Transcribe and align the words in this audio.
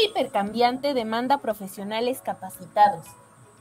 Hipercambiante 0.00 0.94
demanda 0.94 1.38
profesionales 1.38 2.20
capacitados. 2.22 3.06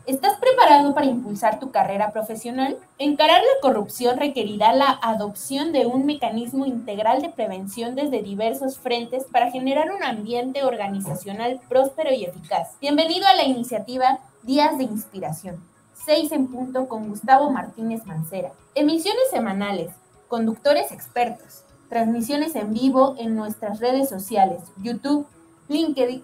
¿Estás 0.06 0.40
preparado 0.40 0.94
para 0.94 1.08
impulsar 1.08 1.60
tu 1.60 1.72
carrera 1.72 2.12
profesional? 2.12 2.78
Encarar 2.98 3.42
la 3.42 3.62
corrupción 3.62 4.18
requerirá 4.18 4.74
la 4.74 4.98
adopción 5.02 5.74
de 5.74 5.86
un 5.86 6.06
mecanismo 6.06 6.66
integral 6.66 7.22
de 7.22 7.30
prevención 7.30 7.94
desde 7.96 8.22
diversos 8.22 8.78
frentes 8.78 9.26
para 9.26 9.52
generar 9.52 9.92
un 9.92 10.04
ambiente 10.04 10.64
organizacional 10.64 11.60
próspero 11.68 12.14
y 12.14 12.24
eficaz. 12.24 12.78
Bienvenido 12.80 13.28
a 13.28 13.36
la 13.36 13.44
iniciativa 13.44 14.20
Días 14.44 14.78
de 14.78 14.86
Inspiración. 14.86 15.62
6 16.06 16.32
en 16.32 16.48
punto 16.48 16.88
con 16.88 17.10
Gustavo 17.10 17.52
Martínez 17.52 18.06
Mancera. 18.06 18.54
Emisiones 18.76 19.30
semanales, 19.30 19.92
conductores 20.30 20.94
expertos, 20.94 21.66
transmisiones 21.90 22.56
en 22.56 22.74
vivo 22.74 23.16
en 23.18 23.36
nuestras 23.36 23.82
redes 23.82 24.08
sociales, 24.08 24.62
YouTube, 24.82 25.28
LinkedIn, 25.70 26.24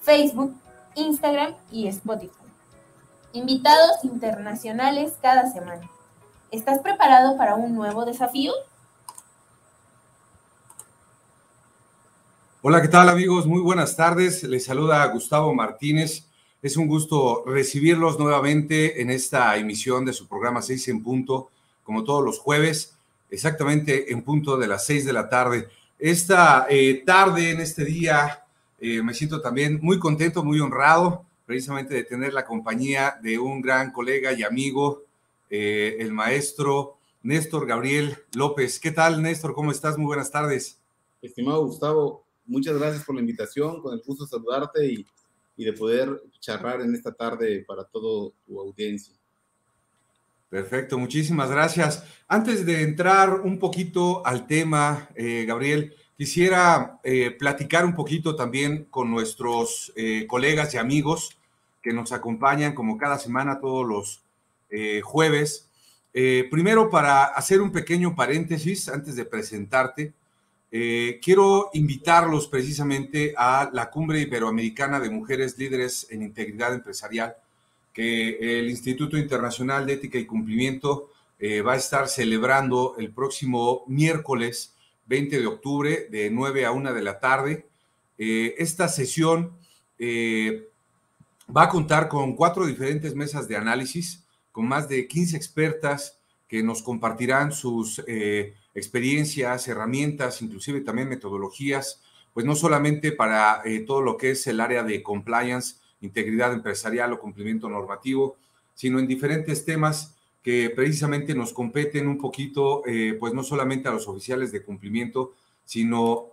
Facebook, 0.00 0.54
Instagram 0.94 1.54
y 1.70 1.88
Spotify. 1.88 2.32
Invitados 3.32 4.04
internacionales 4.04 5.14
cada 5.20 5.50
semana. 5.52 5.90
¿Estás 6.52 6.78
preparado 6.78 7.36
para 7.36 7.56
un 7.56 7.74
nuevo 7.74 8.04
desafío? 8.04 8.52
Hola, 12.62 12.80
¿qué 12.80 12.88
tal 12.88 13.08
amigos? 13.08 13.46
Muy 13.46 13.60
buenas 13.60 13.96
tardes. 13.96 14.44
Les 14.44 14.64
saluda 14.64 15.04
Gustavo 15.06 15.52
Martínez. 15.52 16.26
Es 16.62 16.76
un 16.76 16.86
gusto 16.86 17.42
recibirlos 17.44 18.18
nuevamente 18.18 19.02
en 19.02 19.10
esta 19.10 19.56
emisión 19.56 20.04
de 20.04 20.12
su 20.12 20.28
programa 20.28 20.62
6 20.62 20.88
en 20.88 21.02
punto, 21.02 21.50
como 21.82 22.04
todos 22.04 22.24
los 22.24 22.38
jueves, 22.38 22.94
exactamente 23.30 24.12
en 24.12 24.22
punto 24.22 24.56
de 24.56 24.68
las 24.68 24.86
6 24.86 25.04
de 25.04 25.12
la 25.12 25.28
tarde. 25.28 25.68
Esta 25.98 26.66
eh, 26.70 27.02
tarde, 27.04 27.50
en 27.50 27.60
este 27.60 27.84
día, 27.84 28.43
eh, 28.86 29.02
me 29.02 29.14
siento 29.14 29.40
también 29.40 29.78
muy 29.80 29.98
contento, 29.98 30.44
muy 30.44 30.60
honrado, 30.60 31.24
precisamente 31.46 31.94
de 31.94 32.04
tener 32.04 32.34
la 32.34 32.44
compañía 32.44 33.18
de 33.22 33.38
un 33.38 33.62
gran 33.62 33.90
colega 33.90 34.34
y 34.34 34.42
amigo, 34.42 35.04
eh, 35.48 35.96
el 36.00 36.12
maestro 36.12 36.98
Néstor 37.22 37.66
Gabriel 37.66 38.14
López. 38.34 38.78
¿Qué 38.78 38.90
tal, 38.90 39.22
Néstor? 39.22 39.54
¿Cómo 39.54 39.72
estás? 39.72 39.96
Muy 39.96 40.04
buenas 40.04 40.30
tardes. 40.30 40.78
Estimado 41.22 41.64
Gustavo, 41.64 42.26
muchas 42.44 42.78
gracias 42.78 43.04
por 43.04 43.14
la 43.14 43.22
invitación, 43.22 43.80
con 43.80 43.94
el 43.94 44.02
gusto 44.04 44.24
de 44.24 44.30
saludarte 44.30 44.86
y, 44.86 45.06
y 45.56 45.64
de 45.64 45.72
poder 45.72 46.22
charlar 46.38 46.82
en 46.82 46.94
esta 46.94 47.14
tarde 47.14 47.64
para 47.66 47.84
toda 47.84 48.32
tu 48.46 48.60
audiencia. 48.60 49.14
Perfecto, 50.50 50.98
muchísimas 50.98 51.50
gracias. 51.50 52.04
Antes 52.28 52.66
de 52.66 52.82
entrar 52.82 53.40
un 53.40 53.58
poquito 53.58 54.24
al 54.26 54.46
tema, 54.46 55.08
eh, 55.14 55.46
Gabriel, 55.48 55.94
Quisiera 56.16 57.00
eh, 57.02 57.32
platicar 57.32 57.84
un 57.84 57.96
poquito 57.96 58.36
también 58.36 58.86
con 58.88 59.10
nuestros 59.10 59.92
eh, 59.96 60.26
colegas 60.28 60.72
y 60.72 60.76
amigos 60.76 61.36
que 61.82 61.92
nos 61.92 62.12
acompañan 62.12 62.72
como 62.72 62.96
cada 62.96 63.18
semana 63.18 63.58
todos 63.58 63.84
los 63.86 64.22
eh, 64.70 65.00
jueves. 65.02 65.68
primero, 66.12 66.88
para 66.88 67.24
hacer 67.24 67.60
un 67.60 67.72
pequeño 67.72 68.14
paréntesis 68.14 68.88
antes 68.88 69.16
de 69.16 69.24
presentarte, 69.24 70.12
quiero 70.70 71.70
invitarlos 71.72 72.46
precisamente 72.46 73.34
a 73.36 73.68
la 73.72 73.90
Cumbre 73.90 74.20
Iberoamericana 74.20 75.00
de 75.00 75.10
Mujeres 75.10 75.58
Líderes 75.58 76.06
en 76.10 76.22
Integridad 76.22 76.72
Empresarial, 76.74 77.34
que 77.92 78.58
el 78.58 78.70
Instituto 78.70 79.16
Internacional 79.18 79.86
de 79.86 79.94
Ética 79.94 80.18
y 80.18 80.26
Cumplimiento 80.26 81.10
va 81.66 81.72
a 81.72 81.76
estar 81.76 82.08
celebrando 82.08 82.94
el 82.98 83.10
próximo 83.10 83.84
miércoles 83.88 84.73
20 85.06 85.38
de 85.38 85.46
octubre, 85.46 86.08
de 86.10 86.30
9 86.30 86.66
a 86.66 86.72
1 86.72 86.92
de 86.92 87.02
la 87.02 87.20
tarde. 87.20 87.66
Eh, 88.18 88.54
esta 88.58 88.88
sesión 88.88 89.52
eh, 89.98 90.68
va 91.54 91.64
a 91.64 91.68
contar 91.68 92.08
con 92.08 92.34
cuatro 92.36 92.66
diferentes 92.66 93.14
mesas 93.14 93.48
de 93.48 93.56
análisis, 93.56 94.24
con 94.52 94.66
más 94.66 94.88
de 94.88 95.06
15 95.06 95.36
expertas 95.36 96.18
que 96.48 96.62
nos 96.62 96.82
compartirán 96.82 97.52
sus 97.52 98.02
eh, 98.06 98.54
experiencias, 98.74 99.66
herramientas, 99.68 100.42
inclusive 100.42 100.80
también 100.80 101.08
metodologías, 101.08 102.00
pues 102.32 102.46
no 102.46 102.56
solamente 102.56 103.12
para 103.12 103.62
todo 103.86 104.02
lo 104.02 104.16
que 104.16 104.32
es 104.32 104.46
el 104.48 104.58
área 104.60 104.82
de 104.82 105.04
compliance, 105.04 105.76
integridad 106.00 106.52
empresarial 106.52 107.12
o 107.12 107.20
cumplimiento 107.20 107.68
normativo, 107.68 108.36
sino 108.74 108.98
en 108.98 109.06
diferentes 109.06 109.64
temas 109.64 110.16
que 110.44 110.68
precisamente 110.68 111.34
nos 111.34 111.54
competen 111.54 112.06
un 112.06 112.18
poquito, 112.18 112.82
eh, 112.86 113.16
pues 113.18 113.32
no 113.32 113.42
solamente 113.42 113.88
a 113.88 113.92
los 113.92 114.06
oficiales 114.06 114.52
de 114.52 114.62
cumplimiento, 114.62 115.32
sino 115.64 116.26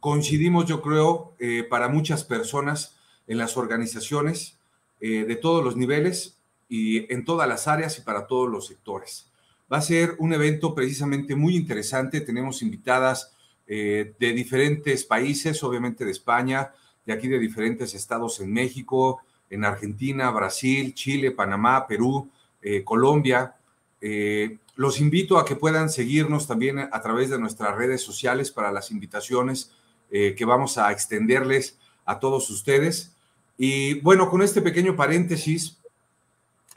coincidimos, 0.00 0.66
yo 0.66 0.82
creo, 0.82 1.32
eh, 1.38 1.62
para 1.62 1.88
muchas 1.88 2.24
personas 2.24 2.96
en 3.28 3.38
las 3.38 3.56
organizaciones 3.56 4.58
eh, 5.00 5.24
de 5.24 5.36
todos 5.36 5.64
los 5.64 5.76
niveles 5.76 6.38
y 6.68 7.12
en 7.12 7.24
todas 7.24 7.48
las 7.48 7.68
áreas 7.68 7.96
y 7.98 8.00
para 8.00 8.26
todos 8.26 8.50
los 8.50 8.66
sectores. 8.66 9.30
Va 9.72 9.78
a 9.78 9.82
ser 9.82 10.16
un 10.18 10.32
evento 10.32 10.74
precisamente 10.74 11.36
muy 11.36 11.54
interesante. 11.54 12.20
Tenemos 12.20 12.62
invitadas 12.62 13.32
de 13.68 14.14
diferentes 14.18 15.04
países, 15.04 15.60
obviamente 15.64 16.04
de 16.04 16.12
España, 16.12 16.70
de 17.04 17.12
aquí 17.12 17.26
de 17.26 17.40
diferentes 17.40 17.94
estados 17.94 18.38
en 18.38 18.52
México, 18.52 19.22
en 19.50 19.64
Argentina, 19.64 20.30
Brasil, 20.30 20.94
Chile, 20.94 21.32
Panamá, 21.32 21.88
Perú, 21.88 22.30
eh, 22.68 22.82
Colombia. 22.82 23.54
Eh, 24.00 24.58
los 24.74 25.00
invito 25.00 25.38
a 25.38 25.44
que 25.44 25.54
puedan 25.54 25.88
seguirnos 25.88 26.48
también 26.48 26.80
a 26.80 27.00
través 27.00 27.30
de 27.30 27.38
nuestras 27.38 27.76
redes 27.76 28.02
sociales 28.02 28.50
para 28.50 28.72
las 28.72 28.90
invitaciones 28.90 29.70
eh, 30.10 30.34
que 30.34 30.44
vamos 30.44 30.76
a 30.76 30.90
extenderles 30.90 31.78
a 32.04 32.18
todos 32.18 32.50
ustedes. 32.50 33.14
Y 33.56 34.00
bueno, 34.00 34.28
con 34.28 34.42
este 34.42 34.62
pequeño 34.62 34.96
paréntesis, 34.96 35.78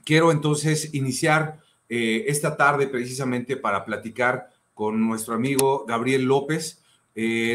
quiero 0.06 0.32
entonces 0.32 0.94
iniciar 0.94 1.60
esta 1.92 2.56
tarde 2.56 2.86
precisamente 2.86 3.58
para 3.58 3.84
platicar 3.84 4.52
con 4.76 5.02
nuestro 5.08 5.34
amigo 5.34 5.86
Gabriel 5.88 6.26
López, 6.26 6.84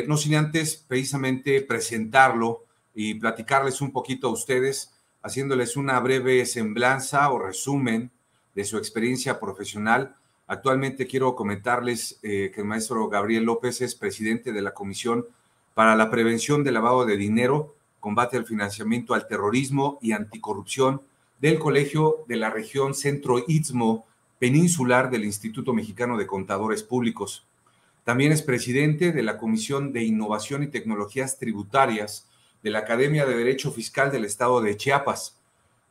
no 0.09 0.17
sin 0.17 0.35
antes 0.35 0.75
precisamente 0.75 1.63
presentarlo 1.63 2.65
y 2.97 3.15
platicarles 3.15 3.81
un 3.81 3.93
poquito 3.93 4.27
a 4.27 4.33
ustedes, 4.33 4.93
haciéndoles 5.23 5.77
una 5.77 6.01
breve 6.01 6.45
semblanza 6.47 7.31
o 7.31 7.39
resumen 7.39 8.11
de 8.55 8.65
su 8.65 8.79
experiencia 8.79 9.41
profesional. 9.41 10.17
Actualmente 10.47 11.07
quiero 11.07 11.35
comentarles 11.35 12.19
eh, 12.23 12.51
que 12.55 12.61
el 12.61 12.67
maestro 12.67 13.09
Gabriel 13.09 13.45
López 13.45 13.81
es 13.81 13.95
presidente 13.95 14.53
de 14.53 14.63
la 14.63 14.75
Comisión 14.75 15.27
para 15.75 15.97
la 15.97 16.11
Prevención 16.11 16.63
del 16.63 16.75
Lavado 16.75 17.05
de 17.05 17.17
Dinero, 17.17 17.75
Combate 18.01 18.37
al 18.37 18.45
Financiamiento 18.45 19.15
al 19.15 19.27
Terrorismo 19.27 19.99
y 20.03 20.13
Anticorrupción 20.13 21.01
del 21.41 21.59
Colegio 21.59 22.25
de 22.29 22.37
la 22.37 22.51
Región 22.51 22.95
Centro 22.95 23.43
Istmo 23.49 24.07
Peninsular 24.39 25.11
del 25.11 25.25
Instituto 25.25 25.73
Mexicano 25.73 26.19
de 26.19 26.27
Contadores 26.27 26.83
Públicos. 26.83 27.47
También 28.05 28.33
es 28.33 28.43
presidente 28.43 29.13
de 29.13 29.23
la 29.23 29.39
Comisión 29.39 29.93
de 29.93 30.05
Innovación 30.05 30.63
y 30.63 30.67
Tecnologías 30.67 31.39
Tributarias 31.39 32.29
de 32.63 32.71
la 32.71 32.81
Academia 32.81 33.25
de 33.25 33.37
Derecho 33.37 33.73
Fiscal 33.73 34.13
del 34.13 34.27
Estado 34.27 34.61
de 34.61 34.77
Chiapas 34.77 35.39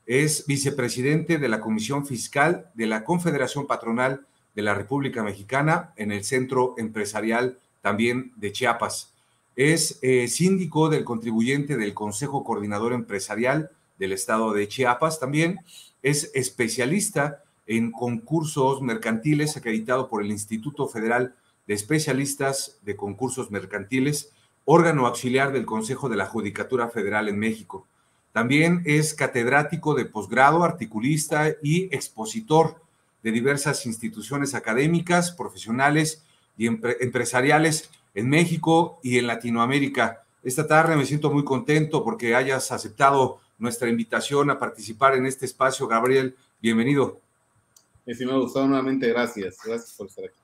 es 0.06 0.46
vicepresidente 0.46 1.38
de 1.38 1.50
la 1.50 1.62
Comisión 1.62 2.06
Fiscal 2.06 2.70
de 2.74 2.88
la 2.88 3.04
Confederación 3.04 3.68
Patronal 3.68 4.26
de 4.56 4.62
la 4.62 4.74
República 4.74 5.24
Mexicana 5.24 5.94
en 5.96 6.12
el 6.12 6.24
Centro 6.24 6.76
Empresarial 6.78 7.58
también 7.82 8.32
de 8.36 8.52
Chiapas. 8.52 9.14
Es 9.56 10.00
eh, 10.02 10.28
síndico 10.28 10.90
del 10.90 11.04
contribuyente 11.04 11.78
del 11.78 11.94
Consejo 11.94 12.44
Coordinador 12.44 12.94
Empresarial 12.94 13.72
del 13.98 14.12
Estado 14.12 14.54
de 14.54 14.68
Chiapas 14.68 15.20
también. 15.20 15.60
Es 16.02 16.32
especialista 16.34 17.44
en 17.68 17.92
concursos 17.92 18.82
mercantiles 18.82 19.56
acreditado 19.56 20.10
por 20.10 20.22
el 20.22 20.32
Instituto 20.32 20.88
Federal 20.88 21.36
de 21.68 21.74
Especialistas 21.74 22.78
de 22.82 22.96
Concursos 22.96 23.52
Mercantiles, 23.52 24.32
órgano 24.66 25.08
auxiliar 25.08 25.54
del 25.54 25.66
Consejo 25.66 26.10
de 26.10 26.18
la 26.18 26.26
Judicatura 26.26 26.90
Federal 26.90 27.30
en 27.30 27.40
México. 27.40 27.88
También 28.34 28.82
es 28.86 29.14
catedrático 29.14 29.94
de 29.94 30.06
posgrado, 30.06 30.64
articulista 30.64 31.50
y 31.62 31.84
expositor 31.96 32.82
de 33.22 33.32
diversas 33.32 33.86
instituciones 33.86 34.56
académicas, 34.56 35.32
profesionales 35.32 36.24
y 36.58 36.66
empresariales 36.66 37.90
en 38.16 38.30
México 38.30 39.00
y 39.04 39.20
en 39.20 39.28
Latinoamérica. 39.28 40.24
Esta 40.44 40.68
tarde 40.68 40.96
me 40.98 41.06
siento 41.06 41.32
muy 41.32 41.46
contento 41.46 42.04
porque 42.04 42.36
hayas 42.36 42.72
aceptado 42.72 43.40
nuestra 43.60 43.88
invitación 43.88 44.50
a 44.50 44.60
participar 44.60 45.16
en 45.16 45.28
este 45.28 45.46
espacio. 45.46 45.88
Gabriel, 45.88 46.36
bienvenido. 46.60 47.22
Estimado 48.06 48.42
Gustavo, 48.42 48.68
nuevamente 48.68 49.08
gracias. 49.08 49.58
Gracias 49.64 49.94
por 49.96 50.08
estar 50.08 50.26
aquí. 50.26 50.43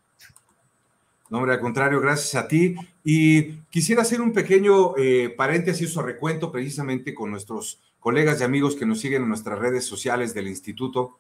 No, 1.29 1.37
hombre, 1.37 1.53
al 1.53 1.59
contrario, 1.59 2.01
gracias 2.01 2.35
a 2.35 2.47
ti. 2.47 2.75
Y 3.03 3.53
quisiera 3.69 4.01
hacer 4.01 4.21
un 4.21 4.33
pequeño 4.33 4.97
eh, 4.97 5.33
paréntesis 5.35 5.95
o 5.95 6.01
recuento 6.01 6.51
precisamente 6.51 7.13
con 7.13 7.29
nuestros 7.29 7.79
colegas 7.99 8.41
y 8.41 8.43
amigos 8.43 8.75
que 8.75 8.85
nos 8.85 8.99
siguen 8.99 9.23
en 9.23 9.29
nuestras 9.29 9.59
redes 9.59 9.85
sociales 9.85 10.33
del 10.33 10.47
instituto 10.47 11.19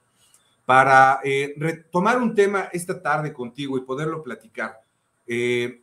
para 0.65 1.19
eh, 1.23 1.53
retomar 1.57 2.21
un 2.21 2.33
tema 2.33 2.69
esta 2.71 3.01
tarde 3.01 3.33
contigo 3.33 3.77
y 3.77 3.81
poderlo 3.81 4.23
platicar. 4.23 4.79
Eh, 5.27 5.81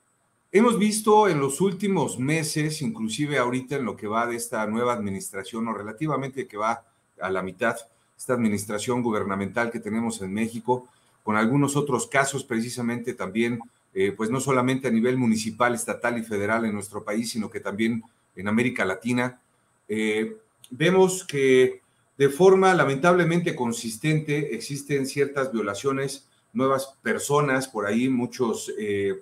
hemos 0.50 0.78
visto 0.78 1.28
en 1.28 1.40
los 1.40 1.60
últimos 1.60 2.18
meses, 2.18 2.82
inclusive 2.82 3.38
ahorita 3.38 3.76
en 3.76 3.84
lo 3.84 3.96
que 3.96 4.06
va 4.06 4.26
de 4.26 4.36
esta 4.36 4.66
nueva 4.66 4.92
administración 4.92 5.68
o 5.68 5.72
relativamente 5.72 6.46
que 6.46 6.56
va 6.56 6.84
a 7.20 7.30
la 7.30 7.42
mitad, 7.42 7.76
esta 8.16 8.34
administración 8.34 9.02
gubernamental 9.02 9.70
que 9.70 9.80
tenemos 9.80 10.20
en 10.22 10.32
México, 10.32 10.88
con 11.22 11.36
algunos 11.36 11.76
otros 11.76 12.06
casos 12.06 12.44
precisamente 12.44 13.14
también, 13.14 13.58
eh, 13.98 14.12
pues 14.12 14.28
no 14.28 14.40
solamente 14.40 14.88
a 14.88 14.90
nivel 14.90 15.16
municipal, 15.16 15.74
estatal 15.74 16.18
y 16.18 16.22
federal 16.22 16.66
en 16.66 16.74
nuestro 16.74 17.02
país, 17.02 17.30
sino 17.30 17.48
que 17.48 17.60
también 17.60 18.02
en 18.34 18.46
América 18.46 18.84
Latina. 18.84 19.40
Eh, 19.88 20.36
vemos 20.68 21.24
que 21.24 21.80
de 22.18 22.28
forma 22.28 22.74
lamentablemente 22.74 23.56
consistente 23.56 24.54
existen 24.54 25.06
ciertas 25.06 25.50
violaciones, 25.50 26.28
nuevas 26.52 26.92
personas 27.00 27.68
por 27.68 27.86
ahí, 27.86 28.10
muchos 28.10 28.70
eh, 28.78 29.14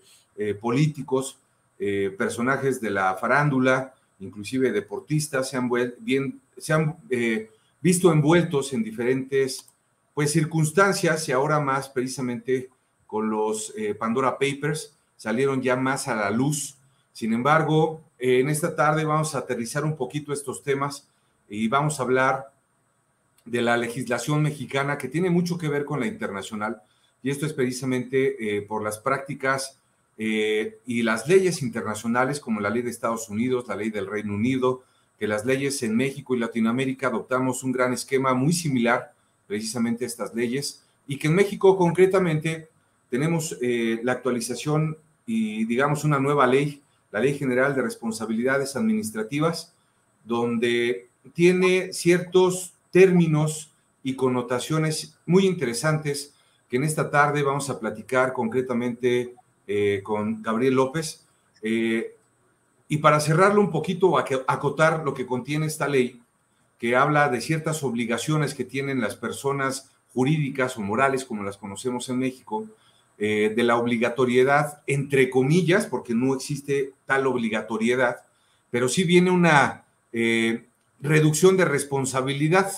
políticos, 0.61 1.39
personajes 2.19 2.81
de 2.81 2.91
la 2.91 3.15
farándula, 3.15 3.95
inclusive 4.19 4.73
deportistas, 4.73 5.51
se 5.51 5.57
han, 5.57 5.71
se 6.57 6.73
han 6.73 6.97
visto 7.81 8.11
envueltos 8.11 8.73
en 8.73 8.83
diferentes 8.83 9.69
pues, 10.15 10.33
circunstancias 10.33 11.29
y 11.29 11.33
ahora 11.33 11.61
más 11.61 11.89
precisamente 11.89 12.71
con 13.15 13.31
los 13.31 13.73
eh, 13.77 13.95
Pandora 13.95 14.41
Papers 14.41 14.93
salieron 15.17 15.63
ya 15.63 15.77
más 15.77 16.09
a 16.09 16.17
la 16.17 16.33
luz. 16.33 16.79
Sin 17.13 17.33
embargo, 17.33 18.03
eh, 18.19 18.41
en 18.41 18.49
esta 18.49 18.75
tarde 18.75 19.05
vamos 19.05 19.37
a 19.37 19.39
aterrizar 19.39 19.85
un 19.85 19.97
poquito 19.97 20.33
estos 20.33 20.65
temas 20.65 21.07
y 21.49 21.69
vamos 21.69 22.01
a 22.01 22.03
hablar 22.03 22.53
de 23.45 23.63
la 23.63 23.77
legislación 23.77 24.43
mexicana 24.43 24.99
que 24.99 25.07
tiene 25.07 25.31
mucho 25.31 25.57
que 25.59 25.69
ver 25.69 25.85
con 25.85 26.01
la 26.01 26.09
internacional 26.09 26.83
y 27.23 27.31
esto 27.31 27.47
es 27.47 27.53
precisamente 27.53 28.57
eh, 28.57 28.63
por 28.63 28.83
las 28.83 28.99
prácticas 28.99 29.79
y 30.17 31.03
las 31.05 31.29
leyes 31.29 31.63
internacionales 31.63 32.41
como 32.41 32.61
la 32.61 32.71
ley 32.71 32.83
de 32.83 32.91
Estados 32.91 33.29
Unidos, 33.29 33.69
la 33.69 33.77
ley 33.77 33.91
del 33.91 34.09
Reino 34.09 34.35
Unido, 34.35 34.83
que 35.21 35.29
las 35.29 35.45
leyes 35.45 35.81
en 35.85 35.97
México 35.97 36.35
y 36.35 36.41
Latinoamérica 36.41 37.07
adoptamos 37.07 37.63
un 37.63 37.71
gran 37.71 37.93
esquema 37.93 38.35
muy 38.35 38.53
similar 38.53 39.13
precisamente 39.47 40.03
a 40.03 40.09
estas 40.09 40.35
leyes 40.35 40.83
y 41.07 41.17
que 41.17 41.29
en 41.29 41.37
México 41.37 41.77
concretamente 41.77 42.74
tenemos 43.11 43.57
eh, 43.63 44.01
la 44.03 44.13
actualización 44.13 44.97
y 45.27 45.65
digamos 45.65 46.05
una 46.05 46.19
nueva 46.19 46.47
ley, 46.47 46.83
la 47.11 47.21
Ley 47.21 47.39
General 47.39 47.75
de 47.75 47.83
Responsabilidades 47.83 48.77
Administrativas, 48.77 49.73
donde 50.25 51.09
tiene 51.33 51.93
ciertos 51.93 52.73
términos 52.91 53.71
y 54.03 54.15
connotaciones 54.15 55.17
muy 55.27 55.47
interesantes 55.47 56.35
que 56.69 56.77
en 56.77 56.85
esta 56.85 57.11
tarde 57.11 57.43
vamos 57.43 57.71
a 57.71 57.79
platicar 57.79 58.33
concretamente 58.33 59.35
eh, 59.67 60.01
con 60.03 60.43
Gabriel 60.43 60.75
López. 60.75 61.25
Eh, 61.63 62.15
y 62.89 62.99
para 62.99 63.21
cerrarlo 63.21 63.61
un 63.61 63.71
poquito, 63.71 64.19
acotar 64.19 65.05
lo 65.05 65.15
que 65.15 65.27
contiene 65.27 65.67
esta 65.67 65.89
ley, 65.89 66.21
que 66.79 66.97
habla 66.97 67.29
de 67.29 67.41
ciertas 67.41 67.83
obligaciones 67.83 68.55
que 68.55 68.65
tienen 68.65 69.01
las 69.01 69.17
personas 69.17 69.91
jurídicas 70.13 70.77
o 70.77 70.83
morales, 70.83 71.25
como 71.25 71.43
las 71.43 71.57
conocemos 71.57 72.09
en 72.09 72.19
México, 72.19 72.67
eh, 73.17 73.53
de 73.55 73.63
la 73.63 73.77
obligatoriedad, 73.77 74.83
entre 74.89 75.31
comillas, 75.31 75.87
porque 75.87 76.15
no 76.15 76.35
existe 76.35 76.95
tal 77.07 77.29
obligatoriedad, 77.29 78.17
pero 78.73 78.89
sí 78.89 79.05
viene 79.05 79.31
una 79.31 79.85
eh, 80.13 80.65
reducción 81.01 81.57
de 81.57 81.65
responsabilidad. 81.65 82.73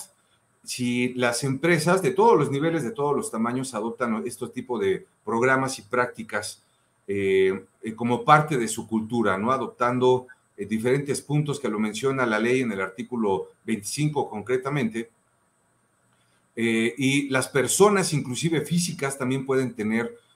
Si 0.63 1.15
las 1.15 1.43
empresas 1.43 2.03
de 2.03 2.11
todos 2.11 2.37
los 2.37 2.51
niveles, 2.51 2.83
de 2.83 2.91
todos 2.91 3.15
los 3.15 3.31
tamaños, 3.31 3.73
adoptan 3.73 4.21
este 4.27 4.47
tipo 4.49 4.77
de 4.77 5.07
programas 5.25 5.79
y 5.79 5.81
prácticas 5.81 6.61
eh, 7.07 7.65
como 7.95 8.23
parte 8.23 8.59
de 8.59 8.67
su 8.67 8.87
cultura, 8.87 9.39
¿no? 9.39 9.51
Adoptando 9.51 10.27
diferentes 10.55 11.19
puntos 11.19 11.59
que 11.59 11.69
lo 11.69 11.79
menciona 11.79 12.27
la 12.27 12.37
ley 12.37 12.61
en 12.61 12.71
el 12.71 12.81
artículo 12.81 13.53
25 13.65 14.29
concretamente. 14.29 15.09
y 16.55 17.29
las 17.29 17.47
personas, 17.47 18.13
inclusive 18.13 18.61
físicas, 18.61 19.17
también 19.17 19.45
pueden 19.45 19.73
tener 19.73 20.26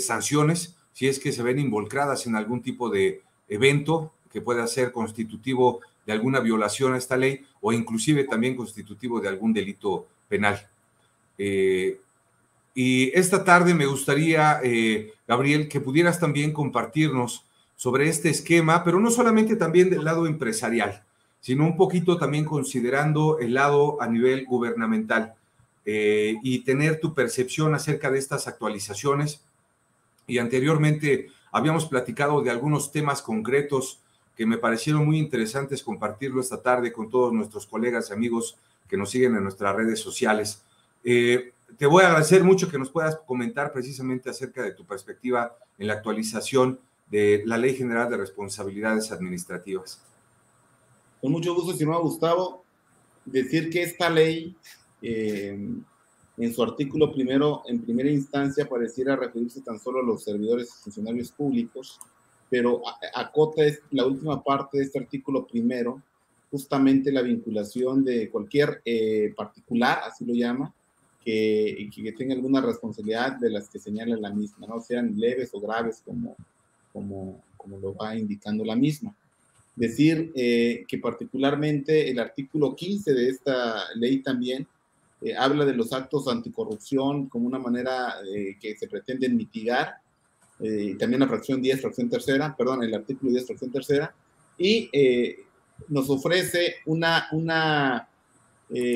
sanciones 0.00 0.76
si 0.92 1.08
es 1.08 1.18
que 1.18 1.32
se 1.32 1.42
ven 1.42 1.58
involucradas 1.58 2.26
en 2.26 2.36
algún 2.36 2.62
tipo 2.62 2.90
de 2.90 3.22
evento 3.48 4.12
que 4.30 4.40
pueda 4.40 4.66
ser 4.66 4.92
constitutivo 4.92 5.80
de 6.04 6.12
alguna 6.12 6.40
violación 6.40 6.94
a 6.94 6.98
esta 6.98 7.16
ley 7.16 7.44
o 7.60 7.72
inclusive 7.72 8.24
también 8.24 8.56
constitutivo 8.56 9.20
de 9.20 9.28
algún 9.28 9.52
delito 9.52 10.06
penal. 10.28 10.66
Y 12.74 13.16
esta 13.18 13.44
tarde 13.44 13.74
me 13.74 13.86
gustaría, 13.86 14.60
eh, 14.62 15.12
Gabriel, 15.28 15.68
que 15.68 15.80
pudieras 15.80 16.18
también 16.18 16.52
compartirnos 16.52 17.44
sobre 17.76 18.08
este 18.08 18.30
esquema, 18.30 18.82
pero 18.82 18.98
no 18.98 19.10
solamente 19.10 19.56
también 19.56 19.90
del 19.90 20.04
lado 20.04 20.26
empresarial, 20.26 21.02
sino 21.40 21.64
un 21.64 21.76
poquito 21.76 22.16
también 22.16 22.44
considerando 22.44 23.38
el 23.40 23.54
lado 23.54 24.00
a 24.00 24.06
nivel 24.06 24.46
gubernamental 24.46 25.34
eh, 25.84 26.36
y 26.42 26.60
tener 26.60 27.00
tu 27.00 27.12
percepción 27.12 27.74
acerca 27.74 28.10
de 28.10 28.18
estas 28.18 28.46
actualizaciones. 28.48 29.42
Y 30.26 30.38
anteriormente 30.38 31.28
habíamos 31.50 31.86
platicado 31.86 32.42
de 32.42 32.50
algunos 32.50 32.92
temas 32.92 33.22
concretos 33.22 34.00
que 34.36 34.46
me 34.46 34.58
parecieron 34.58 35.04
muy 35.04 35.18
interesantes 35.18 35.82
compartirlo 35.82 36.40
esta 36.40 36.62
tarde 36.62 36.92
con 36.92 37.10
todos 37.10 37.32
nuestros 37.32 37.66
colegas 37.66 38.10
y 38.10 38.14
amigos 38.14 38.56
que 38.88 38.96
nos 38.96 39.10
siguen 39.10 39.36
en 39.36 39.42
nuestras 39.42 39.74
redes 39.74 40.00
sociales. 40.00 40.62
Eh, 41.04 41.52
te 41.78 41.86
voy 41.86 42.02
a 42.04 42.08
agradecer 42.08 42.44
mucho 42.44 42.70
que 42.70 42.78
nos 42.78 42.90
puedas 42.90 43.16
comentar 43.26 43.72
precisamente 43.72 44.30
acerca 44.30 44.62
de 44.62 44.72
tu 44.72 44.84
perspectiva 44.84 45.56
en 45.78 45.86
la 45.86 45.94
actualización 45.94 46.78
de 47.10 47.42
la 47.44 47.58
Ley 47.58 47.74
General 47.74 48.08
de 48.08 48.16
Responsabilidades 48.16 49.12
Administrativas. 49.12 50.00
Con 51.20 51.32
mucho 51.32 51.54
gusto, 51.54 51.72
estimado 51.72 52.02
Gustavo, 52.02 52.64
decir 53.24 53.70
que 53.70 53.82
esta 53.82 54.10
ley, 54.10 54.56
eh, 55.00 55.58
en 56.38 56.54
su 56.54 56.62
artículo 56.62 57.12
primero, 57.12 57.62
en 57.66 57.82
primera 57.82 58.10
instancia, 58.10 58.68
pareciera 58.68 59.16
referirse 59.16 59.60
tan 59.60 59.78
solo 59.78 60.00
a 60.00 60.02
los 60.02 60.24
servidores 60.24 60.68
y 60.68 60.84
funcionarios 60.84 61.30
públicos, 61.30 61.98
pero 62.48 62.82
acota 63.14 63.62
la 63.90 64.06
última 64.06 64.42
parte 64.42 64.78
de 64.78 64.84
este 64.84 64.98
artículo 64.98 65.46
primero, 65.46 66.02
justamente 66.50 67.12
la 67.12 67.22
vinculación 67.22 68.04
de 68.04 68.30
cualquier 68.30 68.82
eh, 68.84 69.32
particular, 69.36 70.00
así 70.04 70.24
lo 70.24 70.34
llama, 70.34 70.72
que, 71.24 71.88
que 71.94 72.12
tenga 72.12 72.34
alguna 72.34 72.60
responsabilidad 72.60 73.38
de 73.38 73.50
las 73.50 73.68
que 73.68 73.78
señala 73.78 74.16
la 74.16 74.30
misma, 74.30 74.66
¿no? 74.66 74.80
sean 74.80 75.14
leves 75.16 75.50
o 75.52 75.60
graves 75.60 76.02
como, 76.04 76.36
como, 76.92 77.42
como 77.56 77.78
lo 77.78 77.94
va 77.94 78.16
indicando 78.16 78.64
la 78.64 78.76
misma. 78.76 79.14
Decir 79.74 80.32
eh, 80.34 80.84
que 80.86 80.98
particularmente 80.98 82.10
el 82.10 82.18
artículo 82.18 82.74
15 82.74 83.14
de 83.14 83.28
esta 83.30 83.84
ley 83.94 84.18
también 84.18 84.66
eh, 85.24 85.34
habla 85.36 85.64
de 85.64 85.74
los 85.74 85.92
actos 85.92 86.28
anticorrupción 86.28 87.28
como 87.28 87.46
una 87.46 87.58
manera 87.58 88.14
eh, 88.34 88.56
que 88.60 88.76
se 88.76 88.88
pretenden 88.88 89.36
mitigar, 89.36 89.96
también 90.96 91.18
la 91.18 91.26
fracción 91.26 91.60
10, 91.60 91.80
fracción 91.80 92.08
tercera, 92.08 92.54
perdón, 92.56 92.84
el 92.84 92.94
artículo 92.94 93.32
10, 93.32 93.46
fracción 93.46 93.72
tercera, 93.72 94.14
y 94.56 94.88
nos 95.88 96.08
ofrece 96.08 96.76
una, 96.86 97.26
una, 97.32 98.08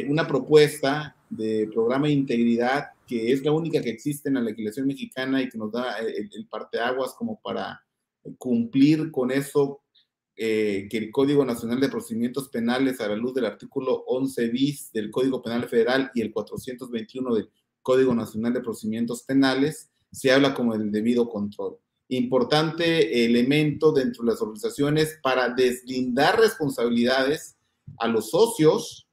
una 0.07 0.29
propuesta 0.29 1.17
de 1.29 1.69
programa 1.75 2.07
de 2.07 2.13
integridad, 2.13 2.91
que 3.05 3.33
es 3.33 3.43
la 3.43 3.51
única 3.51 3.83
que 3.83 3.91
existe 3.91 4.29
en 4.29 4.37
la 4.37 4.43
legislación 4.43 4.87
mexicana 4.87 5.43
y 5.43 5.49
que 5.49 5.59
nos 5.59 5.73
da 5.73 5.99
el, 5.99 6.31
el 6.33 6.47
parteaguas 6.49 7.15
como 7.19 7.41
para 7.41 7.81
cumplir 8.39 9.11
con 9.11 9.33
eso 9.33 9.81
eh, 10.37 10.87
que 10.91 10.99
el 10.99 11.11
Código 11.11 11.45
Nacional 11.45 11.81
de 11.81 11.89
Procedimientos 11.89 12.49
Penales, 12.49 13.01
a 13.01 13.09
la 13.09 13.17
luz 13.17 13.33
del 13.35 13.47
artículo 13.47 14.05
11 14.07 14.49
bis 14.49 14.93
del 14.93 15.11
Código 15.11 15.43
Penal 15.43 15.69
Federal 15.69 16.11
y 16.15 16.21
el 16.21 16.31
421 16.31 17.35
del 17.35 17.51
Código 17.81 18.15
Nacional 18.15 18.53
de 18.53 18.61
Procedimientos 18.61 19.23
Penales, 19.23 19.91
se 20.13 20.33
habla 20.33 20.55
como 20.55 20.75
el 20.75 20.93
debido 20.93 21.29
control. 21.29 21.79
Importante 22.09 23.25
elemento 23.25 23.93
dentro 23.93 24.25
de 24.25 24.33
las 24.33 24.43
organizaciones 24.43 25.19
para 25.23 25.49
deslindar 25.49 26.39
responsabilidades 26.39 27.57
a 27.99 28.07
los 28.07 28.31
socios 28.31 29.07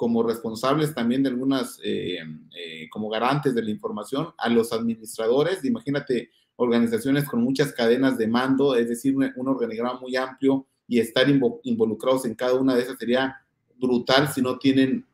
como 0.00 0.22
responsables 0.22 0.94
también 0.94 1.22
de 1.22 1.28
algunas, 1.28 1.78
eh, 1.84 2.20
eh, 2.56 2.88
como 2.90 3.10
garantes 3.10 3.54
de 3.54 3.62
la 3.62 3.70
información, 3.70 4.28
a 4.38 4.48
los 4.48 4.72
administradores, 4.72 5.62
imagínate 5.62 6.30
organizaciones 6.60 7.24
con 7.24 7.42
muchas 7.42 7.72
cadenas 7.72 8.18
de 8.18 8.28
mando, 8.28 8.74
es 8.74 8.86
decir, 8.86 9.16
un, 9.16 9.48
organigrama 9.48 9.98
muy 9.98 10.14
amplio 10.14 10.66
y 10.86 11.00
estar 11.00 11.26
involucrados 11.28 12.26
en 12.26 12.34
cada 12.34 12.54
una 12.54 12.76
de 12.76 12.82
esas 12.82 12.98
sería 12.98 13.34
brutal 13.78 14.28
si 14.28 14.42
no 14.42 14.58
tienen 14.58 15.06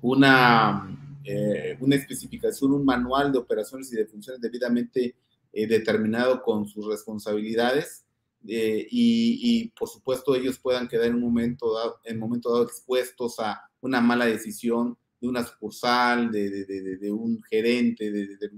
una, 0.00 1.20
eh, 1.24 1.76
una 1.78 1.94
especificación, 1.94 2.72
un 2.72 2.84
manual 2.84 3.30
de 3.30 3.38
operaciones 3.38 3.92
y 3.92 3.96
de 3.96 4.06
funciones 4.06 4.40
debidamente 4.40 5.14
determinado 5.52 6.42
con 6.42 6.66
sus 6.66 6.86
responsabilidades. 6.86 8.04
y, 8.44 8.88
y, 8.90 9.68
por 9.78 9.88
supuesto 9.88 10.34
ellos 10.34 10.58
puedan 10.58 10.88
quedar 10.88 11.06
en 11.06 11.14
un 11.14 11.20
momento 11.20 11.72
dado, 11.74 12.00
en 12.04 12.18
momento 12.18 12.50
dado 12.50 12.64
expuestos 12.64 13.38
a 13.38 13.62
una 13.82 14.00
mala 14.00 14.26
decisión 14.26 14.98
de 15.20 15.28
una 15.28 15.44
sucursal, 15.44 16.32
de, 16.32 16.64
de, 16.64 16.96
de, 16.96 17.12
un 17.12 17.40
gerente, 17.44 18.10
de, 18.10 18.50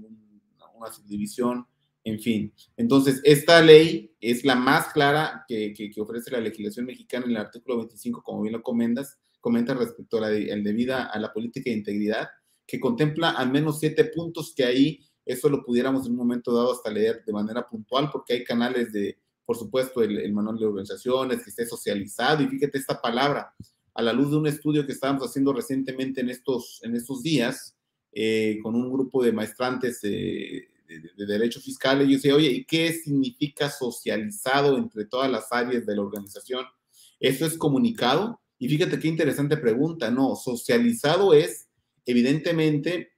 una 0.75 0.91
subdivisión, 0.91 1.67
en 2.05 2.19
fin. 2.19 2.53
Entonces, 2.77 3.19
esta 3.23 3.61
ley 3.61 4.15
es 4.21 4.45
la 4.45 4.55
más 4.55 4.93
clara 4.93 5.43
que, 5.47 5.73
que, 5.73 5.99
ofrece 5.99 6.31
la 6.31 6.39
legislación 6.39 6.85
mexicana 6.85 7.25
en 7.25 7.31
el 7.31 7.37
artículo 7.37 7.77
25, 7.77 8.21
como 8.23 8.43
bien 8.43 8.53
lo 8.53 8.61
comentas, 8.61 9.17
comenta 9.41 9.73
respecto 9.73 10.17
a 10.17 10.21
la 10.21 10.29
debida 10.29 11.05
a 11.05 11.19
la 11.19 11.33
política 11.33 11.69
de 11.69 11.77
integridad, 11.77 12.29
que 12.65 12.79
contempla 12.79 13.31
al 13.31 13.51
menos 13.51 13.79
siete 13.79 14.05
puntos 14.05 14.53
que 14.55 14.63
ahí 14.63 14.99
eso 15.25 15.49
lo 15.49 15.63
pudiéramos 15.63 16.05
en 16.05 16.11
un 16.11 16.19
momento 16.19 16.53
dado 16.53 16.73
hasta 16.73 16.91
leer 16.91 17.23
de 17.25 17.33
manera 17.33 17.67
puntual, 17.67 18.09
porque 18.11 18.33
hay 18.33 18.43
canales 18.43 18.93
de, 18.93 19.17
por 19.43 19.57
supuesto, 19.57 20.03
el, 20.03 20.31
manual 20.31 20.59
de 20.59 20.65
organizaciones, 20.67 21.43
que 21.43 21.49
esté 21.49 21.65
socializado, 21.65 22.43
y 22.43 22.47
fíjate 22.47 22.77
esta 22.77 23.01
palabra, 23.01 23.51
a 23.95 24.01
la 24.03 24.13
luz 24.13 24.29
de 24.29 24.37
un 24.37 24.45
estudio 24.45 24.85
que 24.85 24.91
estábamos 24.91 25.27
haciendo 25.27 25.53
recientemente 25.53 26.21
en 26.21 26.29
estos, 26.29 26.81
en 26.83 26.95
estos 26.95 27.23
días, 27.23 27.75
eh, 28.11 28.59
con 28.61 28.75
un 28.75 28.91
grupo 28.91 29.23
de 29.23 29.31
maestrantes 29.31 29.99
de, 30.87 31.25
derecho 31.25 31.59
fiscal, 31.59 32.01
y 32.01 32.11
yo 32.11 32.15
decía, 32.17 32.35
oye, 32.35 32.49
¿y 32.49 32.65
qué 32.65 32.91
significa 32.93 33.69
socializado 33.69 34.77
entre 34.77 35.05
todas 35.05 35.29
las 35.31 35.51
áreas 35.51 35.85
de 35.85 35.95
la 35.95 36.01
organización? 36.01 36.65
¿Eso 37.19 37.45
es 37.45 37.57
comunicado? 37.57 38.41
Y 38.57 38.69
fíjate 38.69 38.99
qué 38.99 39.07
interesante 39.07 39.57
pregunta, 39.57 40.09
no, 40.11 40.35
socializado 40.35 41.33
es 41.33 41.67
evidentemente 42.05 43.11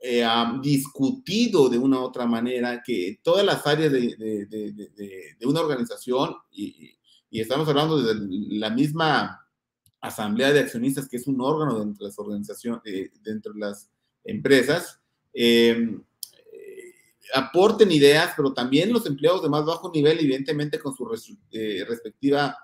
eh, 0.00 0.26
discutido 0.60 1.68
de 1.68 1.78
una 1.78 2.00
u 2.00 2.02
otra 2.02 2.26
manera 2.26 2.82
que 2.84 3.20
todas 3.22 3.46
las 3.46 3.64
áreas 3.66 3.92
de, 3.92 5.36
una 5.44 5.60
organización, 5.60 6.34
y, 6.50 6.98
estamos 7.30 7.68
hablando 7.68 8.02
de 8.02 8.14
la 8.58 8.70
misma 8.70 9.46
asamblea 10.00 10.52
de 10.52 10.60
accionistas, 10.60 11.08
que 11.08 11.16
es 11.16 11.26
un 11.28 11.40
órgano 11.40 11.78
dentro 11.78 12.04
de 12.04 12.10
las 12.10 12.18
organizaciones, 12.18 12.82
eh, 12.84 13.10
dentro 13.22 13.52
de 13.52 13.60
las 13.60 13.88
empresas, 14.24 15.00
em, 15.32 15.94
eh, 15.94 16.00
aporten 17.34 17.90
ideas, 17.90 18.32
pero 18.36 18.52
también 18.52 18.92
los 18.92 19.06
empleados 19.06 19.42
de 19.42 19.48
más 19.48 19.64
bajo 19.64 19.90
nivel, 19.92 20.18
evidentemente 20.18 20.78
con 20.78 20.94
su 20.94 21.06
respectiva 21.06 22.56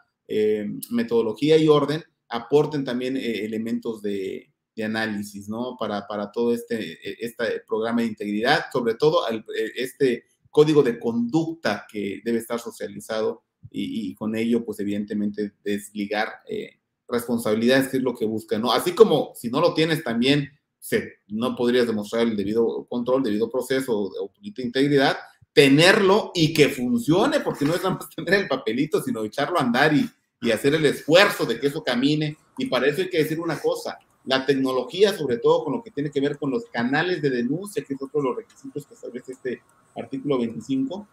metodología 0.90 1.56
y 1.56 1.68
orden, 1.68 2.04
aporten 2.28 2.84
también 2.84 3.16
elementos 3.16 4.02
de, 4.02 4.52
análisis, 4.84 5.48
¿no? 5.48 5.76
Para, 5.76 6.06
para 6.06 6.30
todo 6.30 6.54
este, 6.54 6.92
e, 6.92 7.16
este 7.18 7.62
programa 7.66 8.02
de 8.02 8.08
integridad, 8.08 8.66
sobre 8.72 8.94
todo 8.94 9.28
e, 9.28 9.42
este 9.74 10.26
código 10.50 10.82
de 10.82 10.98
conducta 10.98 11.86
que 11.90 12.20
debe 12.24 12.38
estar 12.38 12.58
socializado 12.58 13.44
y, 13.70 14.14
con 14.14 14.34
ello, 14.34 14.64
pues 14.64 14.80
evidentemente 14.80 15.52
desligar 15.62 16.28
eh, 16.48 16.80
responsabilidades, 17.06 17.88
que 17.88 17.98
es 17.98 18.02
lo 18.02 18.14
que 18.14 18.24
busca, 18.24 18.58
¿no? 18.58 18.72
Así 18.72 18.92
como 18.92 19.32
si 19.34 19.50
no 19.50 19.60
lo 19.60 19.74
tienes 19.74 20.02
también, 20.02 20.50
se, 20.78 21.14
no 21.28 21.56
podrías 21.56 21.86
demostrar 21.86 22.22
el 22.22 22.36
debido 22.36 22.86
control, 22.88 23.22
debido 23.22 23.50
proceso 23.50 23.98
o, 23.98 24.30
integridad, 24.42 25.16
tenerlo 25.52 26.30
y 26.34 26.52
que 26.52 26.68
funcione, 26.68 27.40
porque 27.40 27.64
no 27.64 27.74
es 27.74 27.82
nada 27.82 27.96
más 27.96 28.08
tener 28.16 28.34
el 28.34 28.48
papelito, 28.48 29.02
sino 29.02 29.24
echarlo 29.24 29.58
a 29.58 29.62
andar 29.62 29.94
y, 29.94 30.08
y 30.40 30.50
hacer 30.50 30.74
el 30.74 30.86
esfuerzo 30.86 31.44
de 31.44 31.58
que 31.58 31.66
eso 31.66 31.82
camine. 31.82 32.36
Y 32.56 32.66
para 32.66 32.86
eso 32.86 33.02
hay 33.02 33.10
que 33.10 33.18
decir 33.18 33.40
una 33.40 33.60
cosa, 33.60 33.98
la 34.24 34.44
tecnología, 34.44 35.16
sobre 35.16 35.38
todo 35.38 35.64
con 35.64 35.72
lo 35.74 35.82
que 35.82 35.90
tiene 35.90 36.10
que 36.10 36.20
ver 36.20 36.38
con 36.38 36.50
los 36.50 36.64
canales 36.66 37.22
de 37.22 37.30
denuncia, 37.30 37.82
que 37.82 37.94
es 37.94 38.02
otro 38.02 38.20
de 38.20 38.28
los 38.28 38.36
requisitos 38.36 38.86
que 38.86 38.94
establece 38.94 39.32
este 39.32 39.62
artículo 39.96 40.38
25, 40.38 41.08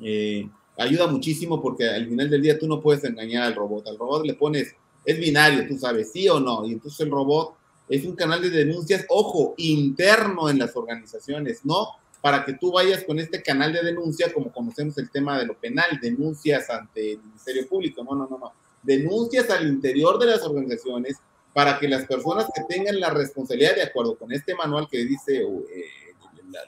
eh, 0.00 0.48
ayuda 0.78 1.06
muchísimo 1.06 1.60
porque 1.60 1.88
al 1.88 2.08
final 2.08 2.30
del 2.30 2.40
día 2.40 2.58
tú 2.58 2.66
no 2.66 2.80
puedes 2.80 3.04
engañar 3.04 3.42
al 3.42 3.54
robot. 3.54 3.88
Al 3.88 3.98
robot 3.98 4.24
le 4.24 4.34
pones, 4.34 4.74
es 5.04 5.18
binario, 5.18 5.66
tú 5.68 5.76
sabes, 5.78 6.12
sí 6.12 6.28
o 6.28 6.40
no, 6.40 6.66
y 6.66 6.72
entonces 6.72 7.00
el 7.00 7.10
robot 7.10 7.56
es 7.90 8.04
un 8.04 8.14
canal 8.14 8.40
de 8.40 8.50
denuncias, 8.50 9.04
ojo, 9.08 9.54
interno 9.58 10.48
en 10.48 10.58
las 10.58 10.74
organizaciones, 10.76 11.64
no 11.64 11.88
para 12.22 12.44
que 12.44 12.52
tú 12.54 12.72
vayas 12.72 13.02
con 13.04 13.18
este 13.18 13.42
canal 13.42 13.72
de 13.72 13.82
denuncia, 13.82 14.32
como 14.32 14.52
conocemos 14.52 14.96
el 14.98 15.10
tema 15.10 15.38
de 15.38 15.46
lo 15.46 15.58
penal, 15.58 15.98
denuncias 16.00 16.70
ante 16.70 17.12
el 17.12 17.22
Ministerio 17.22 17.66
Público, 17.68 18.04
no, 18.04 18.14
no, 18.14 18.28
no, 18.28 18.38
no, 18.38 18.52
denuncias 18.82 19.50
al 19.50 19.66
interior 19.66 20.18
de 20.18 20.26
las 20.26 20.42
organizaciones 20.42 21.16
para 21.52 21.78
que 21.78 21.88
las 21.88 22.06
personas 22.06 22.46
que 22.54 22.62
tengan 22.68 23.00
la 23.00 23.10
responsabilidad, 23.10 23.74
de 23.74 23.82
acuerdo 23.82 24.16
con 24.16 24.32
este 24.32 24.54
manual 24.54 24.86
que 24.88 24.98
dice 25.04 25.38
eh, 25.38 25.84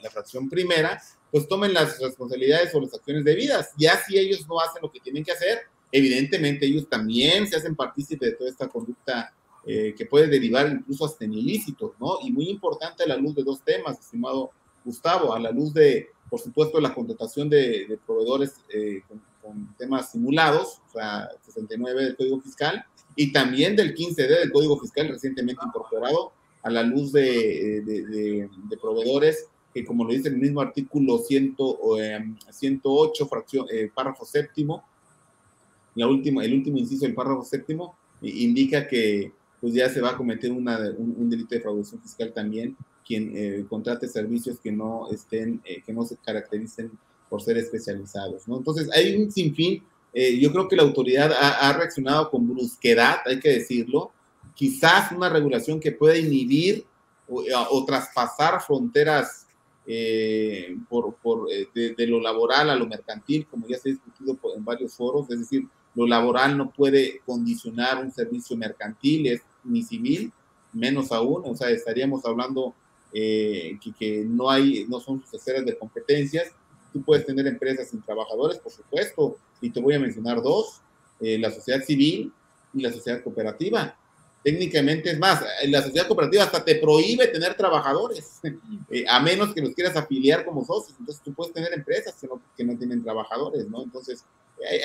la, 0.01 0.09
fracción 0.09 0.49
primera, 0.49 1.01
pues 1.31 1.47
tomen 1.47 1.73
las 1.73 1.99
responsabilidades 1.99 2.75
o 2.75 2.81
las 2.81 2.93
acciones 2.93 3.23
debidas. 3.23 3.71
Ya 3.77 3.97
si 3.97 4.17
ellos 4.17 4.45
no 4.47 4.59
hacen 4.59 4.81
lo 4.81 4.91
que 4.91 4.99
tienen 4.99 5.23
que 5.23 5.31
hacer, 5.31 5.61
evidentemente 5.91 6.65
ellos 6.65 6.89
también 6.89 7.47
se 7.47 7.55
hacen 7.55 7.75
partícipes 7.75 8.31
de 8.31 8.35
toda 8.35 8.49
esta 8.49 8.67
conducta 8.67 9.33
eh, 9.65 9.95
que 9.97 10.05
puede 10.05 10.27
derivar 10.27 10.69
incluso 10.69 11.05
hasta 11.05 11.23
en 11.23 11.33
ilícitos, 11.33 11.91
¿no? 11.99 12.17
Y 12.21 12.31
muy 12.31 12.49
importante 12.49 13.03
a 13.03 13.07
la 13.07 13.15
luz 13.15 13.33
de 13.33 13.43
dos 13.43 13.61
temas, 13.61 13.97
estimado 13.97 14.51
Gustavo, 14.83 15.33
a 15.33 15.39
la 15.39 15.51
luz 15.51 15.73
de, 15.73 16.09
por 16.29 16.41
supuesto, 16.41 16.81
la 16.81 16.93
contratación 16.93 17.49
de, 17.49 17.97
proveedores 18.05 18.55
eh, 18.73 19.01
con, 19.41 19.73
temas 19.77 20.11
simulados, 20.11 20.81
o 20.89 20.91
sea, 20.93 21.29
69 21.45 22.03
del 22.03 22.15
Código 22.15 22.41
Fiscal, 22.41 22.85
y 23.15 23.31
también 23.31 23.75
del 23.75 23.93
15D 23.95 24.27
del 24.27 24.51
Código 24.51 24.79
Fiscal 24.79 25.07
recientemente 25.07 25.61
incorporado 25.65 26.31
a 26.61 26.69
la 26.69 26.83
luz 26.83 27.11
de, 27.11 28.49
proveedores 28.81 29.47
que 29.73 29.83
como 29.83 30.03
lo 30.03 30.11
dice 30.11 30.29
el 30.29 30.37
mismo 30.37 30.61
artículo 30.61 31.17
100, 31.17 31.55
108, 32.51 33.23
em, 33.23 33.29
fracción, 33.29 33.65
eh, 33.71 33.89
párrafo 33.93 34.23
séptimo, 34.23 34.83
la 35.95 36.07
última, 36.07 36.43
el 36.45 36.53
último 36.53 36.77
inciso 36.77 37.05
del 37.05 37.15
párrafo 37.15 37.43
séptimo, 37.43 37.95
indica 38.21 38.87
que 38.87 39.31
pues 39.63 39.73
ya 39.73 39.89
se 39.89 40.01
va 40.01 40.09
a 40.09 40.17
cometer 40.17 40.51
una, 40.51 40.77
un, 40.97 41.29
delito 41.29 41.55
de 41.55 41.61
fraudación 41.61 42.01
fiscal 42.01 42.33
también 42.33 42.75
quien 43.07 43.31
eh, 43.35 43.65
contrate 43.67 44.07
servicios 44.07 44.59
que 44.59 44.71
no 44.71 45.09
estén, 45.09 45.61
eh, 45.63 45.81
que 45.85 45.93
no 45.93 46.03
se 46.05 46.17
caractericen 46.17 46.91
por 47.29 47.41
ser 47.41 47.57
especializados, 47.57 48.47
¿no? 48.47 48.57
Entonces 48.57 48.89
hay 48.93 49.15
un 49.15 49.31
sinfín 49.31 49.81
eh, 50.13 50.39
yo 50.39 50.51
creo 50.51 50.67
que 50.67 50.75
la 50.75 50.83
autoridad 50.83 51.31
ha, 51.33 51.73
reaccionado 51.73 52.29
con 52.29 52.47
brusquedad, 52.47 53.17
hay 53.25 53.39
que 53.39 53.49
decirlo. 53.49 54.11
Quizás 54.53 55.11
una 55.11 55.27
regulación 55.27 55.79
que 55.79 55.91
pueda 55.91 56.15
inhibir 56.15 56.85
o, 57.27 57.85
traspasar 57.85 58.61
fronteras 58.61 59.47
eh, 59.87 60.77
por, 60.87 61.15
por 61.15 61.47
eh, 61.51 61.67
de, 61.73 62.07
lo 62.07 62.21
laboral 62.21 62.69
a 62.69 62.75
lo 62.75 62.85
mercantil, 62.85 63.47
como 63.47 63.67
ya 63.67 63.79
se 63.79 63.89
ha 63.89 63.93
discutido 63.93 64.37
en 64.55 64.63
varios 64.63 64.93
foros, 64.93 65.27
es 65.31 65.39
decir, 65.39 65.67
lo 65.95 66.05
laboral 66.05 66.57
no 66.57 66.71
puede 66.71 67.21
condicionar 67.25 68.03
un 68.03 68.11
servicio 68.11 68.55
mercantil 68.55 69.41
ni 69.63 69.83
civil, 69.83 70.31
menos 70.71 71.11
aún, 71.11 71.43
o 71.45 71.55
sea, 71.55 71.69
estaríamos 71.69 72.25
hablando 72.25 72.73
que, 73.11 73.77
que, 73.99 74.25
no 74.25 74.49
hay, 74.49 74.85
no 74.89 74.99
son 74.99 75.21
sus 75.21 75.35
esferas 75.35 75.63
de 75.65 75.77
competencias, 75.77 76.51
Tú 76.93 77.01
puedes 77.01 77.25
tener 77.25 77.47
empresas 77.47 77.89
sin 77.89 78.03
trabajadores, 78.03 78.59
por 78.59 78.71
supuesto, 78.71 79.35
y 79.59 79.71
te 79.71 79.81
voy 79.81 79.95
a 79.95 79.99
mencionar 79.99 80.41
dos, 80.43 80.79
eh, 81.19 81.39
la 81.39 81.49
sociedad 81.49 81.83
civil 81.83 82.31
y 82.71 82.81
la 82.81 82.93
sociedad 82.93 83.23
cooperativa. 83.23 83.97
Técnicamente 84.43 85.09
es 85.09 85.17
más, 85.17 85.43
la 85.65 85.81
sociedad 85.81 86.05
cooperativa 86.07 86.43
hasta 86.43 86.63
te 86.63 86.75
prohíbe 86.75 87.27
tener 87.27 87.55
trabajadores, 87.55 88.41
eh, 88.91 89.05
a 89.09 89.19
menos 89.21 89.55
que 89.55 89.61
los 89.61 89.73
quieras 89.73 89.95
afiliar 89.95 90.45
como 90.45 90.63
socios. 90.63 90.95
Entonces 90.99 91.23
tú 91.23 91.33
puedes 91.33 91.51
tener 91.51 91.73
empresas 91.73 92.13
que 92.21 92.27
no, 92.27 92.39
que 92.55 92.63
no 92.63 92.77
tienen 92.77 93.01
trabajadores, 93.01 93.67
¿no? 93.67 93.81
Entonces 93.81 94.23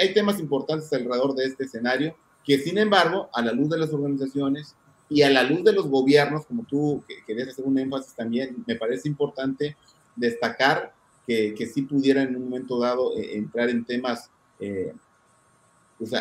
hay, 0.01 0.15
temas 0.15 0.41
importantes 0.41 0.91
alrededor 0.95 1.35
de 1.35 1.45
este 1.45 1.65
escenario 1.65 2.17
que 2.49 2.59
sin 2.59 2.79
embargo, 2.79 3.29
a 3.35 3.43
la 3.43 3.53
luz 3.53 3.69
de 3.69 3.77
las 3.77 3.93
organizaciones 3.93 4.75
y 5.11 5.21
a 5.21 5.29
la 5.29 5.43
luz 5.43 5.63
de 5.65 5.75
los 5.75 5.87
gobiernos, 5.87 6.47
como 6.47 6.65
tú 6.65 7.05
querías 7.27 7.49
hacer 7.49 7.67
un 7.67 7.79
énfasis 7.79 8.15
también, 8.15 8.65
me 8.67 8.75
parece 8.75 9.07
importante 9.07 9.77
destacar 10.17 10.95
que, 11.27 11.71
sí 11.71 11.83
pudiera 11.83 12.23
en 12.23 12.37
un 12.37 12.45
momento 12.45 12.81
dado 12.81 13.15
eh, 13.19 13.37
entrar 13.37 13.69
en 13.69 13.85
temas 13.85 14.31
eh, 14.61 14.95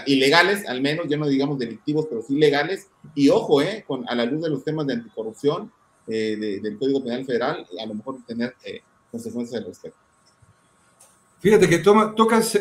ilegales, 0.06 0.68
al 0.68 0.82
menos, 0.82 1.08
ya 1.08 1.16
no 1.16 1.28
digamos 1.28 1.58
delictivos, 1.60 2.08
pero 2.10 2.22
sí 2.22 2.36
legales. 2.36 2.90
Y 3.16 3.30
ojo, 3.30 3.62
eh, 3.62 3.86
con, 3.88 4.04
a 4.10 4.14
la 4.14 4.26
luz 4.26 4.42
de 4.42 4.50
los 4.50 4.66
temas 4.66 4.86
de 4.86 4.96
anticorrupción 4.96 5.72
eh, 6.08 6.60
del 6.62 6.78
Código 6.78 7.02
Penal 7.02 7.26
Federal, 7.26 7.66
a 7.82 7.86
lo 7.86 7.94
mejor 7.94 8.18
tener 8.28 8.54
consecuencias 9.10 9.62
al 9.62 9.68
respecto. 9.68 10.07
Fíjate 11.40 11.70
que 11.70 11.78
tocas 11.80 12.60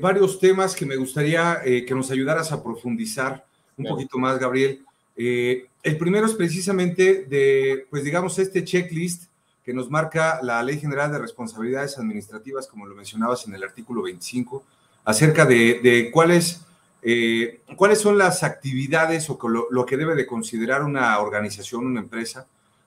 varios 0.00 0.38
temas 0.38 0.74
que 0.74 0.84
me 0.84 0.96
gustaría 0.96 1.62
que 1.62 1.94
nos 1.94 2.10
ayudaras 2.10 2.52
a 2.52 2.62
profundizar 2.62 3.44
un 3.76 3.86
poquito 3.86 4.18
más, 4.18 4.38
Gabriel. 4.38 4.84
el 5.16 5.98
primero 5.98 6.26
es 6.26 6.34
precisamente 6.34 7.24
de, 7.24 7.86
pues 7.90 8.04
digamos, 8.04 8.38
este 8.38 8.64
checklist 8.64 9.28
que 9.68 9.74
nos 9.74 9.90
marca 9.90 10.40
la 10.42 10.62
Ley 10.62 10.78
General 10.80 11.12
de 11.12 11.18
Responsabilidades 11.18 11.98
Administrativas, 11.98 12.66
como 12.66 12.86
lo 12.86 12.94
mencionabas 12.94 13.46
en 13.46 13.54
el 13.54 13.62
artículo 13.62 14.00
25, 14.00 14.64
acerca 15.04 15.44
de, 15.44 16.08
cuáles, 16.10 16.62
eh, 17.02 17.60
cuáles 17.76 18.00
son 18.00 18.16
las 18.16 18.42
actividades 18.44 19.28
o 19.28 19.38
lo, 19.46 19.84
que 19.84 19.98
debe 19.98 20.14
de 20.14 20.26
considerar 20.26 20.84
una 20.84 21.18
organización, 21.18 21.84
una 21.84 22.00
empresa, 22.00 22.46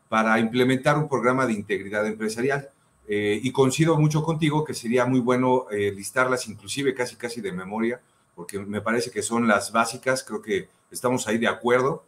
para 0.09 0.39
implementar 0.39 0.97
un 0.97 1.07
programa 1.07 1.45
de 1.45 1.53
integridad 1.53 2.07
empresarial. 2.07 2.69
Eh, 3.13 3.41
y 3.43 3.51
coincido 3.51 3.97
mucho 3.97 4.23
contigo 4.23 4.63
que 4.63 4.73
sería 4.73 5.05
muy 5.05 5.19
bueno 5.19 5.65
eh, 5.69 5.91
listarlas 5.93 6.47
inclusive 6.47 6.93
casi 6.93 7.17
casi 7.17 7.41
de 7.41 7.51
memoria, 7.51 7.99
porque 8.35 8.57
me 8.57 8.79
parece 8.79 9.11
que 9.11 9.21
son 9.21 9.49
las 9.49 9.73
básicas, 9.73 10.23
creo 10.23 10.41
que 10.41 10.69
estamos 10.89 11.27
ahí 11.27 11.37
de 11.37 11.47
acuerdo. 11.47 12.05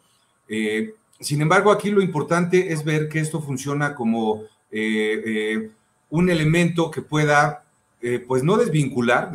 sin 1.19 1.41
embargo, 1.41 1.73
aquí 1.73 1.91
lo 1.91 2.01
importante 2.01 2.71
es 2.71 2.85
ver 2.85 3.09
que 3.09 3.19
esto 3.19 3.41
funciona 3.41 3.95
como 3.95 4.43
eh, 4.71 5.23
eh, 5.25 5.71
un 6.09 6.29
elemento 6.29 6.89
que 6.89 7.01
pueda 7.01 7.65
pues 8.27 8.43
no 8.43 8.55
desvincular, 8.55 9.31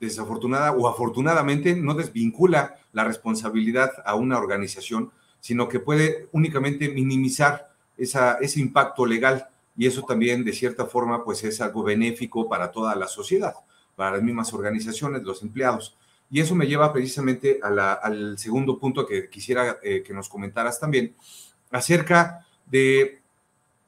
desafortunada 0.00 0.72
o 0.72 0.88
afortunadamente, 0.88 1.74
no 1.74 1.94
desvincula 1.94 2.76
la 2.92 3.04
responsabilidad 3.04 3.92
a 4.04 4.14
una 4.14 4.36
organización, 4.36 5.10
sino 5.40 5.68
que 5.68 5.80
puede 5.80 6.28
únicamente 6.32 6.90
minimizar 6.90 7.70
esa, 7.96 8.38
ese 8.42 8.60
impacto 8.60 9.06
legal 9.06 9.48
y 9.78 9.86
eso 9.86 10.02
también 10.02 10.44
de 10.44 10.52
cierta 10.52 10.86
forma 10.86 11.24
pues 11.24 11.44
es 11.44 11.60
algo 11.60 11.84
benéfico 11.84 12.48
para 12.48 12.72
toda 12.72 12.96
la 12.96 13.06
sociedad, 13.06 13.54
para 13.94 14.16
las 14.16 14.22
mismas 14.22 14.52
organizaciones, 14.52 15.22
los 15.22 15.40
empleados. 15.42 15.96
Y 16.30 16.40
eso 16.40 16.56
me 16.56 16.66
lleva 16.66 16.92
precisamente 16.92 17.60
al 17.62 18.36
segundo 18.36 18.78
punto 18.78 19.06
que 19.06 19.30
quisiera 19.30 19.78
eh, 19.82 20.02
que 20.04 20.12
nos 20.12 20.28
comentaras 20.28 20.80
también, 20.80 21.14
acerca 21.70 22.44
de 22.66 23.20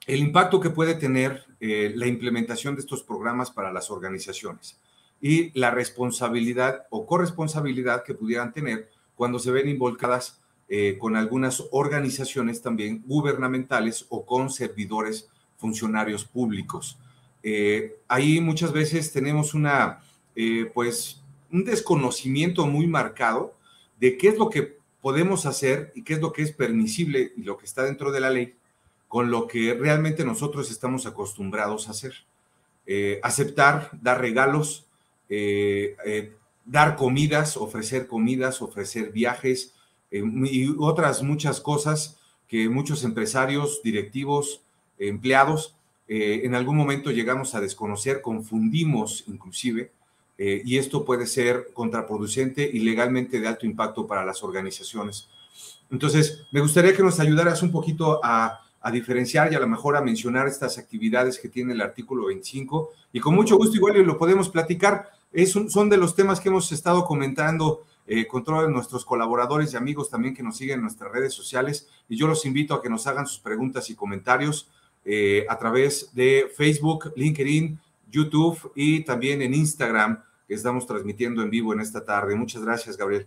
el 0.06 0.20
impacto 0.20 0.60
que 0.60 0.70
puede 0.70 0.94
tener 0.94 1.44
eh, 1.58 1.92
la 1.96 2.06
implementación 2.06 2.76
de 2.76 2.82
estos 2.82 3.02
programas 3.02 3.50
para 3.50 3.72
las 3.72 3.90
organizaciones 3.90 4.78
y 5.20 5.58
la 5.58 5.72
responsabilidad 5.72 6.86
o 6.90 7.04
corresponsabilidad 7.04 8.04
que 8.04 8.14
pudieran 8.14 8.52
tener 8.52 8.88
cuando 9.16 9.40
se 9.40 9.50
ven 9.50 9.68
involucradas 9.68 10.40
eh, 10.68 10.96
con 10.98 11.16
algunas 11.16 11.64
organizaciones 11.72 12.62
también 12.62 13.02
gubernamentales 13.06 14.06
o 14.08 14.24
con 14.24 14.50
servidores 14.50 15.28
funcionarios 15.60 16.24
públicos. 16.24 16.98
ahí 18.08 18.40
muchas 18.40 18.72
veces 18.72 19.12
tenemos 19.12 19.54
una, 19.54 20.00
pues, 20.74 21.22
un 21.52 21.64
desconocimiento 21.64 22.66
muy 22.66 22.86
marcado 22.86 23.54
de 23.98 24.16
qué 24.16 24.28
es 24.28 24.38
lo 24.38 24.48
que 24.48 24.78
podemos 25.00 25.46
hacer 25.46 25.92
y 25.94 26.02
qué 26.02 26.14
es 26.14 26.20
lo 26.20 26.32
que 26.32 26.42
es 26.42 26.52
permisible 26.52 27.32
y 27.36 27.42
lo 27.42 27.56
que 27.56 27.66
está 27.66 27.84
dentro 27.84 28.10
de 28.12 28.20
la 28.20 28.30
ley 28.30 28.54
con 29.10 29.28
lo 29.28 29.48
que 29.48 29.74
realmente 29.74 30.24
nosotros 30.24 30.70
estamos 30.70 31.04
acostumbrados 31.04 31.88
a 31.88 31.90
hacer. 31.90 32.14
Eh, 32.86 33.18
aceptar, 33.24 33.90
dar 34.00 34.20
regalos, 34.20 34.86
eh, 35.28 35.96
eh, 36.06 36.32
dar 36.64 36.94
comidas, 36.94 37.56
ofrecer 37.56 38.06
comidas, 38.06 38.62
ofrecer 38.62 39.10
viajes 39.10 39.74
y 40.12 40.68
otras 40.78 41.24
muchas 41.24 41.60
cosas 41.60 42.20
que 42.46 42.68
muchos 42.68 43.02
empresarios, 43.02 43.80
directivos, 43.82 44.62
empleados, 45.00 45.74
en 46.06 46.54
algún 46.56 46.76
momento 46.76 47.10
llegamos 47.10 47.54
a 47.54 47.60
desconocer, 47.60 48.20
confundimos 48.20 49.24
inclusive 49.28 49.92
eh, 50.42 50.62
y 50.64 50.78
esto 50.78 51.04
puede 51.04 51.26
ser 51.26 51.68
contraproducente 51.74 52.68
y 52.72 52.78
legalmente 52.78 53.40
de 53.40 53.46
alto 53.46 53.66
impacto 53.66 54.06
para 54.06 54.24
las 54.24 54.42
organizaciones. 54.42 55.28
Entonces, 55.90 56.44
me 56.50 56.62
gustaría 56.62 56.96
que 56.96 57.02
nos 57.02 57.20
ayudaras 57.20 57.62
un 57.62 57.70
poquito 57.70 58.20
a, 58.24 58.62
diferenciar 58.90 59.52
y 59.52 59.54
a 59.54 59.60
lo 59.60 59.68
mejor 59.68 59.94
a 59.98 60.00
mencionar 60.00 60.48
estas 60.48 60.78
actividades 60.78 61.38
que 61.38 61.50
tiene 61.50 61.74
el 61.74 61.82
artículo 61.82 62.28
25 62.28 62.88
y 63.12 63.20
con 63.20 63.34
mucho 63.34 63.58
gusto 63.58 63.76
igual 63.76 64.00
lo 64.02 64.16
podemos 64.16 64.48
platicar. 64.48 65.10
Es 65.30 65.52
son 65.52 65.90
de 65.90 65.98
los 65.98 66.16
temas 66.16 66.40
que 66.40 66.48
hemos 66.48 66.72
estado 66.72 67.04
comentando 67.04 67.84
eh, 68.06 68.26
con 68.26 68.42
todos 68.42 68.70
nuestros 68.70 69.04
colaboradores 69.04 69.74
y 69.74 69.76
amigos 69.76 70.08
también 70.08 70.34
que 70.34 70.42
nos 70.42 70.56
siguen 70.56 70.76
en 70.76 70.84
nuestras 70.84 71.12
redes 71.12 71.34
sociales 71.34 71.88
y 72.08 72.16
yo 72.16 72.26
los 72.26 72.46
invito 72.46 72.72
a 72.72 72.80
que 72.80 72.88
nos 72.88 73.06
hagan 73.06 73.26
sus 73.26 73.40
preguntas 73.40 73.90
y 73.90 73.94
comentarios 73.94 74.70
eh, 75.04 75.46
a 75.48 75.58
través 75.58 76.14
de 76.14 76.50
Facebook, 76.54 77.12
LinkedIn, 77.16 77.78
YouTube 78.10 78.72
y 78.74 79.04
también 79.04 79.42
en 79.42 79.54
Instagram 79.54 80.22
que 80.46 80.54
estamos 80.54 80.86
transmitiendo 80.86 81.42
en 81.42 81.50
vivo 81.50 81.72
en 81.72 81.80
esta 81.80 82.04
tarde. 82.04 82.34
Muchas 82.34 82.62
gracias, 82.62 82.96
Gabriel. 82.96 83.26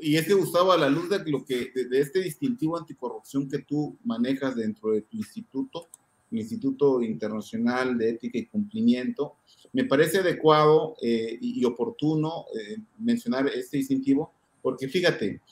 Y 0.00 0.16
este 0.16 0.34
Gustavo, 0.34 0.72
a 0.72 0.76
la 0.76 0.88
luz 0.88 1.08
de 1.08 1.18
lo 1.30 1.44
que 1.44 1.70
de, 1.74 2.00
este 2.00 2.20
distintivo 2.20 2.76
anticorrupción 2.76 3.48
que 3.48 3.60
tú 3.60 3.96
manejas 4.04 4.56
dentro 4.56 4.90
de 4.90 5.02
tu 5.02 5.16
instituto, 5.16 5.86
el 6.30 6.40
Instituto 6.40 7.00
Internacional 7.00 7.96
de 7.96 8.10
Ética 8.10 8.38
y 8.38 8.46
Cumplimiento, 8.46 9.36
me 9.72 9.84
parece 9.84 10.18
adecuado 10.18 10.96
eh, 11.00 11.38
y, 11.40 11.64
oportuno 11.64 12.46
eh, 12.58 12.78
mencionar 12.98 13.48
este 13.48 13.76
distintivo, 13.76 14.32
porque 14.64 14.88
fíjate, 14.88 15.42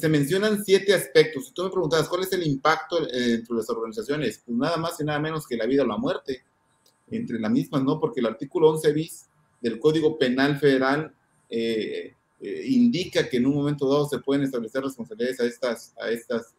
se 0.00 0.08
mencionan 0.08 0.64
siete 0.64 0.94
aspectos. 0.94 1.48
Si 1.48 1.52
tú 1.52 1.64
me 1.64 1.68
preguntas 1.68 2.08
cuál 2.08 2.22
es 2.22 2.32
el 2.32 2.46
impacto 2.46 3.06
eh, 3.06 3.34
entre 3.34 3.54
las 3.54 3.68
organizaciones, 3.68 4.42
pues 4.46 4.56
nada 4.56 4.78
más 4.78 4.98
y 4.98 5.04
nada 5.04 5.18
menos 5.20 5.46
que 5.46 5.58
la 5.58 5.66
vida 5.66 5.82
o 5.82 5.86
la 5.86 5.98
muerte 5.98 6.42
entre 7.10 7.38
las 7.38 7.50
mismas, 7.50 7.84
¿no? 7.84 8.00
Porque 8.00 8.20
el 8.20 8.26
artículo 8.26 8.70
11 8.70 8.92
bis 8.94 9.26
del 9.60 9.78
Código 9.78 10.16
Penal 10.16 10.58
Federal 10.58 11.14
eh, 11.50 12.14
eh, 12.40 12.64
indica 12.68 13.28
que 13.28 13.36
en 13.36 13.44
un 13.44 13.56
momento 13.56 13.86
dado 13.86 14.08
se 14.08 14.20
pueden 14.20 14.44
establecer 14.44 14.82
responsabilidades 14.82 15.40
a 15.40 15.44
estas, 15.44 15.94
a 16.00 16.08
estas, 16.08 16.54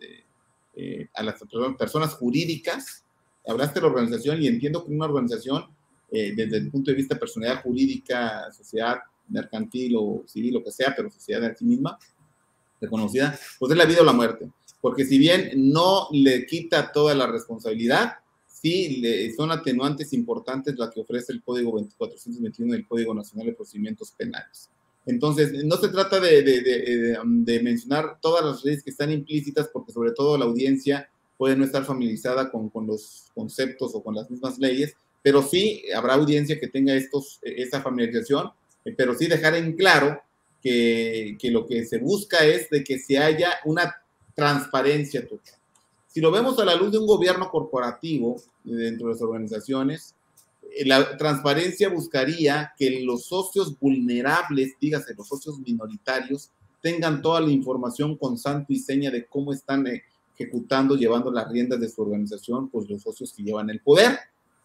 a 1.15 1.23
las 1.23 1.41
personas 1.79 2.13
jurídicas. 2.13 3.03
Hablaste 3.47 3.79
de 3.79 3.87
la 3.87 3.91
organización 3.91 4.39
y 4.39 4.45
entiendo 4.45 4.85
que 4.85 4.91
una 4.91 5.05
organización, 5.05 5.65
desde 6.11 6.57
el 6.57 6.69
punto 6.69 6.91
de 6.91 6.97
vista 6.97 7.17
personalidad 7.17 7.63
jurídica, 7.63 8.51
sociedad 8.51 8.99
mercantil 9.33 9.95
o 9.97 10.23
civil, 10.25 10.53
lo 10.53 10.63
que 10.63 10.71
sea, 10.71 10.93
pero 10.95 11.11
sociedad 11.11 11.41
de 11.41 11.55
sí 11.55 11.65
misma, 11.65 11.97
reconocida, 12.79 13.37
pues 13.59 13.71
es 13.71 13.77
la 13.77 13.85
vida 13.85 14.01
o 14.01 14.05
la 14.05 14.13
muerte. 14.13 14.49
Porque 14.79 15.05
si 15.05 15.17
bien 15.17 15.51
no 15.55 16.07
le 16.11 16.45
quita 16.45 16.91
toda 16.91 17.15
la 17.15 17.27
responsabilidad, 17.27 18.13
sí 18.47 19.03
son 19.35 19.51
atenuantes 19.51 20.13
importantes 20.13 20.77
las 20.77 20.89
que 20.89 21.01
ofrece 21.01 21.33
el 21.33 21.43
Código 21.43 21.71
2421 21.71 22.73
del 22.73 22.87
Código 22.87 23.13
Nacional 23.13 23.47
de 23.47 23.53
Procedimientos 23.53 24.11
Penales. 24.11 24.69
Entonces, 25.05 25.65
no 25.65 25.75
se 25.77 25.89
trata 25.89 26.19
de, 26.19 27.19
mencionar 27.61 28.19
todas 28.21 28.45
las 28.45 28.63
leyes 28.63 28.83
que 28.83 28.91
están 28.91 29.11
implícitas, 29.11 29.67
porque 29.67 29.91
sobre 29.91 30.11
todo 30.11 30.37
la 30.37 30.45
audiencia 30.45 31.09
puede 31.37 31.57
no 31.57 31.65
estar 31.65 31.83
familiarizada 31.83 32.49
con, 32.49 32.71
los 32.87 33.25
conceptos 33.35 33.91
o 33.95 34.03
con 34.03 34.15
las 34.15 34.29
mismas 34.29 34.57
leyes, 34.59 34.95
pero 35.21 35.41
sí 35.41 35.83
habrá 35.95 36.13
audiencia 36.13 36.59
que 36.59 36.67
tenga 36.67 36.93
estos, 36.93 37.39
esa 37.41 37.81
familiarización, 37.81 38.47
eh, 38.47 38.51
pero 38.97 39.15
sí 39.15 39.27
dejar 39.27 39.55
en 39.55 39.75
claro 39.75 40.21
que, 40.61 41.35
que 41.39 41.51
lo 41.51 41.65
que 41.65 41.85
se 41.85 41.99
busca 41.99 42.45
es 42.45 42.69
de 42.69 42.83
que 42.83 42.99
se 42.99 43.17
haya 43.17 43.53
una 43.65 43.95
transparencia 44.35 45.27
total. 45.27 45.55
Si 46.07 46.21
lo 46.21 46.31
vemos 46.31 46.59
a 46.59 46.65
la 46.65 46.75
luz 46.75 46.91
de 46.91 46.99
un 46.99 47.07
gobierno 47.07 47.49
corporativo 47.49 48.35
dentro 48.63 49.07
de 49.07 49.13
las 49.13 49.21
organizaciones, 49.21 50.15
eh, 50.75 50.85
la 50.85 51.17
transparencia 51.17 51.89
buscaría 51.89 52.73
que 52.77 53.01
los 53.01 53.25
socios 53.25 53.77
vulnerables, 53.79 54.73
dígase 54.79 55.15
los 55.15 55.27
socios 55.27 55.59
minoritarios, 55.59 56.51
tengan 56.81 57.21
toda 57.21 57.41
la 57.41 57.49
información 57.49 58.17
con 58.17 58.37
santo 58.37 58.73
y 58.73 58.79
seña 58.79 59.09
de 59.09 59.25
cómo 59.25 59.53
están 59.53 59.87
ejecutando, 60.37 60.95
llevando 60.95 61.31
las 61.31 61.49
riendas 61.49 61.79
de 61.79 61.89
su 61.89 62.01
organización, 62.01 62.69
pues 62.69 62.89
los 62.89 63.01
socios 63.01 63.33
que 63.33 63.43
llevan 63.43 63.69
el 63.69 63.79
poder 63.79 64.11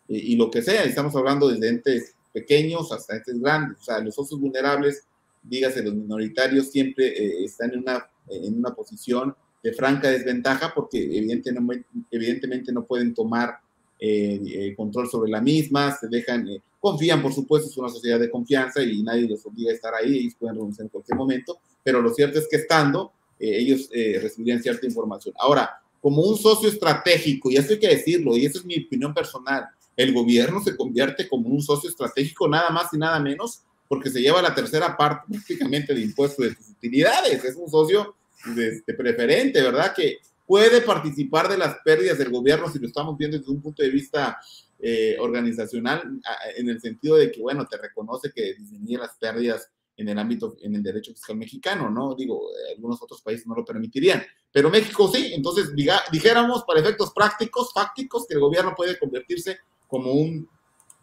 eh, 0.09 0.17
y 0.17 0.37
lo 0.37 0.51
que 0.51 0.63
sea. 0.63 0.83
Estamos 0.85 1.15
hablando 1.15 1.49
desde 1.49 1.69
entes 1.69 2.15
pequeños 2.33 2.93
hasta 2.93 3.17
entes 3.17 3.41
grandes. 3.41 3.79
O 3.81 3.83
sea, 3.83 3.99
los 4.01 4.15
socios 4.15 4.41
vulnerables, 4.41 5.05
dígase 5.43 5.83
los 5.83 5.95
minoritarios, 5.95 6.71
siempre 6.71 7.07
eh, 7.07 7.45
están 7.45 7.73
en 7.73 7.81
una, 7.81 8.09
en 8.29 8.59
una 8.59 8.75
posición 8.75 9.35
de 9.63 9.73
franca 9.73 10.09
desventaja 10.09 10.73
porque 10.75 10.99
evidentemente, 10.99 11.87
evidentemente 12.11 12.73
no 12.73 12.85
pueden 12.85 13.15
tomar 13.15 13.59
eh, 14.01 14.41
eh, 14.47 14.75
control 14.77 15.09
sobre 15.09 15.29
la 15.29 15.41
misma, 15.41 15.97
se 15.97 16.07
dejan, 16.07 16.49
eh, 16.49 16.63
confían, 16.79 17.21
por 17.21 17.33
supuesto, 17.33 17.69
es 17.69 17.77
una 17.77 17.89
sociedad 17.89 18.21
de 18.21 18.31
confianza 18.31 18.81
y 18.81 19.03
nadie 19.03 19.29
los 19.29 19.45
obliga 19.45 19.73
a 19.73 19.75
estar 19.75 19.93
ahí, 19.93 20.19
ellos 20.19 20.35
pueden 20.39 20.55
renunciar 20.55 20.85
en 20.85 20.91
cualquier 20.91 21.19
momento, 21.19 21.59
pero 21.83 22.01
lo 22.01 22.11
cierto 22.15 22.39
es 22.39 22.47
que 22.49 22.59
estando, 22.59 23.13
ellos 23.41 23.89
recibirían 23.93 24.61
cierta 24.61 24.85
información. 24.85 25.33
Ahora, 25.39 25.71
como 26.01 26.23
un 26.23 26.37
socio 26.37 26.69
estratégico, 26.69 27.51
y 27.51 27.57
eso 27.57 27.73
hay 27.73 27.79
que 27.79 27.89
decirlo, 27.89 28.37
y 28.37 28.47
esa 28.47 28.59
es 28.59 28.65
mi 28.65 28.85
opinión 28.85 29.15
personal, 29.15 29.65
el 29.99 30.15
gobierno 30.15 30.63
se 30.63 30.77
convierte 30.77 31.29
como 31.29 31.49
un 31.49 31.61
socio 31.61 31.91
estratégico 31.91 32.49
nada 32.49 32.71
más 32.71 32.93
y 32.93 32.99
nada 32.99 33.19
menos 33.19 33.65
porque 33.89 34.11
se 34.11 34.21
lleva 34.21 34.41
la 34.41 34.55
tercera 34.55 34.97
parte 34.97 35.27
prácticamente 35.29 35.93
de 35.93 36.03
impuestos 36.03 36.47
de 36.47 36.55
sus 36.55 36.71
utilidades, 36.71 37.43
es 37.43 37.57
un 37.57 37.69
socio 37.69 38.15
este, 38.57 38.95
preferente, 38.95 39.61
¿verdad? 39.61 39.93
Que 39.95 40.19
puede 40.47 40.83
participar 40.83 41.49
de 41.49 41.59
las 41.59 41.79
pérdidas 41.85 42.17
del 42.17 42.31
gobierno 42.31 42.71
si 42.71 42.79
lo 42.79 42.87
estamos 42.87 43.19
viendo 43.19 43.39
desde 43.39 43.51
un 43.51 43.61
punto 43.61 43.83
de 43.83 43.91
vista 43.91 44.39
eh, 44.79 45.17
organizacional, 45.19 46.21
en 46.57 46.69
el 46.69 46.81
sentido 46.81 47.17
de 47.17 47.33
que, 47.33 47.41
bueno, 47.41 47.67
te 47.67 47.77
reconoce 47.77 48.31
que 48.33 48.55
disminuye 48.55 48.99
las 48.99 49.17
pérdidas 49.17 49.69
en 49.97 50.09
el 50.09 50.19
ámbito, 50.19 50.57
en 50.63 50.77
el 50.77 50.83
derecho 50.83 51.13
fiscal 51.13 51.37
mexicano, 51.37 51.91
¿no? 51.91 52.15
Digo, 52.15 52.41
algunos 52.73 53.03
otros 53.03 53.21
países 53.21 53.49
no 53.49 53.57
lo 53.57 53.65
permitirían, 53.65 54.23
pero 54.53 54.71
México 54.71 55.11
sí, 55.13 55.33
entonces 55.35 55.73
dijéramos 56.13 56.63
para 56.63 56.79
efectos 56.79 57.13
prácticos, 57.13 57.73
fácticos, 57.73 58.27
que 58.29 58.35
el 58.35 58.41
gobierno 58.41 58.75
puede 58.77 58.97
convertirse 58.97 59.59
como 59.89 60.13
un 60.13 60.49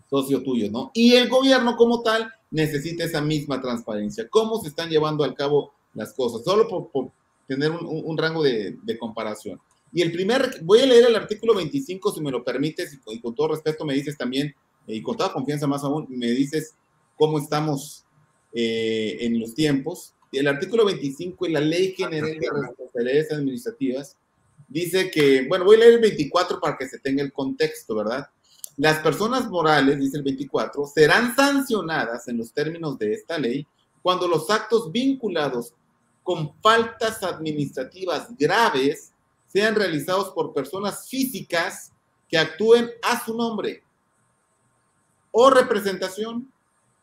socio 0.10 0.42
tuyo, 0.44 0.72
¿no? 0.72 0.92
Y 0.94 1.16
el 1.16 1.28
gobierno 1.28 1.76
como 1.76 2.02
tal 2.02 2.32
necesita 2.52 3.04
esa 3.04 3.22
misma 3.22 3.62
transparencia. 3.62 4.30
¿Cómo 4.30 4.62
se 4.62 4.70
están 4.70 4.90
llevando 4.90 5.24
al 5.24 5.36
cabo 5.36 5.74
las 5.94 6.14
cosas? 6.14 6.44
Solo 6.46 6.68
por 6.68 7.12
tener 7.48 7.72
un, 7.72 8.18
rango 8.18 8.44
de, 8.44 8.98
comparación. 9.00 9.60
Y 9.92 10.02
el 10.02 10.12
primer, 10.12 10.62
voy 10.64 10.80
a 10.80 10.86
leer 10.86 11.06
el 11.06 11.16
artículo 11.16 11.56
25, 11.56 12.14
si 12.14 12.22
me 12.22 12.32
lo 12.32 12.44
permites, 12.44 12.98
y 13.08 13.20
con, 13.20 13.36
todo 13.36 13.50
respeto 13.50 13.86
me 13.86 13.94
dices 13.94 14.18
también, 14.18 14.54
y 14.88 15.02
con 15.02 15.16
toda 15.16 15.34
confianza 15.34 15.68
más 15.68 15.84
aún, 15.84 16.06
me 16.10 16.32
dices 16.32 16.76
cómo 17.16 17.40
estamos 17.40 18.06
eh, 18.54 19.18
en 19.22 19.40
los 19.40 19.54
tiempos. 19.54 20.14
Y 20.32 20.40
el 20.40 20.48
artículo 20.48 20.86
25 20.86 21.46
y 21.48 21.52
la 21.52 21.62
Ley 21.62 21.94
General 21.96 22.38
de 22.38 22.50
Responsabilidades 22.50 23.32
Administrativas 23.32 24.18
dice 24.68 25.12
que, 25.12 25.48
bueno, 25.48 25.66
voy 25.66 25.78
a 25.78 25.80
leer 25.80 25.94
el 25.94 26.02
24 26.02 26.60
para 26.60 26.78
que 26.78 26.88
se 26.88 27.00
tenga 27.00 27.24
el 27.24 27.32
contexto, 27.32 27.96
¿verdad? 27.96 28.28
Las 28.78 29.00
personas 29.00 29.50
morales, 29.50 30.00
dice 30.00 30.18
el 30.18 30.24
24, 30.24 30.86
serán 30.86 31.36
sancionadas 31.36 32.28
en 32.28 32.38
los 32.38 32.52
términos 32.52 32.98
de 32.98 33.14
esta 33.14 33.38
ley 33.38 33.66
cuando 34.02 34.28
los 34.28 34.50
actos 34.50 34.92
vinculados 34.92 35.74
con 36.24 36.54
faltas 36.62 37.24
administrativas 37.24 38.36
graves 38.38 39.14
sean 39.48 39.76
realizados 39.76 40.32
por 40.32 40.54
personas 40.54 41.08
físicas 41.08 41.92
que 42.28 42.38
actúen 42.38 42.90
a 43.02 43.24
su 43.24 43.36
nombre 43.38 43.84
o 45.32 45.50
representación 45.50 46.52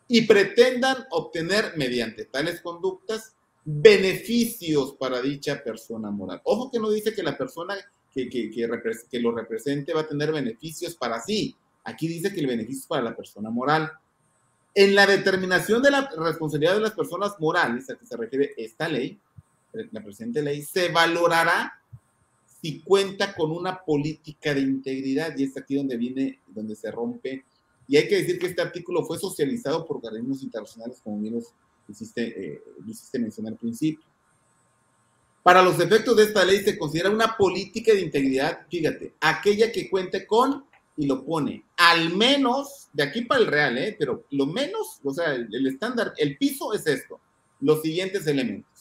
y 0.09 0.23
pretendan 0.23 1.07
obtener 1.11 1.75
mediante 1.77 2.27
tales 2.27 2.61
conductas 2.61 3.35
beneficios 3.65 4.95
para 4.95 5.23
dicha 5.23 5.63
persona 5.63 6.11
moral. 6.11 6.41
Ojo 6.45 6.71
que 6.71 6.79
no 6.79 6.91
dice 6.91 7.15
que 7.15 7.23
la 7.23 7.39
persona 7.39 7.77
que, 8.13 8.29
que, 8.29 9.21
lo 9.21 9.33
represente 9.33 9.95
va 9.95 10.03
a 10.03 10.09
tener 10.09 10.33
beneficios 10.33 10.95
para 10.95 11.21
sí. 11.21 11.57
Aquí 11.85 12.09
dice 12.09 12.33
que 12.33 12.41
el 12.41 12.47
beneficio 12.47 12.81
es 12.81 12.87
para 12.87 13.03
la 13.03 13.17
persona 13.17 13.51
moral. 13.51 13.91
En 14.75 14.95
la 14.95 15.07
determinación 15.07 15.83
de 15.83 15.91
la 15.91 16.09
responsabilidad 16.17 16.75
de 16.75 16.81
las 16.81 16.93
personas 16.93 17.33
morales 17.39 17.91
a 17.91 17.97
que 17.97 18.07
se 18.07 18.17
refiere 18.17 18.55
esta 18.57 18.89
ley, 18.89 19.19
la 19.91 20.03
presente 20.03 20.43
ley, 20.43 20.63
se 20.63 20.91
valorará 20.91 21.73
si 22.61 22.81
cuenta 22.81 23.35
con 23.35 23.51
una 23.51 23.83
política 23.83 24.55
de 24.55 24.61
integridad 24.61 25.37
y 25.37 25.45
es 25.45 25.57
aquí 25.57 25.75
donde 25.75 25.97
viene, 25.97 26.41
donde 26.47 26.77
se 26.77 26.91
rompe. 26.91 27.45
Y 27.89 27.97
hay 27.97 28.07
que 28.07 28.17
decir 28.17 28.39
que 28.39 28.47
este 28.47 28.63
artículo 28.63 29.05
fue 29.05 29.19
socializado 29.19 29.85
por 29.85 29.97
organismos 29.97 30.43
internacionales, 30.43 31.01
como 31.03 31.21
bien 31.21 31.43
hiciste, 31.89 32.55
eh, 32.55 32.63
hiciste 32.87 33.19
mencionar 33.19 33.55
al 33.55 33.59
principio. 33.59 34.05
Para 35.43 35.61
los 35.63 35.81
efectos 35.81 36.17
de 36.17 36.23
esta 36.25 36.45
ley 36.45 36.61
se 36.61 36.79
considera 36.79 37.11
una 37.11 37.37
política 37.37 37.93
de 37.93 38.01
integridad, 38.01 38.61
fíjate, 38.71 39.15
aquella 39.21 39.73
que 39.73 39.91
cuente 39.91 40.25
con, 40.25 40.65
y 40.97 41.07
lo 41.07 41.25
pone, 41.25 41.65
al 41.77 42.15
menos, 42.15 42.89
de 42.93 43.03
aquí 43.03 43.23
para 43.23 43.41
el 43.41 43.47
real, 43.47 43.79
¿eh? 43.79 43.97
pero 43.99 44.25
lo 44.31 44.47
menos, 44.47 45.01
o 45.03 45.13
sea, 45.13 45.35
el 45.35 45.67
estándar, 45.67 46.13
el 46.19 46.37
piso 46.37 46.75
es 46.75 46.87
esto, 46.87 47.19
los 47.61 47.81
siguientes 47.83 48.27
elementos 48.27 48.73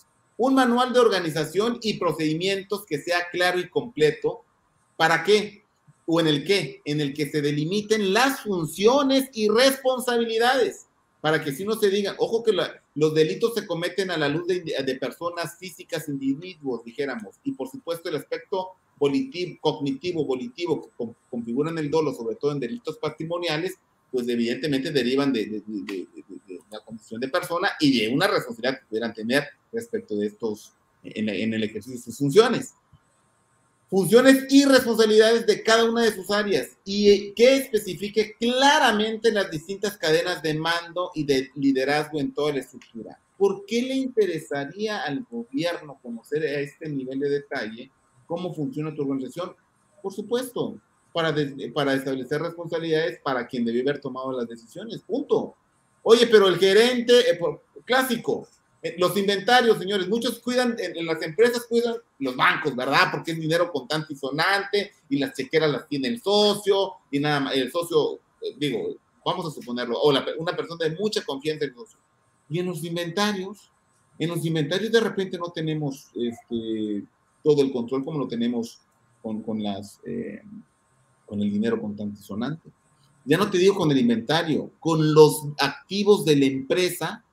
un 0.42 0.56
manual 0.56 0.92
de 0.92 1.00
organización 1.00 1.78
y 1.84 2.00
procedimientos 2.00 2.84
que 2.88 3.00
sea 3.00 3.30
claro 3.32 3.60
y 3.60 3.70
completo. 3.70 4.44
¿Para 4.98 5.24
qué? 5.24 5.64
¿O 6.08 6.20
en 6.20 6.26
el 6.26 6.44
qué? 6.44 6.82
En 6.84 7.00
el 7.00 7.14
que 7.14 7.30
se 7.30 7.44
delimiten 7.44 8.12
las 8.12 8.42
funciones 8.42 9.30
y 9.34 9.50
responsabilidades. 9.50 10.88
Para 11.22 11.44
que 11.44 11.52
si 11.52 11.64
no 11.64 11.76
se 11.76 11.92
diga, 11.92 12.16
ojo 12.18 12.42
que 12.44 12.54
los 12.96 13.14
delitos 13.14 13.54
se 13.54 13.68
cometen 13.68 14.10
a 14.10 14.18
la 14.18 14.30
luz 14.30 14.48
de, 14.48 14.98
personas 15.00 15.60
físicas, 15.60 16.10
individuos, 16.10 16.84
dijéramos. 16.84 17.36
Y 17.44 17.52
por 17.52 17.70
supuesto 17.70 18.10
el 18.10 18.16
aspecto 18.16 18.70
cognitivo, 19.60 20.26
volitivo, 20.26 20.82
que 20.82 20.90
configuran 21.30 21.78
el 21.78 21.90
dolo, 21.90 22.14
sobre 22.14 22.36
todo 22.36 22.52
en 22.52 22.60
delitos 22.60 22.98
patrimoniales, 22.98 23.76
pues 24.12 24.28
evidentemente 24.28 24.92
derivan 24.92 25.34
de, 25.34 25.64
la 26.70 26.80
condición 26.82 27.20
de 27.20 27.28
persona 27.30 27.70
y 27.80 28.00
de 28.00 28.14
una 28.14 28.28
responsabilidad 28.28 28.80
que 28.80 28.86
pudieran 28.88 29.14
tener 29.14 29.48
respecto 29.72 30.16
de 30.16 30.28
estos, 30.28 30.74
en, 31.04 31.30
el 31.30 31.64
ejercicio 31.64 31.98
de 31.98 32.04
sus 32.04 32.18
funciones. 32.18 32.74
Funciones 33.90 34.46
y 34.50 34.64
responsabilidades 34.66 35.46
de 35.46 35.64
cada 35.64 35.90
una 35.90 36.04
de 36.04 36.14
sus 36.14 36.30
áreas 36.30 36.78
y 36.86 37.34
que 37.34 37.58
especifique 37.58 38.36
claramente 38.40 39.32
las 39.32 39.52
distintas 39.52 39.98
cadenas 39.98 40.42
de 40.42 40.54
mando 40.54 41.12
y 41.14 41.26
de 41.26 41.50
liderazgo 41.56 42.20
en 42.20 42.34
toda 42.34 42.54
la 42.54 42.60
estructura. 42.60 43.20
¿Por 43.38 43.66
qué 43.66 43.82
le 43.82 43.96
interesaría 43.96 45.02
al 45.02 45.26
gobierno 45.30 46.00
conocer 46.02 46.44
a 46.44 46.60
este 46.60 46.88
nivel 46.88 47.20
de 47.20 47.30
detalle 47.30 47.92
cómo 48.32 48.54
funciona 48.54 48.96
tu 48.96 49.02
organización? 49.02 49.54
Por 50.02 50.14
supuesto, 50.14 50.80
para, 51.12 51.36
para 51.74 51.94
establecer 51.96 52.42
responsabilidades 52.42 53.20
para 53.22 53.46
quien 53.46 53.66
debe 53.66 53.82
haber 53.82 54.00
tomado 54.00 54.32
las 54.32 54.48
decisiones. 54.48 55.02
Punto. 55.02 55.54
Oye, 56.02 56.28
pero 56.28 56.48
el 56.48 56.58
gerente, 56.58 57.14
eh, 57.30 57.40
clásico, 57.84 58.48
eh, 58.82 58.96
los 58.98 59.18
inventarios, 59.18 59.78
señores, 59.78 60.08
muchos 60.08 60.40
cuidan, 60.40 60.78
en, 60.80 61.06
las 61.06 61.22
empresas 61.22 61.66
cuidan 61.68 61.96
los 62.20 62.34
bancos, 62.38 62.74
¿verdad? 62.74 63.10
Porque 63.12 63.32
es 63.34 63.38
dinero 63.38 63.70
contante 63.70 64.14
y 64.14 64.16
sonante 64.16 64.94
y 65.10 65.20
las 65.20 65.34
chequeras 65.36 65.70
las 65.70 65.88
tiene 65.90 66.08
el 66.08 66.22
socio 66.22 66.94
y 67.12 67.20
nada 67.20 67.42
más, 67.42 67.56
el 67.58 67.70
socio, 67.70 68.22
eh, 68.42 68.56
digo, 68.58 68.96
vamos 69.26 69.46
a 69.46 69.52
suponerlo, 69.52 70.00
o 70.00 70.10
una 70.40 70.56
persona 70.56 70.86
de 70.88 70.96
mucha 70.96 71.22
confianza 71.26 71.66
en 71.66 71.72
el 71.72 71.76
socio. 71.76 72.00
Y 72.50 72.60
en 72.60 72.68
los 72.68 72.82
inventarios, 72.86 73.70
en 74.18 74.30
los 74.30 74.46
inventarios 74.46 74.90
de 74.90 75.02
repente 75.02 75.38
no 75.38 75.52
tenemos 75.52 76.10
este, 76.16 77.04
todo 77.44 77.62
el 77.62 77.72
control 77.72 78.04
como 78.04 78.20
lo 78.20 78.28
tenemos 78.28 78.80
con, 79.22 79.42
con 79.42 79.62
las, 79.62 80.00
con 81.26 81.42
el 81.42 81.52
dinero 81.52 81.80
contante 81.80 82.22
sonante 82.22 82.72
ya 83.26 83.38
no 83.38 83.50
te 83.50 83.58
digo 83.58 83.76
con 83.76 83.92
el 83.92 84.00
inventario, 84.00 84.72
con 84.80 85.14
los 85.14 85.44
activos 85.60 86.26
de 86.26 86.36
la 86.36 86.46
empresa, 86.46 87.24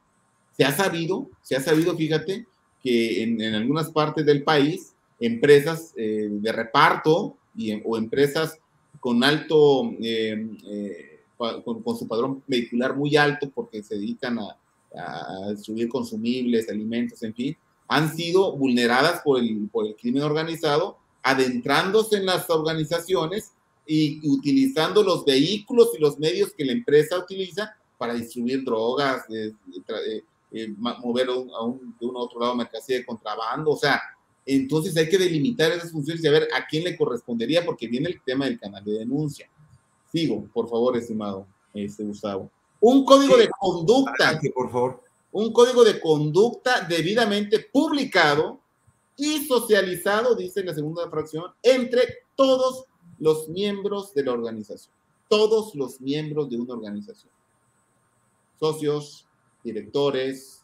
se 0.57 0.65
ha 0.65 0.73
sabido, 0.73 1.31
se 1.43 1.57
ha 1.57 1.61
sabido, 1.61 1.97
fíjate, 1.97 2.47
que 2.83 3.23
en, 3.23 3.43
algunas 3.55 3.91
partes 3.91 4.27
del 4.27 4.43
país, 4.43 4.95
empresas 5.21 5.95
eh, 5.97 6.29
de 6.31 6.53
reparto 6.53 7.37
o 7.85 7.97
empresas 7.97 8.59
con 9.01 9.25
alto, 9.25 9.93
eh, 10.01 10.49
eh, 10.67 11.21
con, 11.37 11.99
su 11.99 12.07
padrón 12.07 12.43
vehicular 12.47 12.97
muy 12.97 13.17
alto 13.17 13.51
porque 13.53 13.83
se 13.83 13.97
dedican 13.97 14.39
a, 14.39 14.57
a 14.95 15.57
subir 15.57 15.89
consumibles, 15.89 16.69
alimentos, 16.69 17.23
en 17.23 17.35
fin, 17.35 17.57
han 17.89 18.15
sido 18.15 18.57
vulneradas 18.57 19.23
por 19.23 19.41
el, 19.41 19.69
por 19.73 19.87
el 19.87 19.97
crimen 19.97 20.23
organizado, 20.23 20.99
adentrándose 21.23 22.19
en 22.19 22.27
las 22.27 22.49
organizaciones 22.49 23.53
y 23.87 24.21
utilizando 24.29 25.03
los 25.03 25.25
vehículos 25.25 25.91
y 25.97 26.01
los 26.01 26.19
medios 26.19 26.53
que 26.53 26.65
la 26.65 26.73
empresa 26.73 27.19
utiliza 27.19 27.75
para 27.97 28.15
distribuir 28.15 28.63
drogas, 28.63 29.25
eh, 29.31 29.53
eh, 30.53 30.75
mover 30.79 31.29
a 31.29 31.63
un, 31.63 31.97
de 31.99 32.07
uno 32.07 32.21
a 32.21 32.23
otro 32.23 32.41
lado 32.41 32.55
mercancía 32.55 32.99
de 32.99 33.07
contrabando, 33.07 33.71
o 33.73 33.77
sea, 33.77 34.01
entonces 34.47 34.97
hay 34.97 35.09
que 35.09 35.19
delimitar 35.19 35.71
esas 35.73 35.93
funciones 35.93 36.25
y 36.25 36.27
a 36.27 36.31
ver 36.31 36.49
a 36.55 36.67
quién 36.67 36.85
le 36.85 36.97
correspondería, 36.97 37.65
porque 37.65 37.87
viene 37.87 38.09
el 38.09 38.23
tema 38.23 38.47
del 38.47 38.59
canal 38.59 38.83
de 38.83 38.93
denuncia. 38.93 39.49
Sigo, 40.11 40.47
por 40.55 40.69
favor, 40.69 40.97
estimado 40.97 41.47
este, 41.75 42.03
Gustavo. 42.03 42.51
Un 42.81 43.05
código 43.05 43.37
de 43.37 43.51
conducta. 43.51 44.41
por 44.55 44.71
favor. 44.73 45.03
Un 45.33 45.53
código 45.53 45.85
de 45.85 46.01
conducta 46.01 46.87
debidamente 46.89 47.61
publicado 47.61 48.61
y 49.17 49.45
socializado, 49.47 50.35
dice 50.35 50.63
la 50.65 50.75
segunda 50.75 51.09
fracción, 51.11 51.45
entre 51.63 52.03
todos 52.37 52.85
los 53.19 53.49
miembros 53.49 54.15
de 54.15 54.25
la 54.25 54.33
organización, 54.33 54.95
todos 55.29 55.75
los 55.75 56.01
miembros 56.01 56.49
de 56.49 56.57
una 56.57 56.75
organización, 56.75 57.33
socios, 58.59 59.27
directores, 59.65 60.63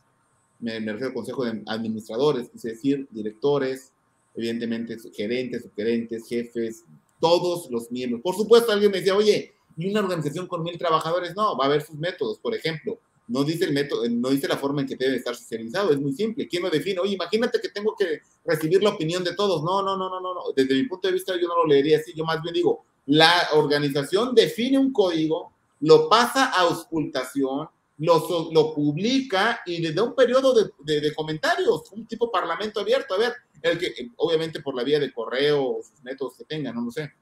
me, 0.60 0.78
refiero 0.78 1.08
al 1.08 1.14
consejo 1.14 1.44
de 1.44 1.62
administradores, 1.66 2.50
es 2.54 2.62
decir, 2.62 3.06
directores, 3.10 3.92
evidentemente 4.34 4.96
gerentes, 5.12 5.62
subgerentes, 5.62 6.26
jefes, 6.26 6.84
todos 7.20 7.70
los 7.70 7.90
miembros. 7.90 8.22
Por 8.22 8.36
supuesto, 8.36 8.72
alguien 8.72 8.90
me 8.90 8.98
decía, 8.98 9.16
oye, 9.16 9.52
¿y 9.76 9.90
una 9.90 10.00
organización 10.00 10.46
con 10.46 10.62
mil 10.62 10.78
trabajadores? 10.78 11.34
No, 11.36 11.56
va 11.56 11.64
a 11.64 11.68
haber 11.68 11.82
sus 11.82 11.96
métodos, 11.96 12.38
por 12.38 12.54
ejemplo. 12.54 12.98
No 13.26 13.42
dice 13.42 13.64
el 13.64 13.72
método, 13.72 14.08
no 14.08 14.28
dice 14.30 14.48
la 14.48 14.58
forma 14.58 14.82
en 14.82 14.86
que 14.86 14.96
debe 14.96 15.16
estar 15.16 15.34
socializado, 15.34 15.92
es 15.92 15.98
muy 15.98 16.12
simple. 16.12 16.46
¿Quién 16.46 16.62
lo 16.62 16.70
define? 16.70 17.00
Oye, 17.00 17.14
imagínate 17.14 17.60
que 17.60 17.70
tengo 17.70 17.94
que 17.96 18.20
recibir 18.44 18.82
la 18.82 18.90
opinión 18.90 19.24
de 19.24 19.34
todos. 19.34 19.62
No, 19.62 19.82
no, 19.82 19.96
no, 19.96 20.08
no, 20.08 20.20
no. 20.20 20.40
Desde 20.54 20.74
mi 20.74 20.84
punto 20.84 21.08
de 21.08 21.14
vista 21.14 21.34
yo 21.40 21.48
no 21.48 21.56
lo 21.56 21.66
leería 21.66 21.98
así, 21.98 22.12
yo 22.14 22.24
más 22.24 22.42
bien 22.42 22.54
digo, 22.54 22.84
la 23.06 23.48
organización 23.54 24.34
define 24.34 24.78
un 24.78 24.92
código, 24.92 25.52
lo 25.80 26.08
pasa 26.08 26.46
a 26.46 26.60
auscultación, 26.62 27.68
lo, 27.98 28.50
lo 28.52 28.74
publica 28.74 29.60
y 29.66 29.78
le 29.78 29.92
da 29.92 30.02
un 30.02 30.14
periodo 30.14 30.54
de, 30.54 31.00
de, 31.00 31.14
comentarios, 31.14 31.92
un 31.92 32.06
tipo 32.06 32.30
parlamento 32.30 32.80
abierto, 32.80 33.14
a 33.14 33.18
ver, 33.18 33.32
el 33.62 33.78
que 33.78 34.10
obviamente 34.16 34.60
por 34.60 34.74
la 34.74 34.82
vía 34.82 34.98
de 34.98 35.12
correo, 35.12 35.78
sus 35.82 36.02
métodos 36.02 36.36
que 36.36 36.44
tenga, 36.44 36.72
no 36.72 36.82
lo 36.82 36.90
sé, 36.90 37.12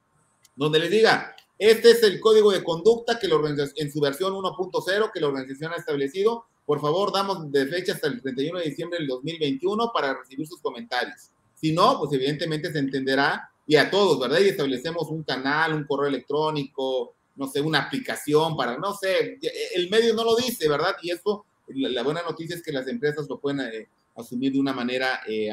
donde 0.56 0.78
le 0.78 0.88
diga, 0.88 1.34
este 1.62 1.92
es 1.92 2.03
el 2.03 2.18
código 2.18 2.51
de 2.51 2.64
conducta 2.64 3.20
que 3.20 3.29
la 3.29 3.37
en 3.77 3.92
su 3.92 4.01
versión 4.01 4.33
1.0 4.33 5.11
que 5.12 5.20
la 5.20 5.29
organización 5.29 5.72
ha 5.72 5.77
establecido. 5.77 6.44
Por 6.66 6.81
favor, 6.81 7.12
damos 7.12 7.53
de 7.53 7.66
fecha 7.66 7.92
hasta 7.92 8.09
el 8.09 8.20
31 8.20 8.59
de 8.59 8.64
diciembre 8.64 8.98
del 8.98 9.07
2021 9.07 9.92
para 9.94 10.12
recibir 10.18 10.44
sus 10.48 10.61
comentarios. 10.61 11.31
Si 11.55 11.70
no, 11.70 12.01
pues 12.01 12.12
evidentemente 12.14 12.72
se 12.72 12.81
entenderá 12.81 13.48
y 13.64 13.77
a 13.77 13.88
todos, 13.92 14.18
¿verdad? 14.18 14.40
Y 14.40 14.48
establecemos 14.48 15.09
un 15.09 15.22
canal, 15.22 15.75
un 15.75 15.85
correo 15.85 16.09
electrónico, 16.09 17.14
no 17.37 17.46
sé, 17.46 17.61
una 17.61 17.83
aplicación 17.83 18.57
para, 18.57 18.77
no 18.79 18.94
sé, 18.94 19.38
el 19.77 19.88
medio 19.88 20.14
no 20.14 20.25
lo 20.25 20.35
dice, 20.35 20.68
¿verdad? 20.68 20.96
Y 21.01 21.12
esto, 21.12 21.44
la, 21.68 22.03
buena 22.03 22.22
noticia 22.22 22.57
es 22.57 22.62
que 22.64 22.72
las 22.72 22.88
empresas 22.88 23.29
lo 23.29 23.38
pueden 23.38 23.61
eh, 23.61 23.87
asumir 24.16 24.53
de 24.53 24.59
una 24.59 24.72
manera 24.72 25.20
eh, 25.29 25.53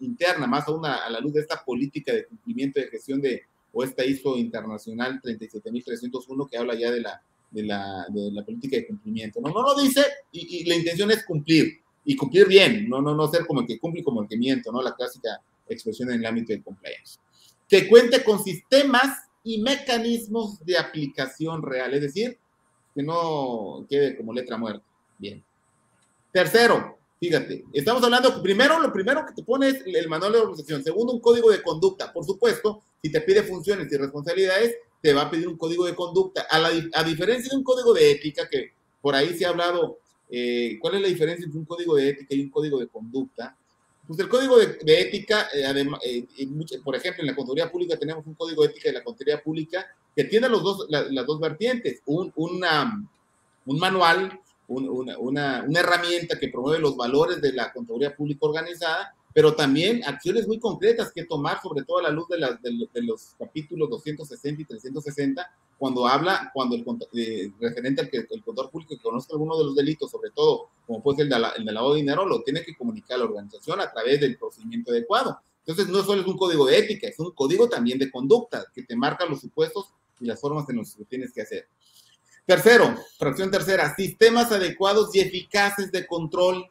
interna, 0.00 0.46
más 0.46 0.68
aún 0.68 0.84
a, 0.84 1.08
la 1.08 1.20
luz 1.20 1.32
de 1.32 1.40
esta 1.40 1.64
política 1.64 2.12
de 2.12 2.26
cumplimiento 2.26 2.80
de 2.80 2.88
gestión 2.88 3.22
de, 3.22 3.44
o 3.78 3.84
esta 3.84 4.04
ISO 4.04 4.36
internacional 4.36 5.20
37301 5.22 6.46
que 6.48 6.58
habla 6.58 6.74
ya 6.74 6.90
de 6.90 7.00
la, 7.00 7.22
de 7.48 7.62
la, 7.62 8.06
de 8.08 8.32
la 8.32 8.44
política 8.44 8.76
de 8.76 8.88
cumplimiento. 8.88 9.40
No, 9.40 9.50
no 9.50 9.62
lo 9.62 9.80
dice 9.80 10.04
y, 10.32 10.64
la 10.64 10.74
intención 10.74 11.12
es 11.12 11.24
cumplir 11.24 11.78
y 12.04 12.16
cumplir 12.16 12.48
bien, 12.48 12.88
no, 12.88 13.00
no, 13.00 13.14
no 13.14 13.28
ser 13.28 13.46
como 13.46 13.60
el 13.60 13.68
que 13.68 13.78
cumple 13.78 14.02
como 14.02 14.22
el 14.22 14.28
que 14.28 14.36
miente, 14.36 14.72
¿no? 14.72 14.82
La 14.82 14.96
clásica 14.96 15.40
expresión 15.68 16.10
en 16.10 16.18
el 16.18 16.26
ámbito 16.26 16.52
de 16.52 16.60
compliance. 16.60 17.20
Que 17.68 17.88
cuente 17.88 18.24
con 18.24 18.42
sistemas 18.42 19.28
y 19.44 19.62
mecanismos 19.62 20.58
de 20.64 20.76
aplicación 20.76 21.62
real, 21.62 21.94
es 21.94 22.00
decir, 22.00 22.36
que 22.96 23.02
no 23.04 23.86
quede 23.88 24.16
como 24.16 24.32
letra 24.32 24.56
muerta. 24.56 24.84
Bien. 25.18 25.44
Tercero, 26.32 26.98
fíjate, 27.20 27.64
estamos 27.72 28.02
hablando, 28.02 28.42
primero, 28.42 28.80
lo 28.80 28.92
primero 28.92 29.24
que 29.24 29.34
te 29.34 29.44
pone 29.44 29.68
es 29.68 29.84
el 29.86 30.08
manual 30.08 30.32
de 30.32 30.38
organización. 30.38 30.82
Segundo, 30.82 31.12
un 31.12 31.20
código 31.20 31.48
de 31.50 31.62
conducta. 31.62 32.12
Por 32.12 32.24
supuesto, 32.24 32.82
si 33.02 33.10
te 33.10 33.20
pide 33.20 33.42
funciones 33.42 33.90
y 33.92 33.96
responsabilidades, 33.96 34.76
te 35.00 35.12
va 35.12 35.22
a 35.22 35.30
pedir 35.30 35.48
un 35.48 35.56
código 35.56 35.86
de 35.86 35.94
conducta. 35.94 36.46
A, 36.50 36.58
la, 36.58 36.70
a 36.94 37.04
diferencia 37.04 37.50
de 37.50 37.56
un 37.56 37.62
código 37.62 37.92
de 37.94 38.10
ética, 38.10 38.48
que 38.48 38.72
por 39.00 39.14
ahí 39.14 39.36
se 39.36 39.46
ha 39.46 39.50
hablado, 39.50 39.98
eh, 40.30 40.78
¿cuál 40.80 40.96
es 40.96 41.02
la 41.02 41.08
diferencia 41.08 41.44
entre 41.44 41.58
un 41.58 41.64
código 41.64 41.94
de 41.96 42.08
ética 42.10 42.34
y 42.34 42.40
un 42.40 42.50
código 42.50 42.78
de 42.78 42.88
conducta? 42.88 43.56
Pues 44.06 44.18
el 44.20 44.28
código 44.28 44.58
de, 44.58 45.00
ética, 45.00 45.48
eh, 45.54 46.24
eh, 46.38 46.48
por 46.82 46.96
ejemplo, 46.96 47.22
en 47.22 47.28
la 47.28 47.36
contaduría 47.36 47.70
pública 47.70 47.96
tenemos 47.98 48.26
un 48.26 48.34
código 48.34 48.62
de 48.62 48.70
ética 48.70 48.88
de 48.88 48.94
la 48.94 49.04
contaduría 49.04 49.42
pública 49.42 49.86
que 50.16 50.24
tiene 50.24 50.48
los 50.48 50.62
dos, 50.62 50.86
las 50.88 51.26
dos 51.26 51.38
vertientes, 51.38 52.00
un, 52.06 52.32
una, 52.34 53.06
un 53.66 53.78
manual 53.78 54.40
una, 54.68 55.18
una, 55.18 55.62
una, 55.62 55.80
herramienta 55.80 56.38
que 56.38 56.48
promueve 56.48 56.78
los 56.78 56.96
valores 56.96 57.40
de 57.40 57.52
la 57.52 57.72
Contaduría 57.72 58.14
Pública 58.14 58.46
Organizada, 58.46 59.14
pero 59.38 59.54
también 59.54 60.02
acciones 60.04 60.48
muy 60.48 60.58
concretas 60.58 61.12
que 61.12 61.24
tomar, 61.24 61.62
sobre 61.62 61.84
todo 61.84 61.98
a 61.98 62.02
la 62.02 62.10
luz 62.10 62.26
de, 62.26 62.38
de, 62.38 63.02
los 63.04 63.36
capítulos 63.38 63.88
260 63.88 64.62
y 64.62 64.64
360, 64.64 65.48
cuando 65.78 66.08
habla, 66.08 66.50
cuando 66.52 66.74
el 66.74 66.84
eh, 67.14 67.52
referente 67.60 68.00
al 68.00 68.10
que 68.10 68.26
el 68.28 68.42
contador 68.42 68.68
público 68.68 68.96
que 68.96 69.00
conozca 69.00 69.34
alguno 69.34 69.56
de 69.56 69.62
los 69.62 69.76
delitos, 69.76 70.10
sobre 70.10 70.30
todo 70.32 70.70
como 70.84 71.00
puede 71.00 71.18
ser 71.18 71.26
el 71.26 71.30
de, 71.30 71.38
la, 71.38 71.48
el 71.50 71.64
de 71.64 71.70
lavado 71.70 71.94
de 71.94 72.00
dinero, 72.00 72.26
lo 72.26 72.42
tiene 72.42 72.64
que 72.64 72.76
comunicar 72.76 73.14
a 73.14 73.18
la 73.18 73.24
organización 73.26 73.80
a 73.80 73.88
través 73.92 74.20
del 74.20 74.36
procedimiento 74.36 74.90
adecuado. 74.90 75.38
Entonces, 75.64 75.86
no 75.86 76.02
solo 76.02 76.22
es 76.22 76.26
un 76.26 76.36
código 76.36 76.66
de 76.66 76.76
ética, 76.76 77.06
es 77.06 77.20
un 77.20 77.30
código 77.30 77.68
también 77.68 78.00
de 78.00 78.10
conducta 78.10 78.66
que 78.74 78.82
te 78.82 78.96
marca 78.96 79.24
los 79.24 79.40
supuestos 79.40 79.92
y 80.18 80.26
las 80.26 80.40
formas 80.40 80.68
en 80.68 80.78
las 80.78 80.96
que 80.96 81.04
tienes 81.04 81.32
que 81.32 81.42
hacer. 81.42 81.68
Tercero, 82.44 82.92
fracción 83.16 83.52
tercera, 83.52 83.94
sistemas 83.94 84.50
adecuados 84.50 85.14
y 85.14 85.20
eficaces 85.20 85.92
de 85.92 86.08
control, 86.08 86.66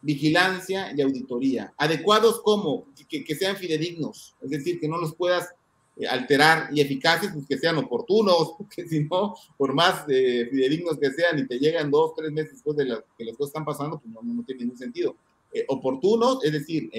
vigilancia 0.00 0.92
y 0.96 1.00
auditoría. 1.00 1.72
Adecuados 1.76 2.40
como 2.42 2.86
que, 3.08 3.34
sean 3.34 3.56
fidedignos, 3.56 4.34
es 4.42 4.50
decir, 4.50 4.78
que 4.80 4.88
no 4.88 4.98
los 4.98 5.14
puedas 5.14 5.48
eh, 5.96 6.06
alterar 6.06 6.68
y 6.72 6.80
eficaces, 6.80 7.30
pues 7.32 7.46
que 7.46 7.58
sean 7.58 7.78
oportunos, 7.78 8.54
porque 8.58 8.86
si 8.86 9.00
no, 9.04 9.34
por 9.56 9.74
más 9.74 10.04
eh, 10.08 10.48
fidedignos 10.50 10.98
que 10.98 11.10
sean 11.10 11.38
y 11.38 11.46
te 11.46 11.58
llegan 11.58 11.90
dos, 11.90 12.12
tres 12.16 12.30
meses 12.30 12.52
después 12.52 12.76
de 12.76 12.86
que 13.16 13.24
las 13.24 13.36
cosas 13.36 13.50
están 13.50 13.64
pasando, 13.64 13.98
pues 13.98 14.12
no, 14.12 14.22
no 14.22 14.44
tiene 14.44 14.62
ningún 14.62 14.78
sentido. 14.78 15.16
Eh, 15.52 15.64
oportunos, 15.68 16.44
es 16.44 16.52
decir, 16.52 16.90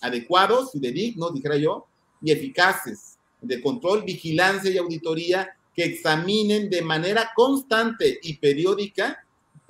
adecuados, 0.00 0.72
fidedignos, 0.72 1.34
dijera 1.34 1.56
yo, 1.56 1.86
y 2.22 2.30
eficaces 2.30 3.18
de 3.40 3.60
control, 3.60 4.04
vigilancia 4.04 4.70
y 4.70 4.78
auditoría 4.78 5.50
que 5.74 5.84
examinen 5.84 6.70
de 6.70 6.82
manera 6.82 7.30
constante 7.34 8.18
y 8.22 8.36
periódica 8.36 9.18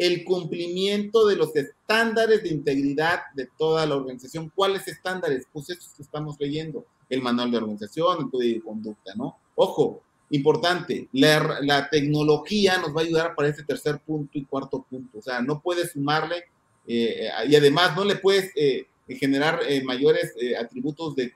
el 0.02 0.24
cumplimiento 0.24 1.26
de 1.28 1.36
los 1.36 1.54
estándares 1.54 2.42
de 2.42 2.48
integridad 2.48 3.20
de 3.36 3.48
toda 3.56 3.86
la 3.86 3.94
organización. 3.94 4.50
¿Cuáles 4.52 4.88
estándares? 4.88 5.46
Pues 5.52 5.70
estos 5.70 5.94
que 5.94 6.02
estamos 6.02 6.36
leyendo, 6.40 6.84
el 7.08 7.22
manual 7.22 7.52
de 7.52 7.58
organización, 7.58 8.18
el 8.18 8.30
código 8.30 8.54
de 8.56 8.64
conducta, 8.64 9.14
¿no? 9.14 9.38
Ojo, 9.54 10.02
importante, 10.30 11.08
la, 11.12 11.88
tecnología 11.88 12.78
nos 12.78 12.96
va 12.96 13.02
a 13.02 13.04
ayudar 13.04 13.34
para 13.36 13.48
este 13.48 13.62
tercer 13.62 14.00
punto 14.00 14.36
y 14.36 14.44
cuarto 14.44 14.84
punto. 14.90 15.18
O 15.18 15.22
sea, 15.22 15.40
no 15.40 15.60
puedes 15.60 15.92
sumarle 15.92 16.46
eh, 16.88 17.28
y 17.48 17.54
además 17.54 17.94
no 17.94 18.04
le 18.04 18.16
puedes 18.16 18.50
eh, 18.56 18.86
generar 19.06 19.60
eh, 19.68 19.84
mayores 19.84 20.34
atributos 20.58 21.14
de, 21.14 21.32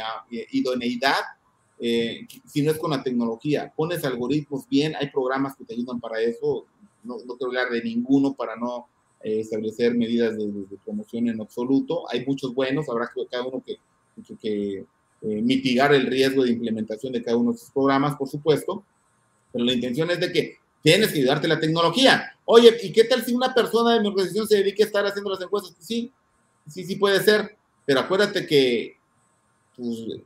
ah, 0.00 0.26
idoneidad 0.50 1.22
eh, 1.80 2.26
si 2.44 2.62
no 2.62 2.72
es 2.72 2.78
con 2.78 2.90
la 2.90 3.02
tecnología, 3.02 3.72
pones 3.74 4.04
algoritmos 4.04 4.68
bien, 4.68 4.96
hay 4.96 5.10
programas 5.10 5.54
que 5.56 5.64
te 5.64 5.74
ayudan 5.74 6.00
para 6.00 6.20
eso, 6.20 6.66
no, 7.08 7.36
quiero 7.36 7.46
hablar 7.46 7.70
de 7.70 7.82
ninguno 7.82 8.34
para 8.34 8.56
no 8.56 8.86
eh, 9.22 9.40
establecer 9.40 9.94
medidas 9.94 10.36
de, 10.36 10.48
promoción 10.84 11.28
en 11.28 11.40
absoluto, 11.40 12.08
hay 12.10 12.24
muchos 12.24 12.54
buenos, 12.54 12.88
habrá 12.88 13.10
que 13.12 13.26
cada 13.26 13.44
uno 13.44 13.62
que, 13.64 13.78
que, 14.40 14.84
eh, 15.22 15.42
mitigar 15.42 15.92
el 15.92 16.06
riesgo 16.06 16.44
de 16.44 16.52
implementación 16.52 17.12
de 17.12 17.22
cada 17.22 17.36
uno 17.36 17.50
de 17.50 17.56
esos 17.56 17.70
programas, 17.70 18.16
por 18.16 18.28
supuesto, 18.28 18.84
pero 19.52 19.64
la 19.64 19.72
intención 19.72 20.10
es 20.10 20.20
de 20.20 20.30
que 20.30 20.58
tienes 20.82 21.12
que 21.12 21.18
ayudarte 21.18 21.48
la 21.48 21.58
tecnología. 21.58 22.36
Oye, 22.44 22.76
¿y 22.82 22.92
qué 22.92 23.04
tal 23.04 23.24
si 23.24 23.34
una 23.34 23.52
persona 23.52 23.94
de 23.94 24.00
mi 24.00 24.08
organización 24.08 24.46
se 24.46 24.58
dedica 24.58 24.84
a 24.84 24.86
estar 24.86 25.06
haciendo 25.06 25.30
las 25.30 25.40
encuestas? 25.40 25.74
Sí, 25.80 26.12
sí, 26.68 26.84
sí 26.84 26.96
puede 26.96 27.20
ser, 27.20 27.56
pero 27.84 28.00
acuérdate 28.00 28.46
que 28.46 28.96
pues, 29.76 30.20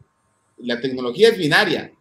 la 0.59 0.81
tecnología 0.81 1.29
es 1.29 1.39
binaria, 1.39 1.93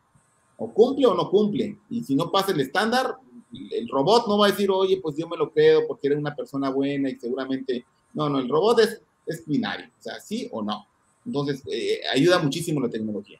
o 0.57 0.71
cumple 0.73 1.07
o 1.07 1.15
no 1.15 1.29
cumple, 1.29 1.77
y 1.89 2.03
si 2.03 2.15
no 2.15 2.31
pasa 2.31 2.51
el 2.51 2.59
estándar, 2.59 3.15
el 3.53 3.87
robot 3.89 4.27
no 4.27 4.37
va 4.37 4.47
a 4.47 4.51
decir, 4.51 4.69
oye, 4.71 4.99
pues 5.01 5.15
yo 5.17 5.27
me 5.27 5.37
lo 5.37 5.51
creo 5.51 5.87
porque 5.87 6.07
eres 6.07 6.19
una 6.19 6.35
persona 6.35 6.69
buena 6.69 7.09
y 7.09 7.15
seguramente, 7.17 7.85
no, 8.13 8.29
no, 8.29 8.39
el 8.39 8.49
robot 8.49 8.79
es, 8.79 9.01
es 9.25 9.45
binario, 9.45 9.87
o 9.87 10.01
sea, 10.01 10.19
sí 10.19 10.47
o 10.51 10.61
no. 10.61 10.85
Entonces, 11.25 11.61
eh, 11.71 12.01
ayuda 12.13 12.39
muchísimo 12.39 12.81
la 12.81 12.89
tecnología. 12.89 13.39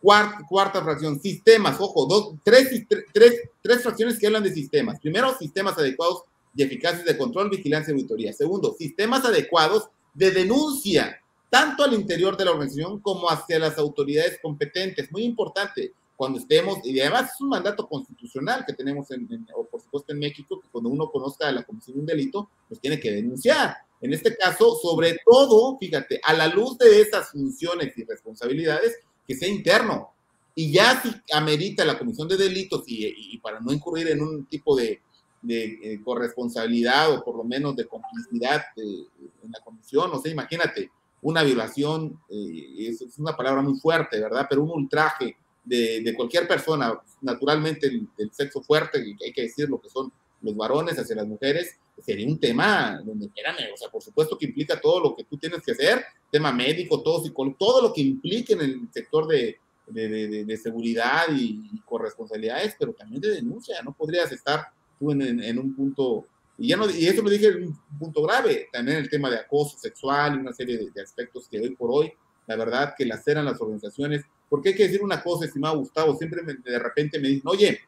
Cuarta, 0.00 0.46
cuarta 0.48 0.82
fracción, 0.82 1.20
sistemas, 1.20 1.80
ojo, 1.80 2.06
dos, 2.06 2.34
tres, 2.44 2.86
tres, 3.12 3.42
tres 3.60 3.82
fracciones 3.82 4.18
que 4.18 4.26
hablan 4.26 4.44
de 4.44 4.52
sistemas. 4.54 5.00
Primero, 5.00 5.36
sistemas 5.36 5.76
adecuados 5.76 6.22
y 6.54 6.62
eficaces 6.62 7.04
de 7.04 7.18
control, 7.18 7.50
vigilancia 7.50 7.90
y 7.90 7.94
auditoría. 7.94 8.32
Segundo, 8.32 8.74
sistemas 8.78 9.24
adecuados 9.24 9.88
de 10.14 10.30
denuncia 10.30 11.20
tanto 11.50 11.82
al 11.82 11.94
interior 11.94 12.36
de 12.36 12.44
la 12.44 12.52
organización 12.52 13.00
como 13.00 13.28
hacia 13.28 13.58
las 13.58 13.78
autoridades 13.78 14.38
competentes. 14.40 15.10
Muy 15.10 15.24
importante, 15.24 15.92
cuando 16.18 16.40
estemos, 16.40 16.80
y 16.82 16.98
además 16.98 17.30
es 17.32 17.40
un 17.40 17.50
mandato 17.50 17.88
constitucional 17.88 18.64
que 18.66 18.72
tenemos, 18.72 19.08
en, 19.12 19.46
o 19.54 19.64
por 19.64 19.80
supuesto 19.80 20.12
en 20.12 20.18
México, 20.18 20.60
que 20.60 20.66
cuando 20.68 20.90
uno 20.90 21.08
conozca 21.12 21.50
la 21.52 21.62
comisión 21.62 21.94
de 21.94 22.00
un 22.00 22.06
delito, 22.06 22.50
pues 22.66 22.80
tiene 22.80 22.98
que 22.98 23.12
denunciar. 23.12 23.76
En 24.00 24.12
este 24.12 24.36
caso, 24.36 24.76
sobre 24.82 25.16
todo, 25.24 25.78
fíjate, 25.78 26.20
a 26.24 26.32
la 26.34 26.48
luz 26.48 26.76
de 26.76 27.00
esas 27.00 27.30
funciones 27.30 27.96
y 27.96 28.02
responsabilidades, 28.02 28.96
que 29.28 29.36
sea 29.36 29.46
interno. 29.48 30.10
Y 30.56 30.72
ya 30.72 31.00
si 31.00 31.08
amerita 31.32 31.84
la 31.84 31.96
comisión 31.96 32.26
de 32.26 32.36
delitos 32.36 32.82
y, 32.88 33.38
para 33.38 33.60
no 33.60 33.72
incurrir 33.72 34.08
en 34.08 34.20
un 34.20 34.46
tipo 34.46 34.74
de, 34.74 35.00
de 35.40 35.78
eh, 35.84 36.00
corresponsabilidad 36.02 37.12
o 37.12 37.22
por 37.22 37.36
lo 37.36 37.44
menos 37.44 37.76
de 37.76 37.86
complicidad 37.86 38.64
en 38.76 39.52
la 39.52 39.60
comisión, 39.60 40.10
no 40.10 40.18
sé, 40.18 40.30
imagínate, 40.30 40.90
una 41.22 41.44
violación, 41.44 42.20
eh, 42.28 42.88
es, 42.88 43.18
una 43.18 43.36
palabra 43.36 43.62
muy 43.62 43.78
fuerte, 43.78 44.20
¿verdad? 44.20 44.46
Pero 44.50 44.64
un 44.64 44.70
ultraje 44.70 45.36
de, 45.68 46.00
de 46.02 46.14
cualquier 46.14 46.46
persona, 46.46 46.98
naturalmente 47.20 47.86
el, 47.86 48.30
sexo 48.32 48.62
fuerte, 48.62 48.98
hay 48.98 49.32
que 49.32 49.42
decir 49.42 49.68
lo 49.68 49.80
que 49.80 49.88
son 49.88 50.12
los 50.42 50.56
varones 50.56 50.98
hacia 50.98 51.16
las 51.16 51.26
mujeres, 51.26 51.76
sería 52.04 52.26
un 52.26 52.38
tema 52.38 53.00
donde, 53.04 53.26
espérame, 53.26 53.72
o 53.74 53.76
sea, 53.76 53.88
por 53.90 54.02
supuesto 54.02 54.38
que 54.38 54.46
implica 54.46 54.80
todo 54.80 55.00
lo 55.00 55.16
que 55.16 55.24
tú 55.24 55.36
tienes 55.36 55.62
que 55.62 55.72
hacer, 55.72 56.04
tema 56.30 56.52
médico, 56.52 57.02
todo, 57.02 57.22
todo 57.58 57.82
lo 57.82 57.92
que 57.92 58.00
implique 58.00 58.52
en 58.52 58.60
el 58.60 58.88
sector 58.92 59.26
de, 59.26 59.58
de, 59.86 60.44
de 60.44 60.56
seguridad 60.56 61.24
y, 61.32 61.80
corresponsabilidades, 61.84 62.76
pero 62.78 62.92
también 62.92 63.20
de 63.20 63.30
denuncia, 63.30 63.82
no 63.82 63.92
podrías 63.92 64.30
estar 64.30 64.66
tú 64.98 65.10
en, 65.10 65.42
en 65.42 65.58
un 65.58 65.74
punto 65.74 66.26
y, 66.58 66.68
ya 66.68 66.76
no, 66.76 66.90
y 66.90 67.06
eso 67.06 67.22
lo 67.22 67.30
dije 67.30 67.46
en 67.46 67.68
un 67.68 67.98
punto 67.98 68.20
grave, 68.22 68.68
también 68.72 68.98
el 68.98 69.08
tema 69.08 69.30
de 69.30 69.38
acoso 69.38 69.78
sexual 69.78 70.34
y 70.34 70.40
una 70.40 70.52
serie 70.52 70.90
de, 70.92 71.00
aspectos 71.00 71.48
que 71.48 71.60
hoy 71.60 71.74
por 71.76 71.90
hoy, 71.92 72.12
la 72.46 72.56
verdad, 72.56 72.94
que 72.98 73.06
laceran 73.06 73.44
las 73.44 73.60
organizaciones. 73.60 74.24
Porque 74.48 74.70
hay 74.70 74.74
que 74.74 74.84
decir 74.84 75.02
una 75.02 75.22
cosa, 75.22 75.44
estimado 75.44 75.78
Gustavo, 75.78 76.16
siempre 76.16 76.42
de 76.42 76.78
repente 76.78 77.18
me 77.18 77.28
dicen, 77.28 77.48
oye, 77.48 77.80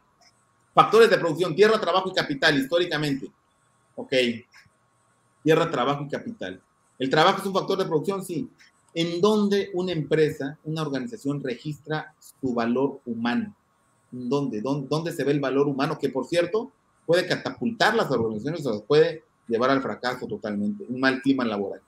factores 0.74 1.10
de 1.10 1.18
producción, 1.18 1.54
tierra, 1.54 1.80
trabajo 1.80 2.10
y 2.10 2.14
capital, 2.14 2.58
históricamente. 2.58 3.30
Ok, 3.96 4.12
tierra, 5.42 5.70
trabajo 5.70 6.04
y 6.04 6.08
capital. 6.08 6.60
¿El 6.98 7.08
trabajo 7.08 7.40
es 7.40 7.46
un 7.46 7.54
factor 7.54 7.78
de 7.78 7.86
producción? 7.86 8.24
Sí. 8.24 8.48
¿En 8.92 9.20
dónde 9.20 9.70
una 9.72 9.92
empresa, 9.92 10.58
una 10.64 10.82
organización 10.82 11.42
registra 11.42 12.14
su 12.18 12.52
valor 12.52 13.00
humano? 13.06 13.54
¿Dónde? 14.10 14.60
¿Dónde, 14.60 14.88
dónde 14.88 15.12
se 15.12 15.24
ve 15.24 15.32
el 15.32 15.40
valor 15.40 15.68
humano? 15.68 15.98
Que 15.98 16.08
por 16.08 16.26
cierto, 16.26 16.72
puede 17.06 17.26
catapultar 17.26 17.94
las 17.94 18.10
organizaciones 18.10 18.66
o 18.66 18.72
las 18.72 18.82
puede 18.82 19.22
llevar 19.48 19.70
al 19.70 19.82
fracaso 19.82 20.26
totalmente, 20.26 20.84
un 20.88 21.00
mal 21.00 21.20
clima 21.22 21.44
laboral. 21.44 21.80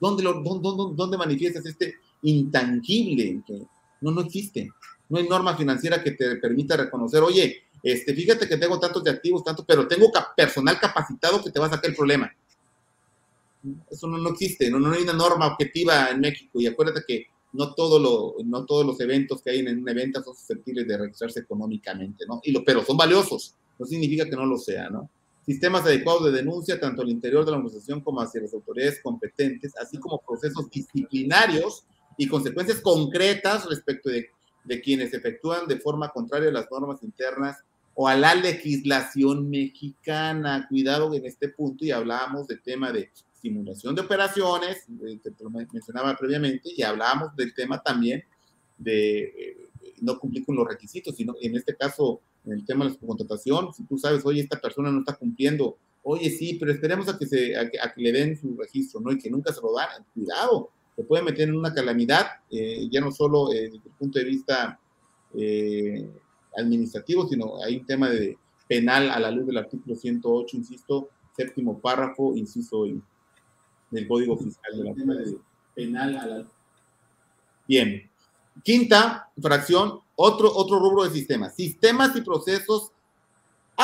¿Dónde, 0.00 0.22
lo, 0.22 0.34
dónde, 0.42 0.96
dónde 0.96 1.16
manifiestas 1.16 1.64
este 1.66 1.96
intangible 2.22 3.42
que 3.46 3.66
no, 4.02 4.10
no 4.10 4.20
existe? 4.20 4.70
No 5.08 5.18
hay 5.18 5.28
norma 5.28 5.56
financiera 5.56 6.02
que 6.02 6.12
te 6.12 6.36
permita 6.36 6.76
reconocer, 6.76 7.22
oye, 7.22 7.64
este, 7.82 8.14
fíjate 8.14 8.48
que 8.48 8.56
tengo 8.56 8.78
tantos 8.78 9.02
de 9.02 9.10
activos, 9.10 9.42
tanto, 9.42 9.64
pero 9.64 9.88
tengo 9.88 10.10
personal 10.36 10.78
capacitado 10.78 11.42
que 11.42 11.50
te 11.50 11.58
va 11.58 11.66
a 11.66 11.70
sacar 11.70 11.90
el 11.90 11.96
problema. 11.96 12.30
Eso 13.90 14.06
no, 14.06 14.18
no 14.18 14.30
existe, 14.30 14.70
no, 14.70 14.78
no 14.78 14.92
hay 14.92 15.02
una 15.02 15.12
norma 15.12 15.46
objetiva 15.46 16.10
en 16.10 16.20
México 16.20 16.60
y 16.60 16.66
acuérdate 16.66 17.02
que 17.06 17.26
no, 17.52 17.74
todo 17.74 17.98
lo, 17.98 18.36
no 18.44 18.64
todos 18.64 18.84
los 18.84 18.98
eventos 19.00 19.42
que 19.42 19.50
hay 19.50 19.60
en 19.60 19.78
un 19.78 19.88
evento 19.88 20.22
son 20.22 20.34
susceptibles 20.34 20.86
de 20.88 20.98
registrarse 20.98 21.40
económicamente, 21.40 22.24
¿no? 22.26 22.40
Y 22.42 22.50
lo, 22.50 22.64
pero 22.64 22.84
son 22.84 22.96
valiosos 22.96 23.54
no 23.78 23.86
significa 23.86 24.24
que 24.24 24.36
no 24.36 24.46
lo 24.46 24.58
sea, 24.58 24.88
¿no? 24.88 25.10
Sistemas 25.44 25.82
adecuados 25.82 26.24
de 26.24 26.30
denuncia 26.30 26.78
tanto 26.78 27.02
al 27.02 27.08
interior 27.08 27.44
de 27.44 27.50
la 27.50 27.56
organización 27.56 28.00
como 28.00 28.20
hacia 28.20 28.40
las 28.40 28.54
autoridades 28.54 29.00
competentes, 29.02 29.76
así 29.76 29.98
como 29.98 30.18
procesos 30.18 30.70
disciplinarios 30.70 31.84
y 32.16 32.28
consecuencias 32.28 32.80
concretas 32.80 33.66
respecto 33.68 34.10
de 34.10 34.30
de 34.64 34.80
quienes 34.80 35.12
efectúan 35.12 35.66
de 35.66 35.78
forma 35.78 36.10
contraria 36.10 36.48
a 36.48 36.52
las 36.52 36.70
normas 36.70 37.02
internas 37.02 37.58
o 37.94 38.08
a 38.08 38.16
la 38.16 38.34
legislación 38.34 39.50
mexicana. 39.50 40.66
Cuidado 40.68 41.12
en 41.14 41.26
este 41.26 41.48
punto 41.48 41.84
y 41.84 41.90
hablábamos 41.90 42.46
del 42.46 42.62
tema 42.62 42.92
de 42.92 43.10
simulación 43.40 43.94
de 43.94 44.02
operaciones, 44.02 44.84
que 44.86 45.32
lo 45.40 45.50
mencionaba 45.50 46.16
previamente, 46.16 46.70
y 46.76 46.82
hablábamos 46.82 47.34
del 47.36 47.52
tema 47.54 47.82
también 47.82 48.22
de 48.78 49.20
eh, 49.20 49.68
no 50.00 50.18
cumplir 50.18 50.44
con 50.44 50.54
los 50.54 50.66
requisitos, 50.66 51.16
sino 51.16 51.34
en 51.40 51.56
este 51.56 51.74
caso, 51.74 52.20
en 52.44 52.52
el 52.52 52.64
tema 52.64 52.84
de 52.84 52.92
la 52.92 52.96
contratación, 53.06 53.74
si 53.74 53.82
tú 53.84 53.98
sabes, 53.98 54.24
oye, 54.24 54.40
esta 54.40 54.60
persona 54.60 54.92
no 54.92 55.00
está 55.00 55.14
cumpliendo, 55.14 55.76
oye, 56.04 56.30
sí, 56.30 56.56
pero 56.58 56.72
esperemos 56.72 57.08
a 57.08 57.18
que, 57.18 57.26
se, 57.26 57.56
a 57.56 57.68
que, 57.68 57.78
le 57.96 58.12
den 58.12 58.40
su 58.40 58.56
registro, 58.56 59.00
¿no? 59.00 59.10
Y 59.10 59.18
que 59.18 59.30
nunca 59.30 59.52
se 59.52 59.60
lo 59.60 59.74
dan, 59.74 60.04
cuidado, 60.14 60.70
se 60.96 61.04
puede 61.04 61.22
meter 61.22 61.48
en 61.48 61.56
una 61.56 61.72
calamidad, 61.72 62.26
eh, 62.50 62.88
ya 62.90 63.00
no 63.00 63.10
solo 63.10 63.52
eh, 63.52 63.70
desde 63.70 63.88
el 63.88 63.94
punto 63.98 64.18
de 64.18 64.24
vista 64.24 64.78
eh, 65.34 66.08
administrativo, 66.56 67.26
sino 67.28 67.62
hay 67.62 67.78
un 67.78 67.86
tema 67.86 68.10
de 68.10 68.36
penal 68.68 69.10
a 69.10 69.18
la 69.18 69.30
luz 69.30 69.46
del 69.46 69.58
artículo 69.58 69.96
108, 69.96 70.56
insisto, 70.56 71.08
séptimo 71.36 71.78
párrafo, 71.78 72.36
inciso 72.36 72.84
del 73.90 74.08
Código 74.08 74.36
Fiscal 74.36 74.76
de 74.76 74.84
la 74.84 74.92
de 74.92 75.38
penal 75.74 76.16
a 76.16 76.26
la 76.26 76.46
Bien. 77.66 78.10
Quinta 78.62 79.30
fracción, 79.40 80.00
otro, 80.14 80.54
otro 80.54 80.78
rubro 80.78 81.04
de 81.04 81.10
sistemas. 81.10 81.54
Sistemas 81.54 82.14
y 82.16 82.20
procesos 82.20 82.92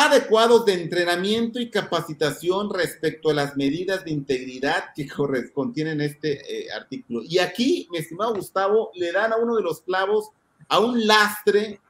adecuados 0.06 0.64
de 0.64 0.74
entrenamiento 0.74 1.58
y 1.58 1.70
capacitación 1.70 2.72
respecto 2.72 3.30
a 3.30 3.34
las 3.34 3.56
medidas 3.56 4.04
de 4.04 4.12
integridad 4.12 4.84
que 4.94 5.08
contienen 5.52 6.00
este 6.00 6.40
eh, 6.40 6.70
artículo. 6.70 7.22
Y 7.22 7.38
aquí, 7.38 7.88
mi 7.90 7.98
estimado 7.98 8.34
Gustavo, 8.34 8.90
le 8.94 9.12
dan 9.12 9.32
a 9.32 9.36
uno 9.36 9.56
de 9.56 9.62
los 9.62 9.80
clavos 9.82 10.30
a 10.68 10.80
un 10.80 11.06
lastre 11.06 11.80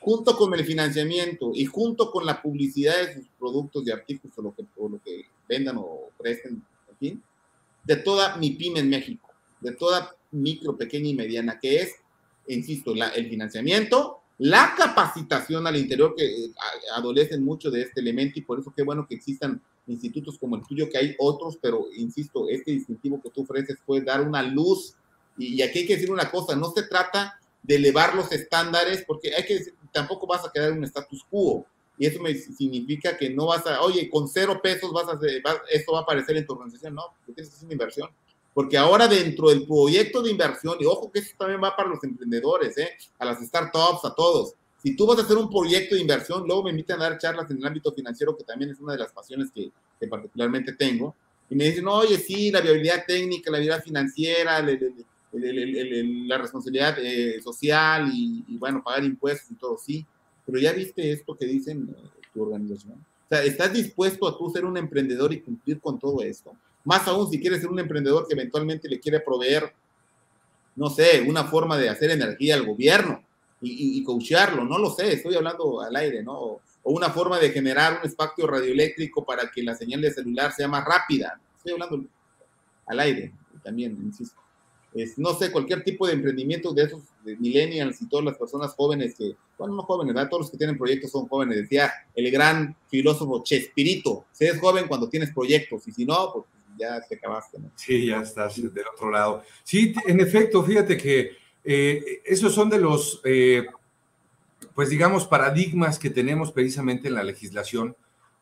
junto 0.00 0.36
con 0.36 0.54
el 0.54 0.64
financiamiento 0.64 1.50
y 1.54 1.64
junto 1.64 2.10
con 2.10 2.24
la 2.24 2.40
publicidad 2.40 2.96
de 2.96 3.14
sus 3.14 3.28
productos 3.38 3.86
y 3.86 3.90
artículos 3.90 4.38
o 4.38 4.42
lo 4.42 4.54
que, 4.54 4.64
lo 4.76 5.02
que 5.02 5.26
vendan 5.48 5.76
o 5.78 6.10
presten, 6.16 6.62
en 6.90 6.96
fin, 6.96 7.22
de 7.84 7.96
toda 7.96 8.36
mi 8.36 8.50
pyme 8.50 8.80
en 8.80 8.88
México, 8.88 9.28
de 9.60 9.72
toda 9.72 10.14
micro, 10.30 10.76
pequeña 10.76 11.08
y 11.08 11.14
mediana, 11.14 11.58
que 11.58 11.80
es, 11.80 11.94
insisto, 12.46 12.94
la, 12.94 13.08
el 13.08 13.28
financiamiento, 13.28 14.17
la 14.38 14.74
capacitación 14.76 15.66
al 15.66 15.76
interior, 15.76 16.14
que 16.16 16.24
eh, 16.24 16.52
adolecen 16.94 17.44
mucho 17.44 17.70
de 17.70 17.82
este 17.82 18.00
elemento 18.00 18.38
y 18.38 18.42
por 18.42 18.60
eso 18.60 18.72
qué 18.74 18.82
bueno 18.84 19.06
que 19.06 19.16
existan 19.16 19.60
institutos 19.88 20.38
como 20.38 20.56
el 20.56 20.62
tuyo, 20.62 20.88
que 20.88 20.98
hay 20.98 21.16
otros, 21.18 21.58
pero 21.60 21.86
insisto, 21.96 22.48
este 22.48 22.72
distintivo 22.72 23.20
que 23.20 23.30
tú 23.30 23.42
ofreces 23.42 23.78
puede 23.84 24.04
dar 24.04 24.20
una 24.20 24.42
luz. 24.42 24.94
Y, 25.36 25.60
aquí 25.62 25.80
hay 25.80 25.86
que 25.86 25.94
decir 25.96 26.10
una 26.10 26.30
cosa, 26.30 26.54
no 26.54 26.70
se 26.70 26.84
trata 26.84 27.38
de 27.62 27.76
elevar 27.76 28.14
los 28.14 28.30
estándares, 28.30 29.04
porque 29.06 29.34
hay 29.34 29.44
que 29.44 29.60
tampoco 29.92 30.26
vas 30.26 30.44
a 30.44 30.52
quedar 30.52 30.70
en 30.70 30.78
un 30.78 30.84
status 30.84 31.24
quo. 31.28 31.66
Y 31.96 32.06
eso 32.06 32.22
me 32.22 32.32
significa 32.34 33.16
que 33.16 33.30
no 33.30 33.46
vas 33.46 33.66
a, 33.66 33.82
oye, 33.82 34.08
con 34.08 34.28
cero 34.28 34.60
pesos 34.62 34.92
vas 34.92 35.08
a 35.08 35.18
esto 35.70 35.92
va 35.92 35.98
a 35.98 36.02
aparecer 36.02 36.36
en 36.36 36.46
tu 36.46 36.52
organización. 36.52 36.94
No, 36.94 37.02
tienes 37.26 37.48
que 37.48 37.56
hacer 37.56 37.64
una 37.64 37.74
inversión. 37.74 38.08
Porque 38.58 38.76
ahora 38.76 39.06
dentro 39.06 39.50
del 39.50 39.64
proyecto 39.64 40.20
de 40.20 40.32
inversión, 40.32 40.76
y 40.80 40.84
ojo 40.84 41.12
que 41.12 41.20
eso 41.20 41.30
también 41.38 41.62
va 41.62 41.76
para 41.76 41.90
los 41.90 42.02
emprendedores, 42.02 42.76
¿eh? 42.76 42.88
a 43.16 43.24
las 43.24 43.38
startups, 43.40 44.04
a 44.04 44.12
todos. 44.12 44.54
Si 44.82 44.96
tú 44.96 45.06
vas 45.06 45.16
a 45.20 45.22
hacer 45.22 45.36
un 45.36 45.48
proyecto 45.48 45.94
de 45.94 46.00
inversión, 46.00 46.42
luego 46.44 46.64
me 46.64 46.70
invitan 46.70 47.00
a 47.00 47.04
dar 47.04 47.18
charlas 47.18 47.48
en 47.52 47.58
el 47.58 47.66
ámbito 47.66 47.92
financiero, 47.92 48.36
que 48.36 48.42
también 48.42 48.72
es 48.72 48.80
una 48.80 48.94
de 48.94 48.98
las 48.98 49.12
pasiones 49.12 49.52
que, 49.54 49.70
que 50.00 50.08
particularmente 50.08 50.72
tengo. 50.72 51.14
Y 51.48 51.54
me 51.54 51.66
dicen, 51.66 51.86
oye, 51.86 52.18
sí, 52.18 52.50
la 52.50 52.60
viabilidad 52.60 53.04
técnica, 53.06 53.48
la 53.48 53.58
viabilidad 53.58 53.84
financiera, 53.84 54.60
le, 54.60 54.76
le, 55.34 56.26
la 56.26 56.38
responsabilidad 56.38 56.98
eh, 56.98 57.40
social 57.40 58.10
y, 58.12 58.56
bueno, 58.58 58.82
pagar 58.82 59.04
impuestos 59.04 59.52
y 59.52 59.54
todo, 59.54 59.78
sí, 59.78 60.04
pero 60.44 60.58
ya 60.58 60.72
viste 60.72 61.12
esto 61.12 61.36
que 61.36 61.46
dicen 61.46 61.94
eh, 61.96 62.08
tu 62.34 62.42
organización. 62.42 62.94
O 62.94 63.28
sea, 63.28 63.44
¿estás 63.44 63.72
dispuesto 63.72 64.26
a 64.26 64.36
tú 64.36 64.50
ser 64.50 64.64
un 64.64 64.76
emprendedor 64.76 65.32
y 65.32 65.42
cumplir 65.42 65.80
con 65.80 65.96
todo 65.96 66.22
esto? 66.22 66.56
Más 66.88 67.06
aún 67.06 67.30
si 67.30 67.38
quieres 67.38 67.60
ser 67.60 67.68
un 67.68 67.78
emprendedor 67.78 68.26
que 68.26 68.32
eventualmente 68.32 68.88
le 68.88 68.98
quiere 68.98 69.20
proveer, 69.20 69.74
no 70.74 70.88
sé, 70.88 71.20
una 71.28 71.44
forma 71.44 71.76
de 71.76 71.90
hacer 71.90 72.10
energía 72.10 72.54
al 72.54 72.64
gobierno 72.64 73.22
y, 73.60 73.98
y, 73.98 74.02
coachearlo, 74.02 74.64
no 74.64 74.78
lo 74.78 74.88
sé, 74.88 75.12
estoy 75.12 75.34
hablando 75.34 75.82
al 75.82 75.94
aire, 75.96 76.22
¿no? 76.22 76.32
O, 76.32 76.60
o 76.84 76.92
una 76.92 77.10
forma 77.10 77.38
de 77.38 77.50
generar 77.50 77.98
un 78.00 78.08
espacio 78.08 78.46
radioeléctrico 78.46 79.22
para 79.22 79.50
que 79.50 79.62
la 79.62 79.74
señal 79.74 80.00
de 80.00 80.12
celular 80.12 80.50
sea 80.52 80.66
más 80.66 80.82
rápida. 80.82 81.38
Estoy 81.58 81.72
hablando 81.72 82.08
al 82.86 83.00
aire 83.00 83.34
también, 83.62 83.92
insisto 84.02 84.40
no 85.16 85.34
sé, 85.34 85.52
cualquier 85.52 85.84
tipo 85.84 86.06
de 86.06 86.14
emprendimiento 86.14 86.72
de 86.72 86.84
esos 86.84 87.02
de 87.24 87.36
millennials 87.36 88.00
y 88.00 88.08
todas 88.08 88.24
las 88.24 88.36
personas 88.36 88.74
jóvenes 88.74 89.14
que, 89.14 89.36
bueno, 89.58 89.74
no 89.74 89.82
jóvenes, 89.82 90.14
¿verdad? 90.14 90.30
todos 90.30 90.42
los 90.42 90.50
que 90.50 90.56
tienen 90.56 90.78
proyectos 90.78 91.10
son 91.10 91.28
jóvenes, 91.28 91.56
decía 91.58 91.92
el 92.14 92.30
gran 92.30 92.74
filósofo 92.88 93.42
Chespirito, 93.44 94.24
se 94.32 94.48
es 94.48 94.58
joven 94.58 94.88
cuando 94.88 95.08
tienes 95.08 95.32
proyectos 95.32 95.86
y 95.86 95.92
si 95.92 96.04
no, 96.04 96.32
pues 96.32 96.46
ya 96.78 97.00
te 97.06 97.16
acabaste. 97.16 97.58
¿no? 97.58 97.70
Sí, 97.76 98.06
ya 98.06 98.20
estás 98.20 98.56
del 98.56 98.86
otro 98.94 99.10
lado. 99.10 99.42
Sí, 99.64 99.94
en 100.06 100.20
efecto, 100.20 100.62
fíjate 100.62 100.96
que 100.96 101.36
eh, 101.64 102.22
esos 102.24 102.54
son 102.54 102.70
de 102.70 102.78
los, 102.78 103.20
eh, 103.24 103.66
pues 104.74 104.88
digamos, 104.88 105.26
paradigmas 105.26 105.98
que 105.98 106.08
tenemos 106.08 106.52
precisamente 106.52 107.08
en 107.08 107.14
la 107.14 107.22
legislación. 107.22 107.94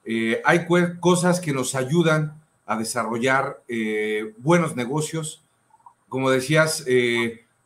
Eh, 0.05 0.41
hay 0.45 0.67
cosas 1.01 1.41
que 1.41 1.53
nos 1.53 1.75
ayudan 1.75 2.41
a 2.67 2.77
desarrollar 2.79 3.63
buenos 4.39 4.77
negocios, 4.77 5.43
como 6.09 6.31
decías, 6.31 6.85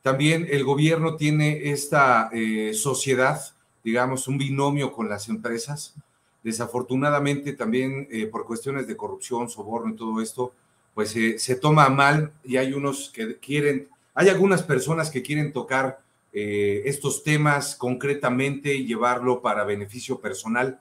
también 0.02 0.46
el 0.50 0.64
gobierno 0.64 1.16
tiene 1.16 1.70
esta 1.70 2.30
sociedad, 2.74 3.40
digamos, 3.82 4.28
un 4.28 4.36
binomio 4.36 4.92
con 4.92 5.08
las 5.08 5.28
empresas. 5.28 5.94
Desafortunadamente 6.42 7.52
también 7.52 8.08
eh, 8.10 8.26
por 8.26 8.46
cuestiones 8.46 8.86
de 8.86 8.96
corrupción, 8.96 9.48
soborno 9.48 9.92
y 9.92 9.96
todo 9.96 10.20
esto, 10.20 10.52
pues 10.94 11.10
se 11.10 11.56
toma 11.56 11.88
mal 11.88 12.32
y 12.42 12.56
hay 12.56 12.72
unos 12.72 13.10
que 13.10 13.36
quieren, 13.36 13.88
hay 14.14 14.28
algunas 14.28 14.62
personas 14.62 15.10
que 15.10 15.22
quieren 15.22 15.52
tocar 15.52 16.00
estos 16.32 17.24
temas 17.24 17.74
concretamente 17.74 18.74
y 18.74 18.86
llevarlo 18.86 19.40
para 19.40 19.64
beneficio 19.64 20.20
personal. 20.20 20.80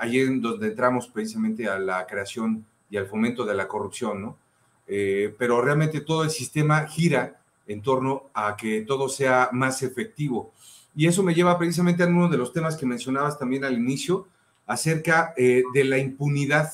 ahí 0.00 0.18
es 0.18 0.42
donde 0.42 0.68
entramos 0.68 1.06
precisamente 1.08 1.68
a 1.68 1.78
la 1.78 2.06
creación 2.06 2.64
y 2.90 2.96
al 2.96 3.06
fomento 3.06 3.44
de 3.44 3.54
la 3.54 3.68
corrupción, 3.68 4.22
¿no? 4.22 4.38
Eh, 4.86 5.34
pero 5.36 5.60
realmente 5.60 6.00
todo 6.00 6.22
el 6.22 6.30
sistema 6.30 6.86
gira 6.86 7.40
en 7.66 7.82
torno 7.82 8.30
a 8.32 8.56
que 8.56 8.82
todo 8.82 9.08
sea 9.08 9.50
más 9.52 9.82
efectivo. 9.82 10.52
Y 10.94 11.06
eso 11.06 11.22
me 11.22 11.34
lleva 11.34 11.58
precisamente 11.58 12.02
a 12.02 12.06
uno 12.06 12.28
de 12.28 12.38
los 12.38 12.52
temas 12.52 12.76
que 12.76 12.86
mencionabas 12.86 13.38
también 13.38 13.64
al 13.64 13.74
inicio, 13.74 14.28
acerca 14.66 15.32
eh, 15.36 15.62
de 15.72 15.84
la 15.84 15.98
impunidad. 15.98 16.72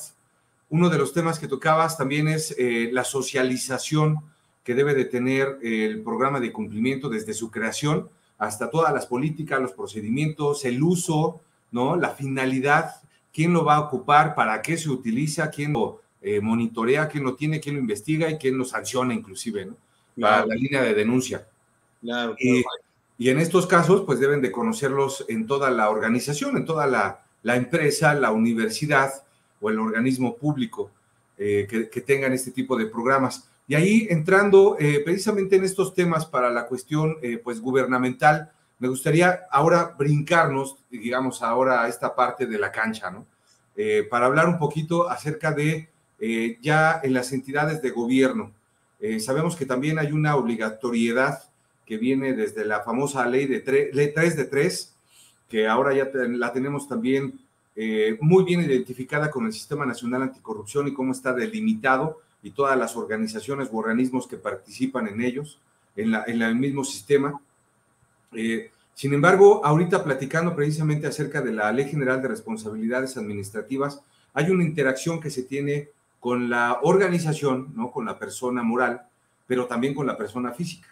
Uno 0.69 0.89
de 0.89 0.97
los 0.97 1.13
temas 1.13 1.39
que 1.39 1.47
tocabas 1.47 1.97
también 1.97 2.27
es 2.27 2.55
eh, 2.57 2.89
la 2.91 3.03
socialización 3.03 4.19
que 4.63 4.75
debe 4.75 4.93
de 4.93 5.05
tener 5.05 5.59
el 5.61 6.01
programa 6.01 6.39
de 6.39 6.51
cumplimiento 6.51 7.09
desde 7.09 7.33
su 7.33 7.51
creación 7.51 8.09
hasta 8.37 8.69
todas 8.69 8.93
las 8.93 9.05
políticas, 9.05 9.61
los 9.61 9.73
procedimientos, 9.73 10.65
el 10.65 10.81
uso, 10.81 11.41
¿no? 11.71 11.95
La 11.95 12.09
finalidad, 12.09 12.95
quién 13.33 13.53
lo 13.53 13.65
va 13.65 13.75
a 13.75 13.81
ocupar, 13.81 14.35
para 14.35 14.61
qué 14.61 14.77
se 14.77 14.89
utiliza, 14.89 15.49
quién 15.49 15.73
lo 15.73 16.01
eh, 16.25 16.39
monitorea 16.39 17.09
quién 17.09 17.25
lo 17.25 17.35
tiene, 17.35 17.59
quién 17.59 17.75
lo 17.75 17.81
investiga 17.81 18.29
y 18.29 18.37
quién 18.37 18.57
lo 18.57 18.63
sanciona 18.63 19.13
inclusive, 19.13 19.65
¿no? 19.65 19.75
La, 20.15 20.45
línea 20.45 20.81
de 20.81 20.93
denuncia. 20.93 21.45
Claro, 22.01 22.35
y, 22.39 22.63
y, 23.17 23.29
en 23.29 23.39
estos 23.39 23.67
casos, 23.67 24.03
pues 24.05 24.21
deben 24.21 24.41
de 24.41 24.51
conocerlos 24.51 25.25
en 25.27 25.47
toda 25.47 25.69
la 25.69 25.89
organización, 25.89 26.55
en 26.55 26.63
toda 26.63 26.87
la, 26.87 27.22
la 27.43 27.55
empresa, 27.55 28.13
la 28.13 28.31
universidad 28.31 29.11
o 29.61 29.69
el 29.69 29.79
organismo 29.79 30.35
público 30.35 30.91
eh, 31.37 31.67
que, 31.69 32.01
tengan 32.01 32.33
este 32.33 32.51
tipo 32.51 32.75
de 32.75 32.87
programas. 32.87 33.47
Y 33.67 33.75
ahí 33.75 34.07
entrando 34.09 34.75
eh, 34.79 35.01
precisamente 35.05 35.55
en 35.55 35.63
estos 35.63 35.93
temas 35.93 36.25
para 36.25 36.49
la 36.49 36.65
cuestión 36.65 37.17
pues 37.43 37.61
gubernamental, 37.61 38.51
me 38.79 38.87
gustaría 38.87 39.41
ahora 39.51 39.95
brincarnos, 39.97 40.77
digamos, 40.89 41.41
ahora 41.41 41.83
a 41.83 41.87
esta 41.87 42.15
parte 42.15 42.45
de 42.45 42.57
la 42.57 42.71
cancha, 42.71 43.11
¿no? 43.11 43.25
para 44.09 44.27
hablar 44.27 44.47
un 44.47 44.59
poquito 44.59 45.09
acerca 45.09 45.51
de 45.51 45.89
eh, 46.25 46.57
ya 46.61 47.01
en 47.03 47.13
las 47.13 47.33
entidades 47.33 47.81
de 47.81 47.89
gobierno. 47.89 48.53
Eh, 49.01 49.19
sabemos 49.19 49.57
que 49.57 49.65
también 49.65 49.99
hay 49.99 50.13
una 50.13 50.37
obligatoriedad 50.37 51.43
que 51.85 51.97
viene 51.97 52.31
desde 52.31 52.63
la 52.63 52.79
famosa 52.79 53.25
ley 53.25 53.45
de 53.45 53.59
3 53.59 53.93
de 54.37 54.45
3, 54.45 54.92
que 55.53 55.67
ahora 55.67 55.93
ya 55.93 56.09
la 56.13 56.51
tenemos 56.51 56.89
también 56.89 57.39
eh, 57.75 58.17
muy 58.21 58.43
bien 58.43 58.61
identificada 58.61 59.29
con 59.29 59.45
el 59.45 59.53
Sistema 59.53 59.85
Nacional 59.85 60.23
Anticorrupción 60.23 60.87
y 60.87 60.95
cómo 60.95 61.11
está 61.11 61.31
delimitado 61.31 62.21
y 62.41 62.49
todas 62.49 62.75
las 62.75 62.95
organizaciones 62.95 63.69
u 63.71 63.77
organismos 63.77 64.25
que 64.25 64.37
participan 64.37 65.07
en 65.09 65.21
ellos, 65.21 65.59
en, 65.95 66.09
la, 66.09 66.23
en 66.25 66.41
el 66.41 66.55
mismo 66.55 66.83
sistema. 66.83 67.39
sin 68.95 69.13
embargo, 69.13 69.63
ahorita 69.63 70.03
platicando 70.03 70.55
precisamente 70.55 71.05
acerca 71.05 71.39
de 71.39 71.53
la 71.53 71.71
Ley 71.71 71.87
General 71.87 72.19
de 72.19 72.29
Responsabilidades 72.29 73.15
Administrativas, 73.15 74.01
hay 74.33 74.49
una 74.49 74.63
interacción 74.63 75.19
que 75.19 75.29
se 75.29 75.43
tiene 75.43 75.89
con 76.19 76.49
la 76.49 76.79
organización, 76.81 77.73
¿no? 77.75 77.91
con 77.91 78.05
la 78.05 78.17
persona 78.17 78.63
moral, 78.63 79.03
pero 79.45 79.67
también 79.67 79.93
con 79.93 80.07
la 80.07 80.17
persona 80.17 80.51
física. 80.51 80.87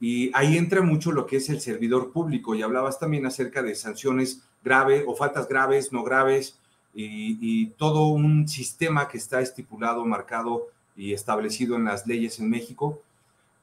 Y 0.00 0.30
ahí 0.34 0.56
entra 0.56 0.80
mucho 0.80 1.12
lo 1.12 1.26
que 1.26 1.36
es 1.36 1.50
el 1.50 1.60
servidor 1.60 2.10
público 2.10 2.54
y 2.54 2.62
hablabas 2.62 2.98
también 2.98 3.26
acerca 3.26 3.62
de 3.62 3.74
sanciones 3.74 4.42
graves 4.64 5.04
o 5.06 5.14
faltas 5.14 5.46
graves, 5.46 5.92
no 5.92 6.02
graves 6.02 6.58
y, 6.94 7.66
todo 7.78 8.08
un 8.08 8.48
sistema 8.48 9.08
que 9.08 9.18
está 9.18 9.40
estipulado, 9.40 10.04
marcado 10.04 10.68
y 10.96 11.12
establecido 11.12 11.76
en 11.76 11.84
las 11.84 12.06
leyes 12.06 12.40
en 12.40 12.50
México. 12.50 13.00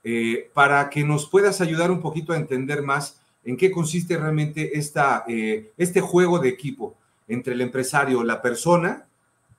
Eh, 0.04 0.50
para 0.54 0.90
que 0.90 1.04
nos 1.04 1.28
puedas 1.28 1.60
ayudar 1.60 1.92
un 1.92 2.02
poquito 2.02 2.32
a 2.32 2.38
entender 2.38 2.82
más 2.82 3.20
en 3.44 3.58
qué 3.58 3.72
consiste 3.72 4.18
realmente 4.18 4.78
esta, 4.78 5.26
eh, 5.28 5.72
este 5.78 6.02
juego 6.02 6.40
de 6.40 6.50
equipo 6.50 6.96
entre 7.28 7.54
el 7.54 7.62
empresario, 7.62 8.24
la 8.24 8.42
persona 8.42 9.06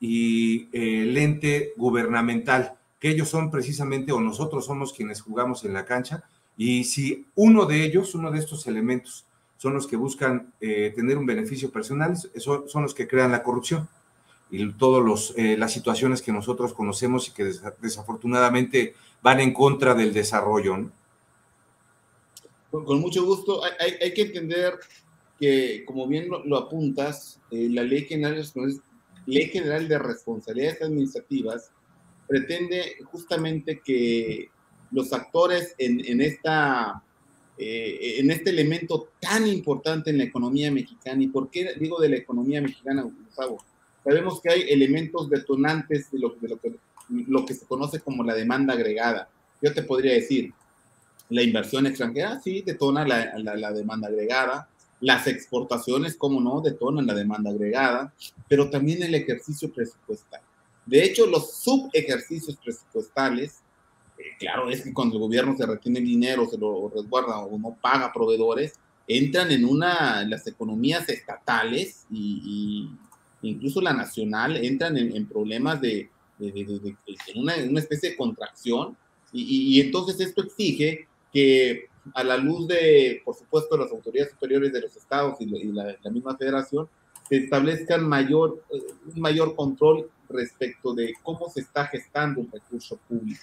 y 0.01 0.69
eh, 0.73 1.03
el 1.03 1.17
ente 1.17 1.73
gubernamental, 1.77 2.75
que 2.99 3.11
ellos 3.11 3.29
son 3.29 3.51
precisamente, 3.51 4.13
o 4.13 4.21
nosotros 4.21 4.65
somos 4.65 4.93
quienes 4.93 5.21
jugamos 5.21 5.65
en 5.65 5.75
la 5.75 5.85
cancha, 5.85 6.25
y 6.59 6.83
si 6.83 7.25
uno 7.37 7.67
de 7.67 7.85
ellos, 7.85 8.17
uno 8.17 8.33
de 8.33 8.41
estos 8.41 8.67
elementos, 8.67 9.25
son 9.59 9.75
los 9.75 9.87
que 9.87 9.97
buscan 9.97 10.53
eh, 10.61 10.93
tener 10.95 11.17
un 11.17 11.25
beneficio 11.25 11.71
personal, 11.71 12.17
son, 12.17 12.69
son 12.69 12.83
los 12.83 12.95
que 12.95 13.07
crean 13.07 13.31
la 13.31 13.45
corrupción 13.45 13.89
y 14.51 14.73
todas 14.73 15.35
eh, 15.37 15.57
las 15.57 15.73
situaciones 15.73 16.21
que 16.21 16.33
nosotros 16.33 16.75
conocemos 16.75 17.29
y 17.29 17.33
que 17.33 17.53
desafortunadamente 17.81 18.95
van 19.23 19.39
en 19.39 19.53
contra 19.53 19.95
del 19.95 20.13
desarrollo. 20.13 20.91
Con, 22.73 23.01
mucho 23.01 23.25
gusto. 23.25 23.63
Hay, 23.63 23.93
hay, 24.03 24.13
que 24.13 24.23
entender 24.23 24.75
que, 25.39 25.85
como 25.87 26.09
bien 26.09 26.29
lo, 26.29 26.57
apuntas, 26.57 27.41
eh, 27.53 27.69
la 27.71 27.85
ley 27.85 28.05
general, 28.05 28.45
ley 29.27 29.49
general 29.49 29.87
de 29.87 29.99
responsabilidades 29.99 30.83
administrativas 30.83 31.71
pretende 32.27 32.97
justamente 33.05 33.81
que 33.81 34.51
los 34.91 35.13
actores 35.13 35.75
en, 35.79 36.21
esta, 36.21 37.03
eh, 37.57 38.17
en 38.19 38.31
este 38.31 38.51
elemento 38.51 39.09
tan 39.21 39.47
importante 39.47 40.11
en 40.11 40.19
la 40.19 40.25
economía 40.25 40.71
mexicana. 40.71 41.23
¿Y 41.23 41.29
por 41.29 41.51
qué 41.51 41.75
digo 41.79 42.01
de 42.01 42.09
la 42.09 42.17
economía 42.17 42.61
mexicana, 42.61 43.03
Gustavo? 43.03 43.63
Sabemos 44.05 44.41
que 44.41 44.51
hay 44.51 44.63
elementos 44.69 45.29
detonantes 45.29 46.11
de 46.11 46.19
lo, 46.19 46.31
de 46.31 46.49
lo, 46.49 46.59
que, 46.59 46.75
lo 47.09 47.45
que 47.45 47.55
se 47.55 47.67
conoce 47.67 48.01
como 48.01 48.25
la 48.25 48.35
demanda 48.35 48.75
agregada. 48.75 49.29
Yo 49.61 49.73
te 49.75 49.83
podría 49.83 50.13
decir, 50.15 50.53
la 51.31 51.43
inversión 51.43 51.87
extranjera, 51.87 52.41
sí, 52.41 52.63
detona 52.63 53.07
la, 53.07 53.39
la, 53.39 53.73
demanda 53.73 54.09
agregada. 54.09 54.69
Las 55.01 55.27
exportaciones, 55.27 56.17
como 56.17 56.41
no, 56.41 56.61
detonan 56.61 57.07
la 57.07 57.15
demanda 57.15 57.51
agregada, 57.51 58.13
pero 58.49 58.71
también 58.71 59.03
el 59.03 59.15
ejercicio 59.15 59.71
presupuestal. 59.73 60.41
De 60.87 61.05
hecho, 61.05 61.27
los 61.27 61.59
subejercicios 61.59 62.57
presupuestales 62.57 63.59
claro, 64.39 64.71
es 64.71 64.83
que 64.83 64.93
cuando 64.93 65.17
el 65.17 65.23
gobierno 65.23 65.57
se 65.57 65.67
retiene 65.67 66.01
dinero, 66.01 66.47
se 66.47 66.59
lo 66.59 66.89
resguarda 66.89 67.39
o 67.39 67.59
no 67.59 67.77
paga 67.81 68.13
proveedores, 68.13 68.75
entran 69.07 69.51
en 69.51 69.65
una, 69.65 70.25
las 70.25 70.47
economías 70.47 71.09
estatales 71.09 72.07
y, 72.11 72.91
incluso 73.43 73.81
la 73.81 73.93
nacional 73.93 74.57
entran 74.57 74.97
en, 74.97 75.27
problemas 75.27 75.81
de, 75.81 76.11
una, 77.35 77.55
especie 77.81 78.11
de 78.11 78.17
contracción. 78.17 78.97
Y, 79.33 79.81
entonces 79.81 80.21
esto 80.21 80.43
exige 80.43 81.07
que 81.33 81.87
a 82.15 82.25
la 82.25 82.37
luz 82.37 82.67
de, 82.69 83.23
por 83.25 83.35
supuesto, 83.35 83.77
las 83.77 83.91
autoridades 83.91 84.33
superiores 84.33 84.73
de 84.73 84.81
los 84.81 84.97
estados 84.97 85.41
y 85.41 85.47
la, 85.47 85.97
misma 86.11 86.37
federación, 86.37 86.89
se 87.29 87.37
establezcan 87.37 88.09
mayor, 88.09 88.65
eh, 88.73 88.81
un 89.15 89.21
mayor 89.21 89.55
control 89.55 90.11
respecto 90.31 90.95
de 90.95 91.13
cómo 91.23 91.51
se 91.51 91.61
está 91.61 91.87
gestando 91.87 92.41
el 92.41 92.51
recurso 92.51 92.99
público 93.07 93.43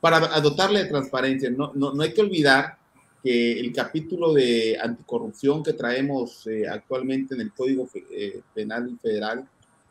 para 0.00 0.40
dotarle 0.40 0.84
de 0.84 0.88
transparencia. 0.88 1.50
No, 1.50 1.72
no, 1.74 1.92
no, 1.92 2.02
hay 2.02 2.12
que 2.12 2.20
olvidar 2.20 2.78
que 3.22 3.58
el 3.58 3.72
capítulo 3.72 4.32
de 4.32 4.78
anticorrupción 4.80 5.62
que 5.62 5.72
traemos 5.72 6.46
eh, 6.46 6.68
actualmente 6.68 7.34
en 7.34 7.40
el 7.40 7.52
Código 7.52 7.88
eh, 8.10 8.40
Penal 8.54 8.96
Federal, 9.02 9.48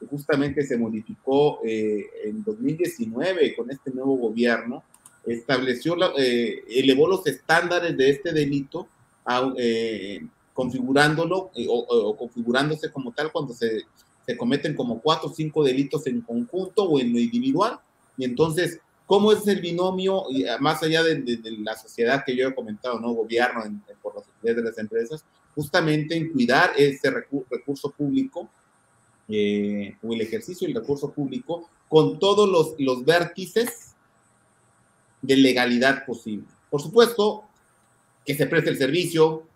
justamente 0.09 0.63
se 0.63 0.77
modificó 0.77 1.59
eh, 1.65 2.05
en 2.23 2.43
2019 2.43 3.55
con 3.55 3.69
este 3.71 3.91
nuevo 3.91 4.15
gobierno, 4.15 4.83
estableció, 5.25 5.97
elevó 6.15 7.07
los 7.07 7.25
estándares 7.27 7.97
de 7.97 8.11
este 8.11 8.31
delito, 8.31 8.87
configurándolo 10.53 11.51
o, 11.67 11.79
o, 11.79 12.15
configurándose 12.15 12.89
como 12.91 13.11
tal 13.11 13.33
cuando 13.33 13.53
se, 13.53 13.81
se 14.25 14.37
cometen 14.37 14.73
como 14.73 15.01
cuatro 15.01 15.29
o 15.29 15.33
cinco 15.33 15.65
delitos 15.65 16.07
en 16.07 16.21
conjunto 16.21 16.83
o 16.83 16.97
en 16.97 17.11
lo 17.11 17.19
individual. 17.19 17.79
Y 18.17 18.23
entonces 18.23 18.79
¿Cómo 19.07 19.31
es 19.31 19.47
el 19.47 19.61
binomio, 19.61 20.25
ah, 20.51 20.57
más 20.59 20.83
allá 20.83 21.01
de, 21.01 21.39
la 21.59 21.75
sociedad 21.77 22.23
que 22.25 22.35
yo 22.35 22.49
he 22.49 22.53
comentado, 22.53 22.99
¿no? 22.99 23.13
Gobierno 23.13 23.63
por 24.01 24.13
sociedades 24.15 24.57
de 24.57 24.69
las 24.69 24.77
empresas, 24.77 25.23
justamente 25.55 26.15
en 26.15 26.29
cuidar 26.31 26.73
ese 26.77 27.09
recurso 27.09 27.89
público 27.91 28.49
eh, 29.29 29.95
o 30.03 30.13
el 30.13 30.21
ejercicio 30.21 30.67
del 30.67 30.75
recurso 30.75 31.11
público 31.11 31.69
con 31.87 32.19
todos 32.19 32.49
los, 32.49 32.75
los 32.79 33.05
vértices 33.05 33.95
de 35.21 35.37
legalidad 35.37 36.05
posible. 36.05 36.45
Por 36.69 36.81
supuesto, 36.81 37.45
que 38.25 38.35
se 38.35 38.45
preste 38.45 38.71
el 38.71 38.77
servicio 38.77 39.47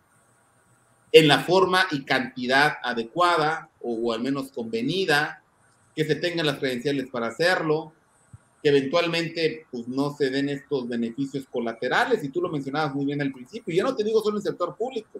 en 1.12 1.28
la 1.28 1.44
forma 1.44 1.88
y 1.92 2.06
cantidad 2.06 2.78
adecuada 2.82 3.70
o, 3.82 3.96
o 3.96 4.14
al 4.14 4.22
menos 4.22 4.50
convenida, 4.54 5.44
que 5.94 6.06
se 6.06 6.16
tengan 6.16 6.46
las 6.46 6.58
credenciales 6.58 7.08
para 7.12 7.28
hacerlo, 7.28 7.92
que 8.62 8.70
eventualmente 8.70 9.66
pues, 9.72 9.88
no 9.88 10.16
se 10.16 10.30
den 10.30 10.50
estos 10.50 10.88
beneficios 10.88 11.46
colaterales, 11.52 12.24
y 12.24 12.30
tú 12.30 12.42
lo 12.42 12.50
mencionabas 12.50 12.94
muy 12.94 13.06
bien 13.06 13.22
al 13.22 13.32
principio, 13.32 13.74
y 13.74 13.78
ya 13.78 13.84
no 13.84 13.96
te 13.96 14.04
digo 14.04 14.22
solo 14.22 14.38
en 14.38 14.42
el 14.42 14.44
sector 14.44 14.76
público. 14.76 15.20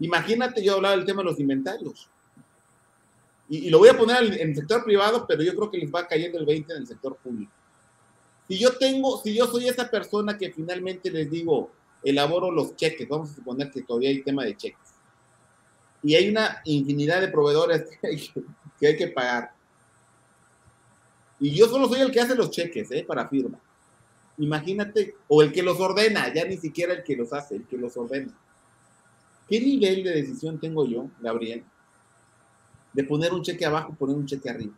Imagínate, 0.00 0.62
yo 0.62 0.74
hablaba 0.74 0.96
del 0.96 1.06
tema 1.06 1.22
de 1.22 1.30
los 1.30 1.38
inventarios, 1.38 2.08
y, 3.48 3.70
lo 3.70 3.78
voy 3.78 3.90
a 3.90 3.98
poner 3.98 4.24
en 4.40 4.50
el 4.50 4.56
sector 4.56 4.82
privado, 4.84 5.26
pero 5.26 5.42
yo 5.42 5.54
creo 5.54 5.70
que 5.70 5.78
les 5.78 5.94
va 5.94 6.08
cayendo 6.08 6.38
el 6.38 6.46
20 6.46 6.72
en 6.72 6.78
el 6.80 6.86
sector 6.86 7.16
público. 7.16 7.52
Si 8.48 8.58
yo 8.58 8.76
tengo, 8.76 9.22
si 9.22 9.34
yo 9.34 9.46
soy 9.46 9.68
esa 9.68 9.88
persona 9.88 10.36
que 10.36 10.50
finalmente 10.50 11.10
les 11.10 11.30
digo, 11.30 11.70
elaboro 12.02 12.50
los 12.50 12.74
cheques, 12.74 13.08
vamos 13.08 13.30
a 13.30 13.34
suponer 13.34 13.70
que 13.70 13.82
todavía 13.82 14.10
hay 14.10 14.22
tema 14.22 14.44
de 14.44 14.56
cheques, 14.56 14.94
y 16.02 16.14
hay 16.14 16.28
una 16.28 16.60
infinidad 16.64 17.20
de 17.20 17.28
proveedores 17.28 17.84
que 18.80 18.86
hay 18.86 18.96
que 18.96 19.08
pagar, 19.08 19.52
y 21.40 21.50
yo 21.50 21.68
solo 21.68 21.88
soy 21.88 22.00
el 22.00 22.10
que 22.10 22.20
hace 22.20 22.34
los 22.34 22.50
cheques, 22.50 22.90
¿eh? 22.90 23.04
Para 23.06 23.28
firma. 23.28 23.58
Imagínate, 24.38 25.14
o 25.28 25.42
el 25.42 25.52
que 25.52 25.62
los 25.62 25.78
ordena, 25.78 26.32
ya 26.32 26.44
ni 26.44 26.56
siquiera 26.56 26.92
el 26.92 27.04
que 27.04 27.16
los 27.16 27.32
hace, 27.32 27.56
el 27.56 27.66
que 27.66 27.76
los 27.76 27.96
ordena. 27.96 28.32
¿Qué 29.48 29.60
nivel 29.60 30.02
de 30.02 30.10
decisión 30.10 30.58
tengo 30.58 30.86
yo, 30.86 31.08
Gabriel? 31.20 31.64
De 32.92 33.04
poner 33.04 33.32
un 33.32 33.42
cheque 33.42 33.64
abajo, 33.64 33.94
poner 33.94 34.16
un 34.16 34.26
cheque 34.26 34.48
arriba. 34.48 34.72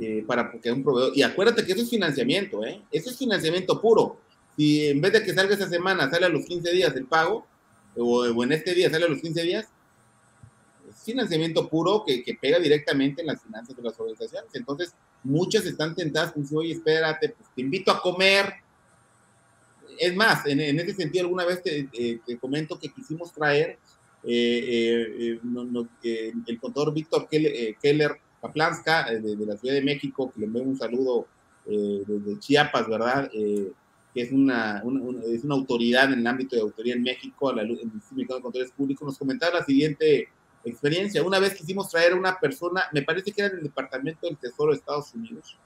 Eh, 0.00 0.24
para 0.26 0.50
porque 0.50 0.72
un 0.72 0.82
proveedor. 0.82 1.12
Y 1.14 1.22
acuérdate 1.22 1.66
que 1.66 1.72
eso 1.72 1.82
es 1.82 1.90
financiamiento, 1.90 2.64
¿eh? 2.64 2.82
Eso 2.90 3.10
es 3.10 3.18
financiamiento 3.18 3.80
puro. 3.80 4.20
Si 4.56 4.86
en 4.88 5.00
vez 5.00 5.12
de 5.12 5.22
que 5.22 5.34
salga 5.34 5.54
esa 5.54 5.68
semana, 5.68 6.10
sale 6.10 6.26
a 6.26 6.30
los 6.30 6.44
15 6.46 6.70
días 6.70 6.94
el 6.96 7.06
pago, 7.06 7.46
o, 7.96 8.20
o 8.20 8.44
en 8.44 8.52
este 8.52 8.74
día 8.74 8.90
sale 8.90 9.04
a 9.04 9.08
los 9.08 9.20
15 9.20 9.42
días, 9.42 9.68
financiamiento 10.94 11.68
puro 11.68 12.04
que, 12.06 12.22
que, 12.22 12.34
pega 12.34 12.58
directamente 12.58 13.20
en 13.20 13.28
las 13.28 13.42
finanzas 13.42 13.76
de 13.76 13.82
las 13.82 13.98
organizaciones. 13.98 14.50
Entonces, 14.54 14.94
muchas 15.22 15.64
están 15.66 15.94
tentadas 15.94 16.32
con 16.32 16.46
oye, 16.54 16.72
espérate, 16.72 17.30
pues 17.30 17.48
te 17.54 17.60
invito 17.60 17.90
a 17.90 18.00
comer. 18.00 18.54
Es 19.98 20.14
más, 20.14 20.46
en, 20.46 20.60
en 20.60 20.80
ese 20.80 20.94
sentido, 20.94 21.24
alguna 21.24 21.44
vez 21.44 21.62
te, 21.62 21.84
te, 22.26 22.38
comento 22.38 22.78
que 22.78 22.92
quisimos 22.92 23.32
traer 23.32 23.78
eh, 24.24 25.38
eh, 25.42 26.30
el 26.46 26.60
contador 26.60 26.94
Víctor 26.94 27.28
Keller 27.28 28.20
Paplanska 28.40 29.10
de, 29.10 29.36
de, 29.36 29.46
la 29.46 29.56
Ciudad 29.56 29.74
de 29.74 29.82
México, 29.82 30.32
que 30.32 30.40
le 30.40 30.46
envío 30.46 30.62
un 30.62 30.78
saludo 30.78 31.26
desde 31.64 32.40
Chiapas, 32.40 32.88
¿verdad? 32.88 33.30
que 34.14 34.20
es 34.22 34.32
una, 34.32 34.82
es 35.32 35.44
una 35.44 35.54
autoridad 35.54 36.12
en 36.12 36.20
el 36.20 36.26
ámbito 36.26 36.56
de 36.56 36.62
autoría 36.62 36.94
en 36.94 37.02
México, 37.02 37.50
en 37.52 37.58
el 37.60 37.70
Instituto 37.70 38.36
de 38.36 38.42
Contadores 38.42 38.72
Públicos, 38.72 39.06
nos 39.06 39.18
comentaba 39.18 39.60
la 39.60 39.64
siguiente 39.64 40.28
experiencia. 40.64 41.22
Una 41.22 41.38
vez 41.38 41.54
quisimos 41.54 41.88
traer 41.88 42.12
a 42.12 42.16
una 42.16 42.38
persona, 42.38 42.84
me 42.92 43.02
parece 43.02 43.32
que 43.32 43.42
era 43.42 43.54
del 43.54 43.64
Departamento 43.64 44.26
del 44.26 44.36
Tesoro 44.36 44.72
de 44.72 44.78
Estados 44.78 45.12
Unidos, 45.14 45.56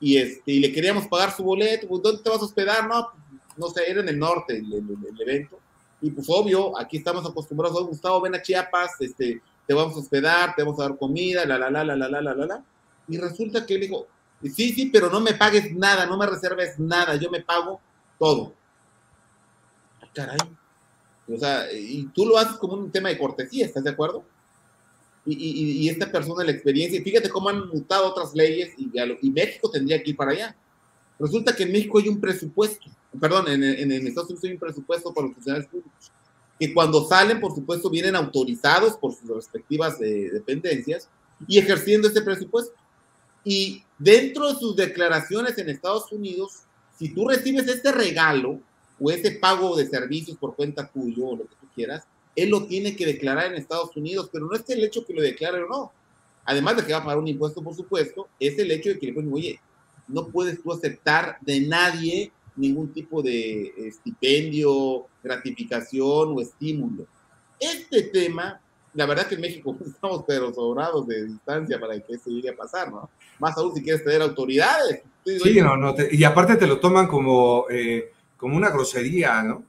y, 0.00 0.16
este, 0.16 0.52
y 0.52 0.60
le 0.60 0.72
queríamos 0.72 1.06
pagar 1.08 1.30
su 1.36 1.44
boleto, 1.44 1.86
pues, 1.86 2.02
¿dónde 2.02 2.22
te 2.22 2.30
vas 2.30 2.40
a 2.40 2.44
hospedar? 2.44 2.88
No, 2.88 3.10
no 3.56 3.68
sé, 3.68 3.90
era 3.90 4.00
en 4.00 4.08
el 4.08 4.18
norte 4.18 4.56
el, 4.56 5.20
evento. 5.20 5.58
Y 6.00 6.10
pues 6.10 6.26
obvio, 6.30 6.78
aquí 6.78 6.96
estamos 6.96 7.28
acostumbrados, 7.28 7.78
oh, 7.78 7.86
Gustavo, 7.86 8.22
ven 8.22 8.34
a 8.34 8.40
Chiapas, 8.40 8.92
este, 9.00 9.42
te 9.66 9.74
vamos 9.74 9.94
a 9.94 9.98
hospedar, 9.98 10.54
te 10.54 10.62
vamos 10.62 10.80
a 10.80 10.84
dar 10.84 10.96
comida, 10.96 11.44
la, 11.44 11.58
la, 11.58 11.70
la, 11.70 11.84
la, 11.84 11.94
la, 11.94 12.08
la, 12.08 12.22
la, 12.22 12.34
la, 12.34 12.46
la. 12.46 12.64
Y 13.06 13.18
resulta 13.18 13.66
que 13.66 13.74
él 13.74 13.82
dijo, 13.82 14.06
sí, 14.42 14.72
sí, 14.72 14.86
pero 14.86 15.10
no 15.10 15.20
me 15.20 15.34
pagues 15.34 15.74
nada, 15.74 16.06
no 16.06 16.16
me 16.16 16.26
reserves 16.26 16.78
nada, 16.78 17.16
yo 17.16 17.30
me 17.30 17.42
pago 17.42 17.80
todo. 18.18 18.54
Ah, 20.00 20.08
caray, 20.14 20.38
o 21.32 21.38
sea, 21.38 21.70
y 21.72 22.04
tú 22.14 22.26
lo 22.26 22.38
haces 22.38 22.56
como 22.56 22.74
un 22.74 22.90
tema 22.90 23.08
de 23.08 23.18
cortesía, 23.18 23.66
¿estás 23.66 23.84
de 23.84 23.90
acuerdo? 23.90 24.24
Y, 25.26 25.34
y, 25.34 25.82
y 25.82 25.88
esta 25.88 26.10
persona, 26.10 26.44
la 26.44 26.50
experiencia, 26.50 27.02
fíjate 27.02 27.28
cómo 27.28 27.50
han 27.50 27.68
mutado 27.68 28.08
otras 28.08 28.34
leyes 28.34 28.72
y, 28.78 28.90
y, 29.20 29.30
México 29.30 29.70
tendría 29.70 30.02
que 30.02 30.10
ir 30.10 30.16
para 30.16 30.32
allá. 30.32 30.56
Resulta 31.18 31.54
que 31.54 31.64
en 31.64 31.72
México 31.72 31.98
hay 31.98 32.08
un 32.08 32.20
presupuesto, 32.20 32.86
perdón, 33.20 33.48
en, 33.48 33.62
en, 33.62 34.06
Estados 34.06 34.30
Unidos 34.30 34.44
hay 34.44 34.52
un 34.52 34.58
presupuesto 34.58 35.12
para 35.12 35.26
los 35.26 35.34
funcionarios 35.34 35.70
públicos, 35.70 36.12
que 36.58 36.72
cuando 36.72 37.06
salen, 37.06 37.38
por 37.40 37.54
supuesto, 37.54 37.90
vienen 37.90 38.16
autorizados 38.16 38.96
por 38.96 39.14
sus 39.14 39.28
respectivas 39.28 40.00
eh, 40.00 40.30
dependencias 40.32 41.08
y 41.46 41.58
ejerciendo 41.58 42.08
ese 42.08 42.22
presupuesto. 42.22 42.74
Y 43.44 43.82
dentro 43.98 44.52
de 44.52 44.58
sus 44.58 44.76
declaraciones 44.76 45.56
en 45.58 45.68
Estados 45.68 46.10
Unidos, 46.12 46.62
si 46.98 47.14
tú 47.14 47.28
recibes 47.28 47.66
este 47.68 47.92
regalo 47.92 48.60
o 49.00 49.10
ese 49.10 49.32
pago 49.32 49.76
de 49.76 49.86
servicios 49.86 50.36
por 50.36 50.54
cuenta 50.54 50.88
tuyo 50.88 51.26
o 51.26 51.36
lo 51.36 51.44
que 51.44 51.56
tú 51.60 51.66
quieras, 51.74 52.04
él 52.36 52.50
lo 52.50 52.66
tiene 52.66 52.94
que 52.94 53.06
declarar 53.06 53.46
en 53.46 53.54
Estados 53.54 53.96
Unidos, 53.96 54.28
pero 54.32 54.46
no 54.46 54.54
es 54.54 54.68
el 54.68 54.84
hecho 54.84 55.04
que 55.04 55.14
lo 55.14 55.22
declare 55.22 55.62
o 55.62 55.68
no. 55.68 55.92
Además 56.44 56.76
de 56.76 56.84
que 56.84 56.92
va 56.92 56.98
a 56.98 57.04
pagar 57.04 57.18
un 57.18 57.28
impuesto, 57.28 57.62
por 57.62 57.74
supuesto, 57.74 58.28
es 58.38 58.58
el 58.58 58.70
hecho 58.70 58.90
de 58.90 58.98
que 58.98 59.06
le 59.06 59.12
ponen, 59.12 59.32
oye, 59.32 59.60
no 60.08 60.28
puedes 60.28 60.62
tú 60.62 60.72
aceptar 60.72 61.38
de 61.40 61.60
nadie 61.60 62.32
ningún 62.56 62.92
tipo 62.92 63.22
de 63.22 63.72
estipendio, 63.76 65.06
gratificación 65.22 66.34
o 66.36 66.40
estímulo. 66.40 67.06
Este 67.58 68.02
tema, 68.04 68.60
la 68.94 69.06
verdad 69.06 69.26
que 69.26 69.36
en 69.36 69.40
México 69.40 69.76
estamos 69.86 70.24
pero 70.26 70.52
sobrados 70.52 71.06
de 71.06 71.26
distancia 71.26 71.78
para 71.78 71.98
que 72.00 72.14
eso 72.14 72.30
llegue 72.30 72.50
a 72.50 72.56
pasar, 72.56 72.90
¿no? 72.90 73.10
Más 73.38 73.56
aún 73.56 73.74
si 73.74 73.82
quieres 73.82 74.04
tener 74.04 74.22
autoridades. 74.22 75.02
Sí, 75.24 75.60
no, 75.60 75.76
no, 75.76 75.94
y 76.10 76.24
aparte 76.24 76.56
te 76.56 76.66
lo 76.66 76.80
toman 76.80 77.06
como, 77.06 77.66
eh, 77.70 78.10
como 78.40 78.56
una 78.56 78.70
grosería, 78.70 79.42
¿no? 79.42 79.62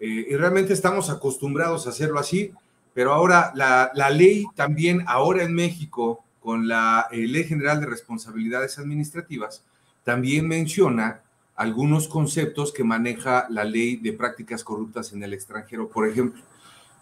Eh, 0.00 0.26
y 0.30 0.36
realmente 0.36 0.72
estamos 0.72 1.08
acostumbrados 1.10 1.86
a 1.86 1.90
hacerlo 1.90 2.18
así, 2.18 2.52
pero 2.92 3.12
ahora 3.14 3.52
la, 3.54 3.92
la 3.94 4.10
ley 4.10 4.44
también, 4.56 5.04
ahora 5.06 5.44
en 5.44 5.54
México, 5.54 6.24
con 6.40 6.66
la 6.66 7.06
eh, 7.12 7.26
Ley 7.26 7.44
General 7.44 7.80
de 7.80 7.86
Responsabilidades 7.86 8.78
Administrativas, 8.78 9.64
también 10.02 10.46
menciona 10.48 11.20
algunos 11.54 12.08
conceptos 12.08 12.72
que 12.72 12.84
maneja 12.84 13.46
la 13.48 13.64
ley 13.64 13.96
de 13.96 14.12
prácticas 14.12 14.64
corruptas 14.64 15.12
en 15.12 15.22
el 15.22 15.32
extranjero. 15.32 15.88
Por 15.88 16.08
ejemplo, 16.08 16.42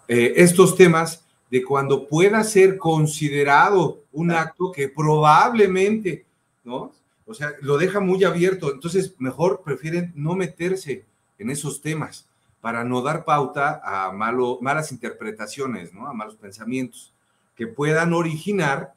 eh, 0.07 0.33
estos 0.37 0.75
temas 0.75 1.25
de 1.49 1.63
cuando 1.63 2.07
pueda 2.07 2.43
ser 2.43 2.77
considerado 2.77 3.99
un 4.13 4.31
acto 4.31 4.71
que 4.71 4.89
probablemente, 4.89 6.25
¿no? 6.63 6.91
O 7.25 7.33
sea, 7.33 7.53
lo 7.61 7.77
deja 7.77 7.99
muy 7.99 8.23
abierto. 8.23 8.71
Entonces, 8.71 9.15
mejor 9.17 9.61
prefieren 9.63 10.13
no 10.15 10.35
meterse 10.35 11.03
en 11.37 11.49
esos 11.49 11.81
temas 11.81 12.27
para 12.61 12.83
no 12.83 13.01
dar 13.01 13.25
pauta 13.25 13.81
a 13.83 14.11
malo, 14.11 14.57
malas 14.61 14.91
interpretaciones, 14.91 15.93
¿no? 15.93 16.07
A 16.07 16.13
malos 16.13 16.35
pensamientos 16.35 17.13
que 17.55 17.67
puedan 17.67 18.13
originar 18.13 18.93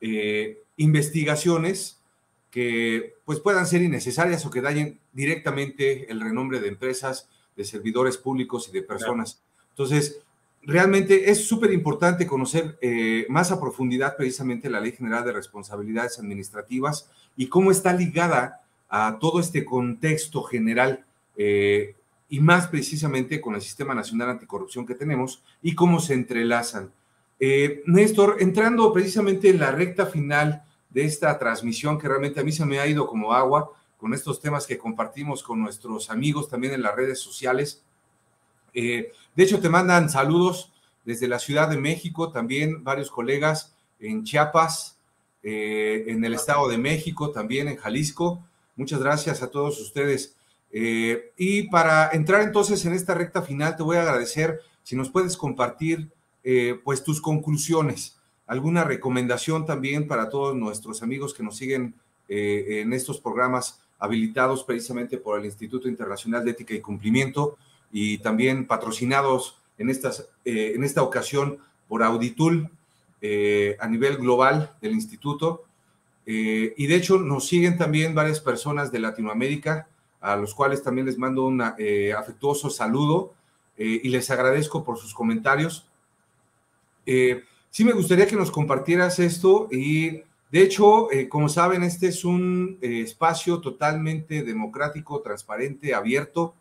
eh, 0.00 0.60
investigaciones 0.76 2.00
que 2.50 3.14
pues 3.24 3.40
puedan 3.40 3.66
ser 3.66 3.80
innecesarias 3.82 4.44
o 4.44 4.50
que 4.50 4.60
dañen 4.60 5.00
directamente 5.12 6.10
el 6.10 6.20
renombre 6.20 6.60
de 6.60 6.68
empresas, 6.68 7.28
de 7.56 7.64
servidores 7.64 8.18
públicos 8.18 8.68
y 8.68 8.72
de 8.72 8.82
personas. 8.82 9.40
Entonces, 9.70 10.20
realmente 10.62 11.30
es 11.30 11.46
súper 11.46 11.72
importante 11.72 12.26
conocer 12.26 12.78
eh, 12.82 13.24
más 13.28 13.52
a 13.52 13.60
profundidad 13.60 14.16
precisamente 14.16 14.68
la 14.68 14.80
Ley 14.80 14.92
General 14.92 15.24
de 15.24 15.32
Responsabilidades 15.32 16.18
Administrativas 16.18 17.10
y 17.36 17.46
cómo 17.46 17.70
está 17.70 17.92
ligada 17.94 18.62
a 18.88 19.18
todo 19.18 19.40
este 19.40 19.64
contexto 19.64 20.42
general 20.42 21.06
eh, 21.36 21.94
y 22.28 22.40
más 22.40 22.68
precisamente 22.68 23.40
con 23.40 23.54
el 23.54 23.60
Sistema 23.60 23.94
Nacional 23.94 24.30
Anticorrupción 24.30 24.86
que 24.86 24.94
tenemos 24.94 25.42
y 25.60 25.74
cómo 25.74 26.00
se 26.00 26.14
entrelazan. 26.14 26.92
Eh, 27.38 27.82
Néstor, 27.86 28.36
entrando 28.40 28.92
precisamente 28.92 29.50
en 29.50 29.58
la 29.58 29.72
recta 29.72 30.06
final 30.06 30.64
de 30.90 31.04
esta 31.04 31.38
transmisión 31.38 31.98
que 31.98 32.08
realmente 32.08 32.40
a 32.40 32.44
mí 32.44 32.52
se 32.52 32.64
me 32.64 32.78
ha 32.78 32.86
ido 32.86 33.06
como 33.06 33.32
agua 33.32 33.72
con 33.96 34.14
estos 34.14 34.40
temas 34.40 34.66
que 34.66 34.78
compartimos 34.78 35.42
con 35.42 35.60
nuestros 35.60 36.10
amigos 36.10 36.48
también 36.48 36.72
en 36.74 36.82
las 36.82 36.94
redes 36.94 37.20
sociales. 37.20 37.82
Eh, 38.74 39.12
de 39.34 39.42
hecho, 39.42 39.60
te 39.60 39.68
mandan 39.68 40.08
saludos 40.08 40.72
desde 41.04 41.28
la 41.28 41.38
Ciudad 41.38 41.68
de 41.68 41.78
México, 41.78 42.30
también 42.32 42.84
varios 42.84 43.10
colegas 43.10 43.74
en 44.00 44.24
Chiapas, 44.24 44.98
eh, 45.42 46.04
en 46.06 46.24
el 46.24 46.34
Estado 46.34 46.68
de 46.68 46.78
México, 46.78 47.30
también 47.30 47.68
en 47.68 47.76
Jalisco. 47.76 48.42
Muchas 48.76 49.00
gracias 49.00 49.42
a 49.42 49.50
todos 49.50 49.80
ustedes. 49.80 50.36
Eh, 50.72 51.32
y 51.36 51.68
para 51.68 52.10
entrar 52.12 52.40
entonces 52.40 52.84
en 52.84 52.94
esta 52.94 53.14
recta 53.14 53.42
final, 53.42 53.76
te 53.76 53.82
voy 53.82 53.98
a 53.98 54.02
agradecer 54.02 54.60
si 54.82 54.96
nos 54.96 55.10
puedes 55.10 55.36
compartir 55.36 56.10
pues 56.82 57.04
tus 57.04 57.20
conclusiones 57.20 58.20
alguna 58.52 58.84
recomendación 58.84 59.64
también 59.64 60.06
para 60.06 60.28
todos 60.28 60.54
nuestros 60.54 61.02
amigos 61.02 61.32
que 61.32 61.42
nos 61.42 61.56
siguen 61.56 61.94
eh, 62.28 62.82
en 62.82 62.92
estos 62.92 63.18
programas 63.18 63.80
habilitados 63.98 64.62
precisamente 64.64 65.16
por 65.16 65.38
el 65.38 65.46
Instituto 65.46 65.88
Internacional 65.88 66.44
de 66.44 66.50
Ética 66.50 66.74
y 66.74 66.80
Cumplimiento 66.80 67.56
y 67.90 68.18
también 68.18 68.66
patrocinados 68.66 69.58
en, 69.78 69.88
estas, 69.88 70.28
eh, 70.44 70.72
en 70.74 70.84
esta 70.84 71.02
ocasión 71.02 71.58
por 71.88 72.02
Auditul 72.02 72.68
eh, 73.22 73.76
a 73.80 73.88
nivel 73.88 74.18
global 74.18 74.74
del 74.82 74.92
instituto. 74.92 75.64
y 76.26 76.86
de 76.86 76.94
hecho 76.94 77.18
nos 77.18 77.48
siguen 77.48 77.76
también 77.78 78.14
varias 78.14 78.40
personas 78.40 78.92
de 78.92 79.00
Latinoamérica, 79.00 79.88
a 80.22 80.36
los 80.36 80.54
cuales 80.54 80.82
también 80.82 81.06
les 81.06 81.18
mando 81.18 81.44
un 81.44 81.60
afectuoso 81.60 82.70
saludo 82.70 83.34
y 83.76 84.08
les 84.08 84.30
agradezco 84.30 84.84
por 84.84 84.96
sus 84.98 85.12
comentarios. 85.12 85.86
Sí, 87.04 87.84
me 87.84 87.92
gustaría 87.92 88.26
que 88.26 88.36
nos 88.36 88.50
compartieras 88.50 89.18
esto 89.18 89.66
y 89.70 90.22
de 90.52 90.60
hecho, 90.60 91.10
eh, 91.10 91.30
como 91.30 91.48
saben, 91.48 91.82
este 91.82 92.08
es 92.08 92.26
un 92.26 92.76
eh, 92.82 93.00
espacio 93.00 93.62
totalmente 93.62 94.42
democrático, 94.42 95.22
transparente, 95.22 95.94
abierto 95.94 96.54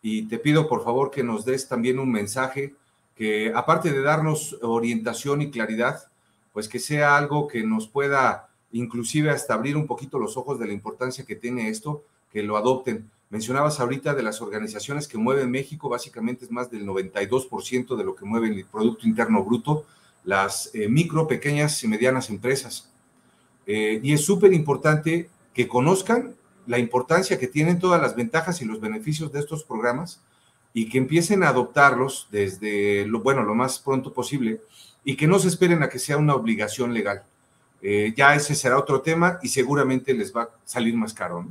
y 0.00 0.22
te 0.22 0.38
pido 0.38 0.66
por 0.66 0.82
favor 0.82 1.10
que 1.10 1.22
nos 1.22 1.44
des 1.44 1.68
también 1.68 1.98
un 1.98 2.10
mensaje 2.10 2.74
que 3.14 3.52
aparte 3.54 3.92
de 3.92 4.00
darnos 4.00 4.56
orientación 4.62 5.42
y 5.42 5.50
claridad, 5.50 6.10
pues 6.54 6.66
que 6.66 6.78
sea 6.78 7.18
algo 7.18 7.46
que 7.46 7.62
nos 7.62 7.86
pueda 7.86 8.48
inclusive 8.72 9.28
hasta 9.28 9.52
abrir 9.52 9.76
un 9.76 9.86
poquito 9.86 10.18
los 10.18 10.38
ojos 10.38 10.58
de 10.58 10.66
la 10.66 10.72
importancia 10.72 11.26
que 11.26 11.36
tiene 11.36 11.68
esto, 11.68 12.04
que 12.32 12.42
lo 12.42 12.56
adopten. 12.56 13.10
Mencionabas 13.30 13.80
ahorita 13.80 14.14
de 14.14 14.22
las 14.22 14.40
organizaciones 14.40 15.06
que 15.06 15.18
mueven 15.18 15.50
México, 15.50 15.88
básicamente 15.88 16.44
es 16.44 16.50
más 16.50 16.70
del 16.70 16.86
92% 16.86 17.96
de 17.96 18.04
lo 18.04 18.14
que 18.14 18.24
mueve 18.24 18.48
el 18.48 18.64
Producto 18.64 19.06
Interno 19.06 19.44
Bruto 19.44 19.84
las 20.24 20.70
eh, 20.74 20.88
micro, 20.88 21.26
pequeñas 21.26 21.82
y 21.84 21.88
medianas 21.88 22.28
empresas. 22.28 22.90
Eh, 23.66 24.00
y 24.02 24.12
es 24.12 24.24
súper 24.24 24.52
importante 24.52 25.30
que 25.54 25.68
conozcan 25.68 26.34
la 26.66 26.78
importancia 26.78 27.38
que 27.38 27.46
tienen 27.46 27.78
todas 27.78 28.00
las 28.00 28.14
ventajas 28.14 28.60
y 28.60 28.66
los 28.66 28.80
beneficios 28.80 29.32
de 29.32 29.40
estos 29.40 29.64
programas 29.64 30.20
y 30.74 30.88
que 30.90 30.98
empiecen 30.98 31.42
a 31.42 31.48
adoptarlos 31.48 32.28
desde 32.30 33.06
lo 33.06 33.20
bueno, 33.20 33.42
lo 33.42 33.54
más 33.54 33.78
pronto 33.78 34.12
posible 34.12 34.60
y 35.02 35.16
que 35.16 35.26
no 35.26 35.38
se 35.38 35.48
esperen 35.48 35.82
a 35.82 35.88
que 35.88 35.98
sea 35.98 36.18
una 36.18 36.34
obligación 36.34 36.92
legal. 36.92 37.22
Eh, 37.80 38.12
ya 38.14 38.34
ese 38.34 38.54
será 38.54 38.76
otro 38.78 39.00
tema 39.00 39.38
y 39.42 39.48
seguramente 39.48 40.12
les 40.12 40.34
va 40.34 40.42
a 40.42 40.50
salir 40.64 40.94
más 40.94 41.14
caro. 41.14 41.46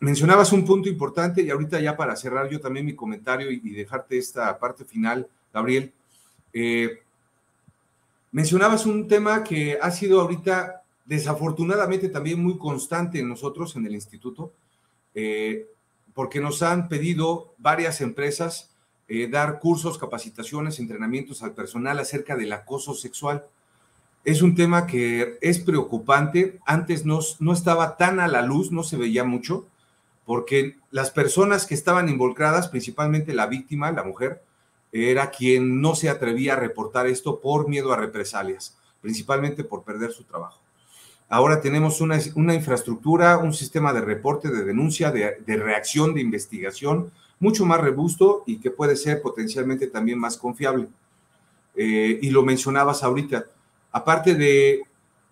Mencionabas 0.00 0.52
un 0.52 0.64
punto 0.64 0.88
importante 0.88 1.42
y 1.42 1.50
ahorita 1.50 1.80
ya 1.80 1.96
para 1.96 2.16
cerrar 2.16 2.48
yo 2.48 2.60
también 2.60 2.86
mi 2.86 2.94
comentario 2.94 3.50
y, 3.50 3.58
dejarte 3.58 4.18
esta 4.18 4.58
parte 4.58 4.84
final, 4.84 5.28
Gabriel. 5.52 5.92
Mencionabas 8.32 8.86
un 8.86 9.08
tema 9.08 9.42
que 9.42 9.76
ha 9.80 9.90
sido 9.90 10.20
ahorita 10.20 10.82
desafortunadamente 11.04 12.08
también 12.08 12.40
muy 12.40 12.56
constante 12.56 13.18
en 13.18 13.28
nosotros 13.28 13.74
en 13.74 13.86
el 13.86 13.94
instituto, 13.94 14.52
eh, 15.12 15.66
porque 16.14 16.40
nos 16.40 16.62
han 16.62 16.88
pedido 16.88 17.54
varias 17.58 18.00
empresas 18.00 18.70
eh, 19.08 19.26
dar 19.26 19.58
cursos, 19.58 19.98
capacitaciones, 19.98 20.78
entrenamientos 20.78 21.42
al 21.42 21.52
personal 21.52 21.98
acerca 21.98 22.36
del 22.36 22.52
acoso 22.52 22.94
sexual. 22.94 23.44
Es 24.24 24.42
un 24.42 24.54
tema 24.54 24.86
que 24.86 25.38
es 25.40 25.58
preocupante. 25.58 26.58
Antes 26.66 27.06
no, 27.06 27.20
no 27.38 27.52
estaba 27.52 27.96
tan 27.96 28.20
a 28.20 28.28
la 28.28 28.42
luz, 28.42 28.70
no 28.70 28.82
se 28.82 28.96
veía 28.96 29.24
mucho, 29.24 29.66
porque 30.24 30.76
las 30.90 31.10
personas 31.10 31.66
que 31.66 31.74
estaban 31.74 32.08
involucradas, 32.08 32.68
principalmente 32.68 33.34
la 33.34 33.46
víctima, 33.46 33.90
la 33.92 34.04
mujer, 34.04 34.42
era 34.92 35.30
quien 35.30 35.80
no 35.80 35.94
se 35.94 36.08
atrevía 36.08 36.54
a 36.54 36.56
reportar 36.56 37.06
esto 37.06 37.40
por 37.40 37.68
miedo 37.68 37.92
a 37.92 37.96
represalias, 37.96 38.76
principalmente 39.00 39.64
por 39.64 39.84
perder 39.84 40.12
su 40.12 40.24
trabajo. 40.24 40.60
Ahora 41.28 41.60
tenemos 41.60 42.00
una, 42.00 42.16
infraestructura, 42.54 43.38
un 43.38 43.54
sistema 43.54 43.92
de 43.92 44.00
reporte, 44.00 44.50
de 44.50 44.64
denuncia, 44.64 45.12
de, 45.12 45.56
reacción, 45.56 46.12
de 46.12 46.20
investigación 46.20 47.12
mucho 47.38 47.64
más 47.64 47.80
robusto 47.80 48.42
y 48.46 48.58
que 48.58 48.72
puede 48.72 48.96
ser 48.96 49.22
potencialmente 49.22 49.86
también 49.86 50.18
más 50.18 50.36
confiable. 50.36 50.88
Eh, 51.76 52.18
y 52.20 52.30
lo 52.30 52.42
mencionabas 52.42 53.04
ahorita, 53.04 53.46
aparte 53.92 54.34
de 54.34 54.82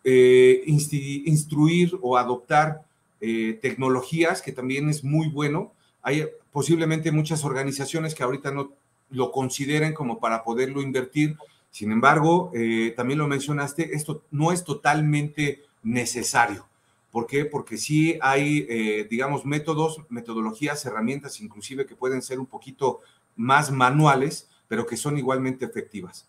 eh, 0.04 0.62
instruir 0.66 1.98
o 2.02 2.16
adoptar 2.16 2.82
eh, 3.20 3.58
tecnologías, 3.60 4.42
que 4.42 4.52
también 4.52 4.88
es 4.88 5.02
muy 5.02 5.28
bueno, 5.28 5.72
hay 6.02 6.26
posiblemente 6.52 7.10
muchas 7.10 7.44
organizaciones 7.44 8.14
que 8.14 8.22
ahorita 8.22 8.52
no 8.52 8.72
lo 9.10 9.32
consideren 9.32 9.94
como 9.94 10.20
para 10.20 10.44
poderlo 10.44 10.82
invertir. 10.82 11.36
Sin 11.70 11.92
embargo, 11.92 12.50
eh, 12.54 12.92
también 12.96 13.18
lo 13.18 13.26
mencionaste, 13.26 13.94
esto 13.94 14.22
no 14.30 14.52
es 14.52 14.64
totalmente 14.64 15.62
necesario. 15.82 16.66
¿Por 17.10 17.26
qué? 17.26 17.44
Porque 17.44 17.76
sí 17.76 18.18
hay, 18.20 18.66
eh, 18.68 19.06
digamos, 19.10 19.44
métodos, 19.44 20.02
metodologías, 20.10 20.84
herramientas 20.84 21.40
inclusive 21.40 21.86
que 21.86 21.96
pueden 21.96 22.22
ser 22.22 22.38
un 22.38 22.46
poquito 22.46 23.00
más 23.34 23.70
manuales, 23.70 24.48
pero 24.68 24.86
que 24.86 24.96
son 24.96 25.18
igualmente 25.18 25.64
efectivas. 25.64 26.27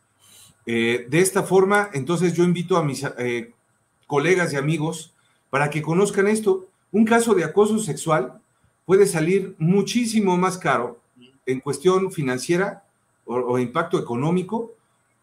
Eh, 0.72 1.08
de 1.10 1.20
esta 1.20 1.42
forma, 1.42 1.90
entonces 1.94 2.36
yo 2.36 2.44
invito 2.44 2.78
a 2.78 2.84
mis 2.84 3.04
eh, 3.18 3.56
colegas 4.06 4.54
y 4.54 4.56
amigos 4.56 5.16
para 5.50 5.72
que 5.72 5.82
conozcan 5.82 6.28
esto. 6.28 6.68
Un 6.92 7.06
caso 7.06 7.34
de 7.34 7.44
acoso 7.44 7.80
sexual 7.80 8.40
puede 8.86 9.08
salir 9.08 9.56
muchísimo 9.58 10.38
más 10.38 10.60
caro 10.60 11.00
en 11.48 11.60
cuestión 11.60 12.12
financiera 12.12 12.84
o, 13.26 13.58
impacto 13.58 13.98
económico 13.98 14.76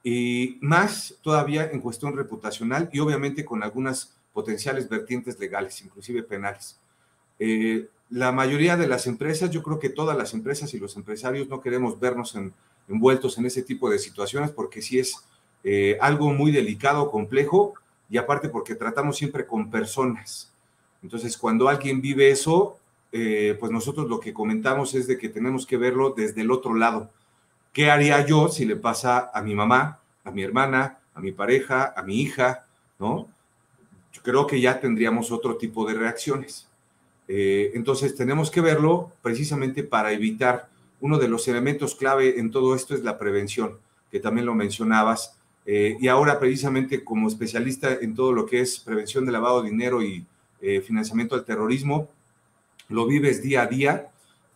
y 0.03 0.59
más 0.63 1.15
todavía 1.23 1.71
en 1.71 1.81
cuestión 1.81 2.17
reputacional 2.17 2.91
y 2.93 2.99
obviamente 2.99 3.45
con 3.45 3.63
algunas 3.63 4.17
potenciales 4.33 4.89
vertientes 4.89 5.39
legales, 5.39 5.81
inclusive 5.81 6.25
penales. 6.25 6.81
Eh, 7.39 7.87
la 8.11 8.33
mayoría 8.33 8.77
de 8.77 8.89
las 8.89 9.07
empresas, 9.07 9.51
yo 9.51 9.63
creo 9.63 9.79
que 9.79 9.91
todas 9.91 10.19
las 10.19 10.35
empresas 10.35 10.75
y 10.75 10.81
los 10.81 10.97
empresarios 10.97 11.49
no 11.49 11.61
queremos 11.61 12.01
vernos 12.01 12.37
envueltos 12.89 13.39
en 13.39 13.47
ese 13.47 13.63
tipo 13.63 13.89
de 13.89 14.01
situaciones 14.01 14.51
porque 14.51 14.83
sí 14.83 14.99
es 14.99 15.23
eh, 15.69 15.99
algo 16.01 16.33
muy 16.33 16.53
delicado, 16.53 17.11
complejo 17.11 17.75
y 18.09 18.19
aparte 18.19 18.49
porque 18.49 18.77
tratamos 18.77 19.17
siempre 19.17 19.47
con 19.47 19.69
personas. 19.69 20.53
Entonces, 21.03 21.37
cuando 21.37 21.69
alguien 21.69 22.01
vive 22.01 22.31
eso, 22.31 22.79
eh, 23.11 23.57
pues 23.59 23.73
nosotros 23.73 24.09
lo 24.09 24.21
que 24.21 24.33
comentamos 24.33 24.95
es 24.95 25.09
de 25.09 25.19
que 25.19 25.29
tenemos 25.29 25.67
que 25.67 25.77
verlo 25.77 26.15
desde 26.17 26.43
el 26.43 26.53
otro 26.53 26.73
lado. 26.75 27.11
¿Qué 27.73 27.91
haría 27.91 28.25
yo 28.25 28.47
si 28.49 28.65
le 28.65 28.77
pasa 28.77 29.33
a 29.35 29.43
mi 29.43 29.57
mamá, 29.57 29.99
a 30.23 30.31
mi 30.31 30.45
hermana, 30.45 31.01
a 31.15 31.21
mi 31.21 31.33
pareja, 31.33 31.93
a 31.97 32.03
mi 32.05 32.21
hija, 32.21 32.65
¿no? 33.01 33.27
Yo 34.13 34.23
creo 34.23 34.47
que 34.47 34.61
ya 34.61 34.79
tendríamos 34.79 35.33
otro 35.33 35.57
tipo 35.57 35.85
de 35.85 35.95
reacciones. 35.95 36.69
Eh, 37.27 37.73
entonces 37.75 38.15
tenemos 38.15 38.53
que 38.53 38.61
verlo 38.61 39.11
precisamente 39.21 39.83
para 39.83 40.13
evitar, 40.13 40.69
uno 41.01 41.19
de 41.19 41.27
los 41.27 41.49
elementos 41.49 41.97
clave 41.97 42.39
en 42.39 42.53
todo 42.53 42.77
esto 42.77 42.95
es 42.95 43.03
la 43.03 43.19
prevención, 43.19 43.79
que 44.13 44.21
también 44.21 44.47
lo 44.47 44.55
mencionabas, 44.55 45.37
eh, 45.67 45.97
y 46.01 46.09
ahora 46.09 46.39
precisamente 46.39 47.05
como 47.05 47.29
especialista 47.29 47.93
en 48.01 48.15
todo 48.15 48.33
lo 48.33 48.47
que 48.47 48.61
es 48.61 48.79
prevención 48.79 49.27
de 49.27 49.33
lavado 49.33 49.63
de 49.63 49.71
dinero 49.71 50.03
y 50.03 50.25
eh, 50.61 50.81
financiamiento 50.81 51.35
del 51.35 51.45
terrorismo, 51.45 52.09
lo 52.89 53.07
vives 53.07 53.43
día 53.43 53.63
a 53.63 53.67
día. 53.67 54.09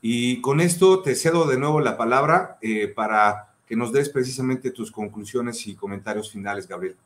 Y 0.02 0.40
con 0.40 0.60
esto 0.60 1.02
te 1.02 1.14
cedo 1.14 1.46
de 1.46 1.58
nuevo 1.58 1.80
la 1.80 1.98
palabra 1.98 2.58
para 2.94 3.50
que 3.66 3.76
nos 3.76 3.92
des 3.92 4.08
precisamente 4.08 4.70
tus 4.70 4.90
conclusiones 4.90 5.66
y 5.66 5.74
comentarios 5.74 6.30
finales, 6.30 6.66
Gabriel. 6.66 6.96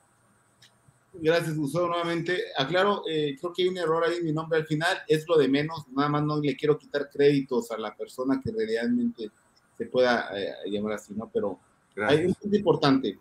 Gracias, 1.14 1.56
Gustavo, 1.56 1.88
nuevamente. 1.88 2.38
Aclaro, 2.56 3.02
eh, 3.08 3.36
creo 3.38 3.52
que 3.52 3.62
hay 3.62 3.68
un 3.68 3.78
error 3.78 4.04
ahí 4.04 4.16
en 4.16 4.24
mi 4.24 4.32
nombre 4.32 4.58
al 4.58 4.66
final, 4.66 4.98
es 5.06 5.26
lo 5.28 5.36
de 5.36 5.48
menos, 5.48 5.86
nada 5.94 6.08
más 6.08 6.24
no 6.24 6.40
le 6.40 6.56
quiero 6.56 6.76
quitar 6.76 7.08
créditos 7.08 7.70
a 7.70 7.78
la 7.78 7.94
persona 7.94 8.40
que 8.42 8.50
realmente 8.50 9.30
se 9.78 9.86
pueda 9.86 10.30
eh, 10.34 10.70
llamar 10.70 10.94
así, 10.94 11.14
¿no? 11.14 11.30
Pero 11.32 11.58
hay 11.96 12.26
un 12.26 12.34
punto 12.34 12.56
importante. 12.56 13.18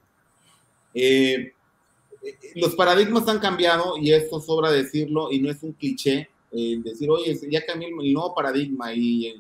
Eh, 0.94 1.54
los 2.56 2.76
paradigmas 2.76 3.28
han 3.28 3.40
cambiado 3.40 3.98
y 3.98 4.12
esto 4.12 4.40
sobra 4.40 4.72
decirlo 4.72 5.32
y 5.32 5.40
no 5.40 5.50
es 5.50 5.62
un 5.64 5.74
cliché, 5.74 6.30
decir, 6.52 7.10
oye, 7.10 7.38
ya 7.50 7.66
cambió 7.66 7.88
el, 7.88 8.14
nuevo 8.14 8.34
paradigma 8.34 8.94
y 8.94 9.34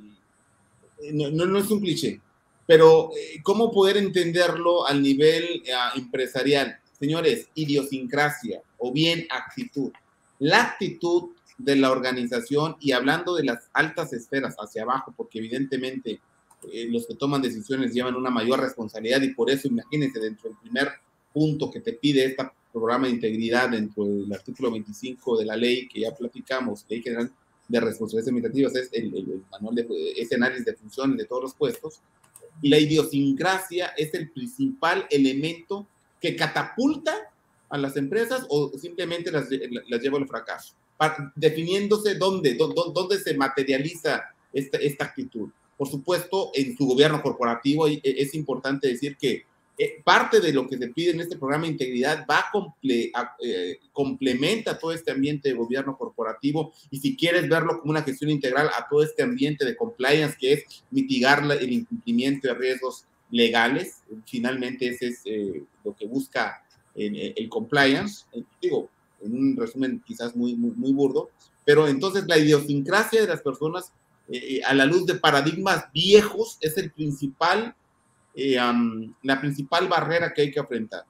no, 1.14 1.30
no, 1.30 1.60
es 1.60 1.70
un 1.70 1.80
cliché, 1.80 2.20
pero 2.66 3.12
¿cómo 3.44 3.72
poder 3.72 3.98
entenderlo 3.98 4.86
al 4.86 5.02
nivel 5.02 5.64
empresarial? 5.96 6.80
Señores, 7.00 7.48
idiosincrasia 7.56 8.62
o 8.78 8.92
bien 8.92 9.28
actitud. 9.30 9.92
La 10.40 10.62
actitud 10.62 11.30
de 11.58 11.76
la 11.76 11.92
organización 11.92 12.76
y 12.80 12.92
hablando 12.92 13.36
de 13.36 13.44
las 13.44 13.70
altas 13.74 14.14
esferas 14.14 14.56
hacia 14.58 14.84
abajo, 14.84 15.14
porque 15.16 15.40
evidentemente 15.40 16.20
eh, 16.72 16.88
los 16.90 17.08
que 17.08 17.16
toman 17.16 17.42
decisiones 17.42 17.94
llevan 17.94 18.16
una 18.16 18.30
mayor 18.30 18.60
responsabilidad 18.60 19.22
y 19.22 19.34
por 19.34 19.50
eso 19.50 19.68
imagínense 19.68 20.20
dentro 20.20 20.50
del 20.50 20.58
primer 20.60 20.90
punto 21.34 21.72
que 21.72 21.82
te 21.82 21.94
pide 21.94 22.26
este 22.26 22.44
programa 22.72 23.08
de 23.08 23.14
integridad 23.14 23.70
dentro 23.70 24.06
del 24.06 24.32
artículo 24.34 24.72
25 24.72 25.38
de 25.38 25.46
la 25.46 25.56
ley 25.56 25.88
que 25.88 26.02
ya 26.02 26.12
platicamos, 26.16 26.86
Ley 26.88 27.02
General 27.02 27.32
de 27.68 27.80
Responsabilidades 27.80 28.28
Administrativas, 28.28 28.76
es 28.76 28.90
el, 28.94 29.44
manual 29.52 29.76
de 29.76 29.88
ese 30.18 30.36
análisis 30.36 30.66
de 30.66 30.74
funciones 30.74 31.18
de 31.18 31.26
todos 31.26 31.44
los 31.44 31.54
puestos, 31.54 32.00
la 32.62 32.80
idiosincrasia 32.80 33.88
es 33.98 34.14
el 34.14 34.30
principal 34.32 35.06
elemento 35.10 35.88
que 36.22 36.36
catapulta 36.36 37.14
a 37.70 37.78
las 37.78 37.98
empresas 37.98 38.46
o 38.50 38.72
simplemente 38.78 39.32
las, 39.32 39.48
las 39.88 40.02
lleva 40.02 40.18
al 40.18 40.28
fracaso, 40.28 40.76
definiéndose 41.36 42.16
dónde, 42.16 42.54
dónde, 42.56 42.76
dónde 42.94 43.20
se 43.20 43.36
materializa 43.36 44.24
esta, 44.54 44.78
esta 44.78 45.06
actitud. 45.06 45.50
Por 45.78 45.90
supuesto, 45.90 46.52
en 46.54 46.78
su 46.78 46.86
gobierno 46.86 47.22
corporativo 47.22 47.88
e, 47.88 48.00
es 48.04 48.36
importante 48.36 48.88
decir 48.88 49.18
que 49.18 49.46
parte 50.04 50.40
de 50.40 50.54
lo 50.54 50.68
que 50.68 50.78
se 50.78 50.88
pide 50.90 51.12
en 51.12 51.22
este 51.22 51.38
programa 51.38 51.66
de 51.66 51.72
integridad 51.72 52.26
va 52.30 52.40
a 52.40 53.36
eh, 53.44 53.80
complementa 53.92 54.78
todo 54.78 54.92
este 54.92 55.12
ambiente 55.12 55.50
de 55.50 55.56
gobierno 55.56 55.98
corporativo 55.98 56.74
y 56.92 57.00
si 57.00 57.16
quieres 57.16 57.50
verlo 57.50 57.80
como 57.80 57.92
una 57.92 58.04
gestión 58.04 58.30
integral 58.30 58.70
a 58.78 58.88
todo 58.88 59.04
este 59.04 59.24
ambiente 59.24 59.66
de 59.66 59.76
compliance 59.76 60.38
que 60.40 60.54
es 60.54 60.84
mitigar 60.92 61.44
el 61.60 61.72
incumplimiento 61.72 62.48
de 62.48 62.54
riesgos 62.54 63.06
legales. 63.32 64.04
Finalmente, 64.26 64.88
ese 64.88 65.08
es 65.08 65.22
eh, 65.26 65.64
lo 65.84 65.96
que 65.96 66.06
busca 66.06 66.64
el, 66.96 67.34
el 67.36 67.50
compliance. 67.50 68.26
Eh, 68.34 68.44
digo, 68.62 68.90
en 69.24 69.36
un 69.36 69.58
resumen 69.58 70.04
quizás 70.06 70.36
muy, 70.36 70.56
muy, 70.56 70.72
muy, 70.72 70.92
burdo, 70.92 71.30
pero 71.66 71.88
entonces 71.88 72.26
la 72.28 72.38
idiosincrasia 72.38 73.22
de 73.22 73.28
las 73.28 73.42
personas 73.42 73.92
eh, 74.30 74.62
a 74.66 74.74
la 74.74 74.86
luz 74.86 75.06
de 75.06 75.16
paradigmas 75.16 75.92
viejos 75.92 76.58
es 76.62 76.78
el 76.78 76.92
principal, 76.92 77.76
la 78.36 79.40
principal 79.40 79.88
barrera 79.88 80.34
que 80.34 80.44
hay 80.44 80.52
que 80.52 80.60
enfrentar. 80.60 81.06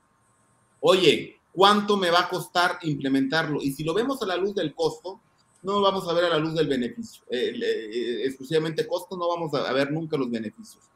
Oye, 0.81 1.39
¿cuánto 1.51 1.97
me 1.97 2.09
va 2.09 2.21
a 2.21 2.29
costar 2.29 2.79
implementarlo? 2.81 3.61
Y 3.61 3.71
si 3.71 3.83
lo 3.83 3.93
vemos 3.93 4.21
a 4.21 4.25
la 4.25 4.35
luz 4.35 4.53
del 4.55 4.73
costo, 4.75 5.21
no 5.61 5.81
vamos 5.81 6.07
a 6.09 6.13
ver 6.13 6.25
a 6.25 6.29
la 6.29 6.37
luz 6.37 6.53
del 6.55 6.67
beneficio. 6.67 7.23
exclusivamente 7.29 8.85
costo, 8.85 9.15
no 9.15 9.29
vamos 9.29 9.53
a 9.53 9.71
ver 9.71 9.91
nunca 9.91 10.17
los 10.17 10.29
beneficios 10.29 10.89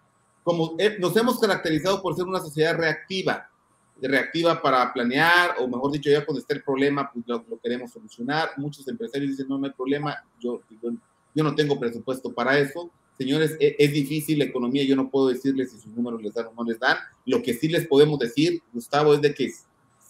como 0.47 0.75
eh, 0.77 0.95
nos 0.97 1.13
hemos 1.17 1.37
caracterizado 1.41 2.01
por 2.01 2.15
ser 2.15 2.23
una 2.23 2.39
sociedad 2.39 2.73
reactiva, 2.73 3.49
reactiva 4.01 4.61
para 4.61 4.93
planear, 4.93 5.57
o 5.59 5.67
mejor 5.67 5.91
dicho, 5.91 6.09
ya 6.09 6.25
cuando 6.25 6.39
esté 6.39 6.53
el 6.53 6.63
problema, 6.63 7.11
pues 7.11 7.25
lo, 7.27 7.59
queremos 7.59 7.91
solucionar. 7.91 8.51
Muchos 8.55 8.87
empresarios 8.87 9.31
dicen, 9.31 9.49
no, 9.49 9.57
no 9.57 9.65
hay 9.65 9.73
problema, 9.73 10.15
yo, 10.39 10.61
yo, 10.81 11.43
no 11.43 11.53
tengo 11.53 11.77
presupuesto 11.77 12.31
para 12.31 12.57
eso. 12.57 12.89
Señores, 13.17 13.57
es, 13.59 13.75
es, 13.77 13.93
difícil 13.93 14.39
la 14.39 14.45
economía, 14.45 14.83
yo 14.83 14.95
no 14.95 15.09
puedo 15.09 15.27
decirles 15.27 15.71
si 15.71 15.79
sus 15.79 15.93
números 15.93 16.21
les 16.21 16.33
dan 16.33 16.47
o 16.47 16.53
no 16.53 16.63
les 16.63 16.79
dan. 16.79 16.97
Lo 17.25 17.41
que 17.41 17.53
sí 17.53 17.67
les 17.67 17.87
podemos 17.87 18.19
decir, 18.19 18.61
Gustavo, 18.73 19.13
es 19.13 19.21
de 19.21 19.33
que 19.33 19.51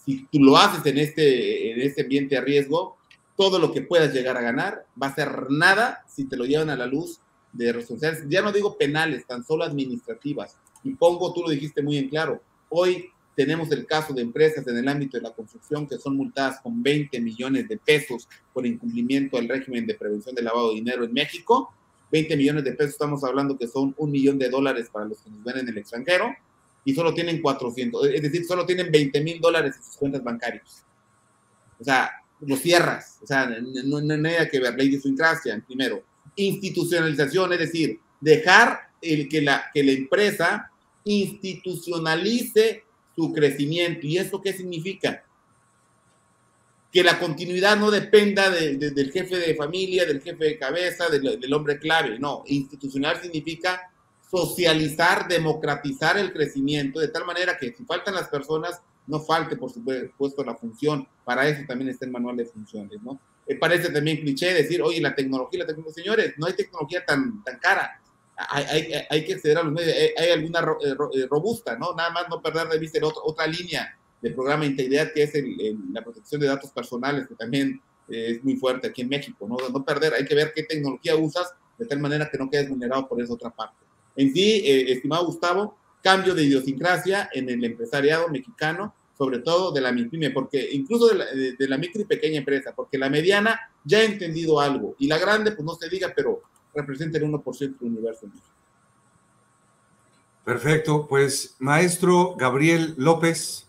si 0.04 0.26
tú 0.30 0.38
lo 0.40 0.56
haces 0.56 0.84
en 0.86 0.98
este, 0.98 1.72
en 1.72 1.80
este 1.80 2.02
ambiente 2.02 2.36
a 2.36 2.40
riesgo, 2.40 2.96
todo 3.36 3.58
lo 3.58 3.72
que 3.72 3.82
puedas 3.82 4.12
llegar 4.12 4.36
a 4.36 4.42
ganar 4.42 4.84
va 5.00 5.06
a 5.06 5.14
ser 5.14 5.50
nada 5.50 6.04
si 6.08 6.24
te 6.24 6.36
lo 6.36 6.44
llevan 6.44 6.70
a 6.70 6.76
la 6.76 6.86
luz 6.86 7.20
de 7.52 7.72
responsabilidades, 7.72 8.28
ya 8.28 8.42
no 8.42 8.52
digo 8.52 8.76
penales, 8.76 9.26
tan 9.26 9.44
solo 9.44 9.64
administrativas. 9.64 10.56
Y 10.82 10.94
pongo, 10.94 11.32
tú 11.32 11.42
lo 11.42 11.50
dijiste 11.50 11.82
muy 11.82 11.96
en 11.98 12.08
claro, 12.08 12.42
hoy 12.68 13.10
tenemos 13.34 13.70
el 13.70 13.86
caso 13.86 14.12
de 14.12 14.22
empresas 14.22 14.66
en 14.66 14.76
el 14.76 14.88
ámbito 14.88 15.16
de 15.16 15.22
la 15.22 15.32
construcción 15.32 15.86
que 15.86 15.98
son 15.98 16.16
multadas 16.16 16.60
con 16.60 16.82
20 16.82 17.20
millones 17.20 17.68
de 17.68 17.76
pesos 17.76 18.28
por 18.52 18.66
incumplimiento 18.66 19.36
del 19.36 19.48
régimen 19.48 19.86
de 19.86 19.94
prevención 19.94 20.34
de 20.34 20.42
lavado 20.42 20.70
de 20.70 20.74
dinero 20.74 21.04
en 21.04 21.12
México. 21.12 21.72
20 22.10 22.36
millones 22.36 22.64
de 22.64 22.72
pesos, 22.72 22.92
estamos 22.92 23.22
hablando 23.24 23.58
que 23.58 23.68
son 23.68 23.94
un 23.98 24.10
millón 24.10 24.38
de 24.38 24.48
dólares 24.48 24.88
para 24.92 25.06
los 25.06 25.18
que 25.18 25.30
nos 25.30 25.44
ven 25.44 25.58
en 25.58 25.68
el 25.68 25.78
extranjero 25.78 26.34
y 26.84 26.94
solo 26.94 27.12
tienen 27.12 27.42
400, 27.42 28.06
es 28.06 28.22
decir, 28.22 28.44
solo 28.44 28.64
tienen 28.64 28.90
20 28.90 29.20
mil 29.20 29.40
dólares 29.40 29.76
en 29.76 29.82
sus 29.82 29.96
cuentas 29.96 30.24
bancarias. 30.24 30.84
O 31.78 31.84
sea, 31.84 32.10
lo 32.40 32.56
cierras, 32.56 33.18
o 33.22 33.26
sea, 33.26 33.46
no, 33.84 33.98
hay 33.98 34.06
nada 34.06 34.48
que 34.48 34.58
ver, 34.60 34.74
la 34.76 34.84
idiosincrasia, 34.84 35.62
primero 35.66 36.02
institucionalización, 36.38 37.52
es 37.52 37.58
decir, 37.58 38.00
dejar 38.20 38.90
el 39.02 39.28
que, 39.28 39.42
la, 39.42 39.66
que 39.74 39.82
la 39.82 39.92
empresa 39.92 40.70
institucionalice 41.04 42.84
su 43.14 43.32
crecimiento. 43.32 44.06
¿Y 44.06 44.18
eso 44.18 44.40
qué 44.40 44.52
significa? 44.52 45.24
Que 46.90 47.02
la 47.02 47.18
continuidad 47.18 47.76
no 47.76 47.90
dependa 47.90 48.50
del 48.50 49.12
jefe 49.12 49.36
de 49.36 49.54
familia, 49.54 50.06
del 50.06 50.22
jefe 50.22 50.44
de 50.44 50.58
cabeza, 50.58 51.08
del, 51.08 51.52
hombre 51.52 51.78
clave. 51.78 52.18
No, 52.18 52.42
institucional 52.46 53.20
significa 53.20 53.90
socializar, 54.30 55.28
democratizar 55.28 56.16
el 56.18 56.32
crecimiento 56.32 57.00
de 57.00 57.08
tal 57.08 57.24
manera 57.26 57.56
que 57.58 57.72
si 57.72 57.84
faltan 57.84 58.14
las 58.14 58.28
personas, 58.28 58.80
no 59.06 59.20
falte, 59.20 59.56
por 59.56 59.70
supuesto, 59.70 60.44
la 60.44 60.54
función. 60.54 61.06
Para 61.24 61.46
eso 61.48 61.62
también 61.66 61.90
está 61.90 62.06
el 62.06 62.12
manual 62.12 62.36
de 62.36 62.46
funciones, 62.46 63.02
¿no? 63.02 63.20
Me 63.46 63.54
parece 63.56 63.90
también 63.90 64.18
cliché 64.18 64.52
decir, 64.52 64.82
oye, 64.82 65.00
la 65.00 65.14
tecnología, 65.14 65.60
la 65.60 65.66
tecnología, 65.66 65.94
señores, 65.94 66.34
no 66.36 66.46
hay 66.46 66.52
tecnología 66.52 67.04
tan, 67.04 67.42
tan 67.42 67.58
cara. 67.58 68.00
Hay, 68.36 68.64
hay, 68.64 68.92
hay 69.08 69.24
que 69.24 69.34
acceder 69.34 69.58
a 69.58 69.62
los 69.62 69.72
medios, 69.72 69.96
hay, 70.16 70.30
alguna 70.30 70.60
eh, 70.60 70.94
eh, 71.14 71.26
robusta, 71.28 71.76
¿no? 71.76 71.94
Nada 71.94 72.10
más 72.10 72.28
no 72.28 72.40
perder 72.40 72.68
de 72.68 72.78
vista 72.78 72.98
otra, 73.04 73.22
otra 73.24 73.46
línea 73.46 73.97
del 74.20 74.34
programa 74.34 74.64
de 74.64 74.70
integridad 74.70 75.12
que 75.12 75.22
es 75.22 75.32
la 75.92 76.02
protección 76.02 76.40
de 76.40 76.46
datos 76.46 76.70
personales, 76.70 77.26
que 77.28 77.34
también 77.34 77.80
es 78.08 78.42
muy 78.42 78.56
fuerte 78.56 78.88
aquí 78.88 79.02
en 79.02 79.08
México, 79.08 79.46
¿no? 79.48 79.56
No 79.68 79.84
perder, 79.84 80.14
hay 80.14 80.24
que 80.24 80.34
ver 80.34 80.52
qué 80.54 80.62
tecnología 80.62 81.14
usas 81.16 81.52
de 81.78 81.86
tal 81.86 82.00
manera 82.00 82.28
que 82.30 82.38
no 82.38 82.50
quedes 82.50 82.68
vulnerado 82.68 83.06
por 83.08 83.22
esa 83.22 83.34
otra 83.34 83.50
parte. 83.50 83.76
En 84.16 84.32
sí, 84.32 84.62
eh, 84.64 84.92
estimado 84.92 85.26
Gustavo, 85.26 85.76
cambio 86.02 86.34
de 86.34 86.42
idiosincrasia 86.42 87.28
en 87.32 87.48
el 87.48 87.64
empresariado 87.64 88.28
mexicano, 88.28 88.94
sobre 89.16 89.40
todo 89.40 89.72
de 89.72 89.80
la 89.80 89.92
MIPYME, 89.92 90.30
porque 90.30 90.68
incluso 90.72 91.08
de 91.08 91.14
la, 91.14 91.26
de, 91.26 91.68
la, 91.68 91.78
micro 91.78 92.00
y 92.00 92.04
pequeña 92.04 92.38
empresa, 92.38 92.72
porque 92.74 92.98
la 92.98 93.10
mediana 93.10 93.60
ya 93.84 93.98
ha 93.98 94.04
entendido 94.04 94.60
algo 94.60 94.94
y 94.98 95.06
la 95.06 95.18
grande, 95.18 95.52
pues 95.52 95.64
no 95.64 95.74
se 95.74 95.88
diga, 95.88 96.12
pero 96.14 96.42
representa 96.74 97.18
el 97.18 97.24
1% 97.24 97.58
del 97.58 97.76
universo 97.80 98.26
en. 98.26 98.32
Perfecto, 100.44 101.06
pues 101.06 101.56
maestro 101.58 102.34
Gabriel 102.36 102.94
López, 102.96 103.67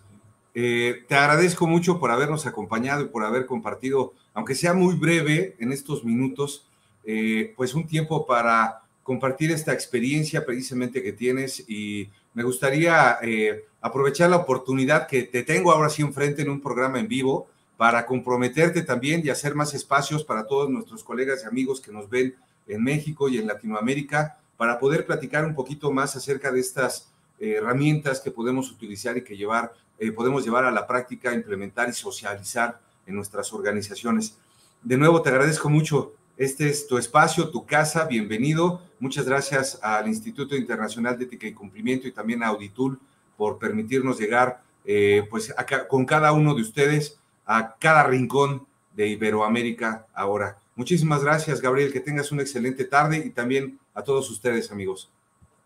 eh, 0.62 1.06
te 1.08 1.16
agradezco 1.16 1.68
mucho 1.68 2.02
por 2.02 2.12
habernos 2.12 2.46
acompañado 2.46 3.04
y 3.04 3.08
por 3.08 3.24
haber 3.24 3.46
compartido, 3.46 4.14
aunque 4.34 4.56
sea 4.56 4.74
muy 4.74 4.96
breve 4.96 5.56
en 5.58 5.72
estos 5.72 6.04
minutos, 6.04 6.68
eh, 7.06 7.54
pues 7.56 7.74
un 7.76 7.88
tiempo 7.88 8.26
para 8.26 8.82
compartir 9.04 9.52
esta 9.52 9.72
experiencia 9.72 10.46
precisamente 10.46 11.02
que 11.02 11.14
tienes. 11.14 11.64
Y 11.70 12.10
me 12.34 12.44
gustaría 12.44 13.20
eh, 13.22 13.64
aprovechar 13.80 14.32
la 14.32 14.36
oportunidad 14.36 15.08
que 15.08 15.24
te 15.24 15.44
tengo 15.44 15.72
ahora 15.72 15.90
sí 15.90 16.02
enfrente 16.02 16.42
en 16.42 16.50
un 16.50 16.60
programa 16.60 17.00
en 17.00 17.08
vivo 17.08 17.48
para 17.78 18.06
comprometerte 18.06 18.82
también 18.82 19.22
y 19.24 19.30
hacer 19.30 19.56
más 19.56 19.74
espacios 19.74 20.26
para 20.26 20.46
todos 20.46 20.70
nuestros 20.70 21.06
colegas 21.06 21.44
y 21.46 21.48
amigos 21.48 21.80
que 21.80 21.94
nos 21.94 22.10
ven 22.10 22.36
en 22.68 22.84
México 22.84 23.30
y 23.30 23.38
en 23.38 23.48
Latinoamérica 23.48 24.38
para 24.58 24.78
poder 24.78 25.06
platicar 25.06 25.46
un 25.46 25.56
poquito 25.56 25.90
más 25.90 26.18
acerca 26.18 26.52
de 26.52 26.60
estas 26.60 27.09
herramientas 27.40 28.20
que 28.20 28.32
podemos 28.32 28.72
utilizar 28.72 29.18
y 29.18 29.24
que 29.24 29.38
llevar 29.38 29.74
eh, 30.00 30.14
podemos 30.14 30.46
llevar 30.46 30.64
a 30.64 30.72
la 30.72 30.88
práctica, 30.88 31.34
implementar 31.34 31.90
y 31.90 31.94
socializar 31.94 32.80
en 33.06 33.16
nuestras 33.16 33.52
organizaciones. 33.52 34.38
De 34.82 34.98
nuevo, 34.98 35.22
te 35.22 35.30
agradezco 35.30 35.70
mucho. 35.70 36.14
Este 36.38 36.70
es 36.70 36.88
tu 36.88 36.98
espacio, 36.98 37.50
tu 37.50 37.66
casa, 37.66 38.06
bienvenido. 38.06 38.82
Muchas 39.00 39.26
gracias 39.26 39.78
al 39.82 40.08
Instituto 40.08 40.56
Internacional 40.56 41.18
de 41.18 41.26
Ética 41.26 41.48
y 41.48 41.54
Cumplimiento 41.54 42.08
y 42.08 42.14
también 42.14 42.44
a 42.44 42.48
Auditul 42.48 42.98
por 43.36 43.60
permitirnos 43.60 44.18
llegar 44.18 44.62
eh, 44.86 45.28
pues 45.30 45.54
con 45.90 46.06
cada 46.06 46.32
uno 46.32 46.56
de 46.56 46.62
ustedes 46.62 47.20
a 47.46 47.76
cada 47.78 48.04
rincón 48.04 48.66
de 48.96 49.08
Iberoamérica 49.08 50.08
ahora. 50.14 50.58
Muchísimas 50.76 51.22
gracias, 51.22 51.60
Gabriel, 51.60 51.92
que 51.92 52.00
tengas 52.00 52.32
una 52.32 52.42
excelente 52.42 52.86
tarde 52.86 53.18
y 53.18 53.32
también 53.32 53.80
a 53.94 54.02
todos 54.02 54.30
ustedes, 54.32 54.72
amigos. 54.72 55.12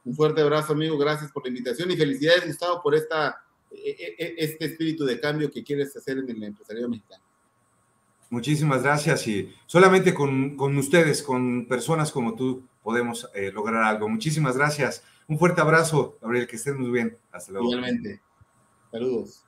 Un 0.06 0.16
fuerte 0.16 0.42
abrazo, 0.42 0.74
amigo. 0.74 0.98
Gracias 0.98 1.32
por 1.32 1.44
la 1.44 1.50
invitación 1.50 1.90
y 1.92 1.98
felicidades, 1.98 2.46
Gustavo, 2.46 2.82
por 2.82 2.96
esta 2.96 3.44
e, 3.72 4.16
e, 4.18 4.36
este 4.38 4.66
espíritu 4.66 5.06
de 5.06 5.20
cambio 5.20 5.50
que 5.50 5.64
quieres 5.64 5.96
hacer 5.96 6.18
en 6.18 6.30
el 6.30 6.44
empresariado 6.44 6.90
mexicano. 6.90 7.24
Muchísimas 8.30 8.84
gracias 8.84 9.28
y 9.28 9.54
solamente 9.68 10.14
con, 10.14 10.58
con 10.58 10.76
ustedes, 10.78 11.22
con 11.22 11.68
personas 11.68 12.12
como 12.12 12.36
tú, 12.36 12.64
podemos 12.82 13.30
eh, 13.34 13.52
lograr 13.52 13.84
algo. 13.84 14.10
Muchísimas 14.10 14.58
gracias. 14.58 15.04
Un 15.28 15.38
fuerte 15.38 15.62
abrazo, 15.62 16.18
Gabriel, 16.22 16.48
que 16.48 16.56
estén 16.56 16.80
muy 16.80 16.92
bien. 16.92 17.18
Hasta 17.32 17.52
luego. 17.52 17.68
Igualmente. 17.68 18.22
Saludos. 18.92 19.43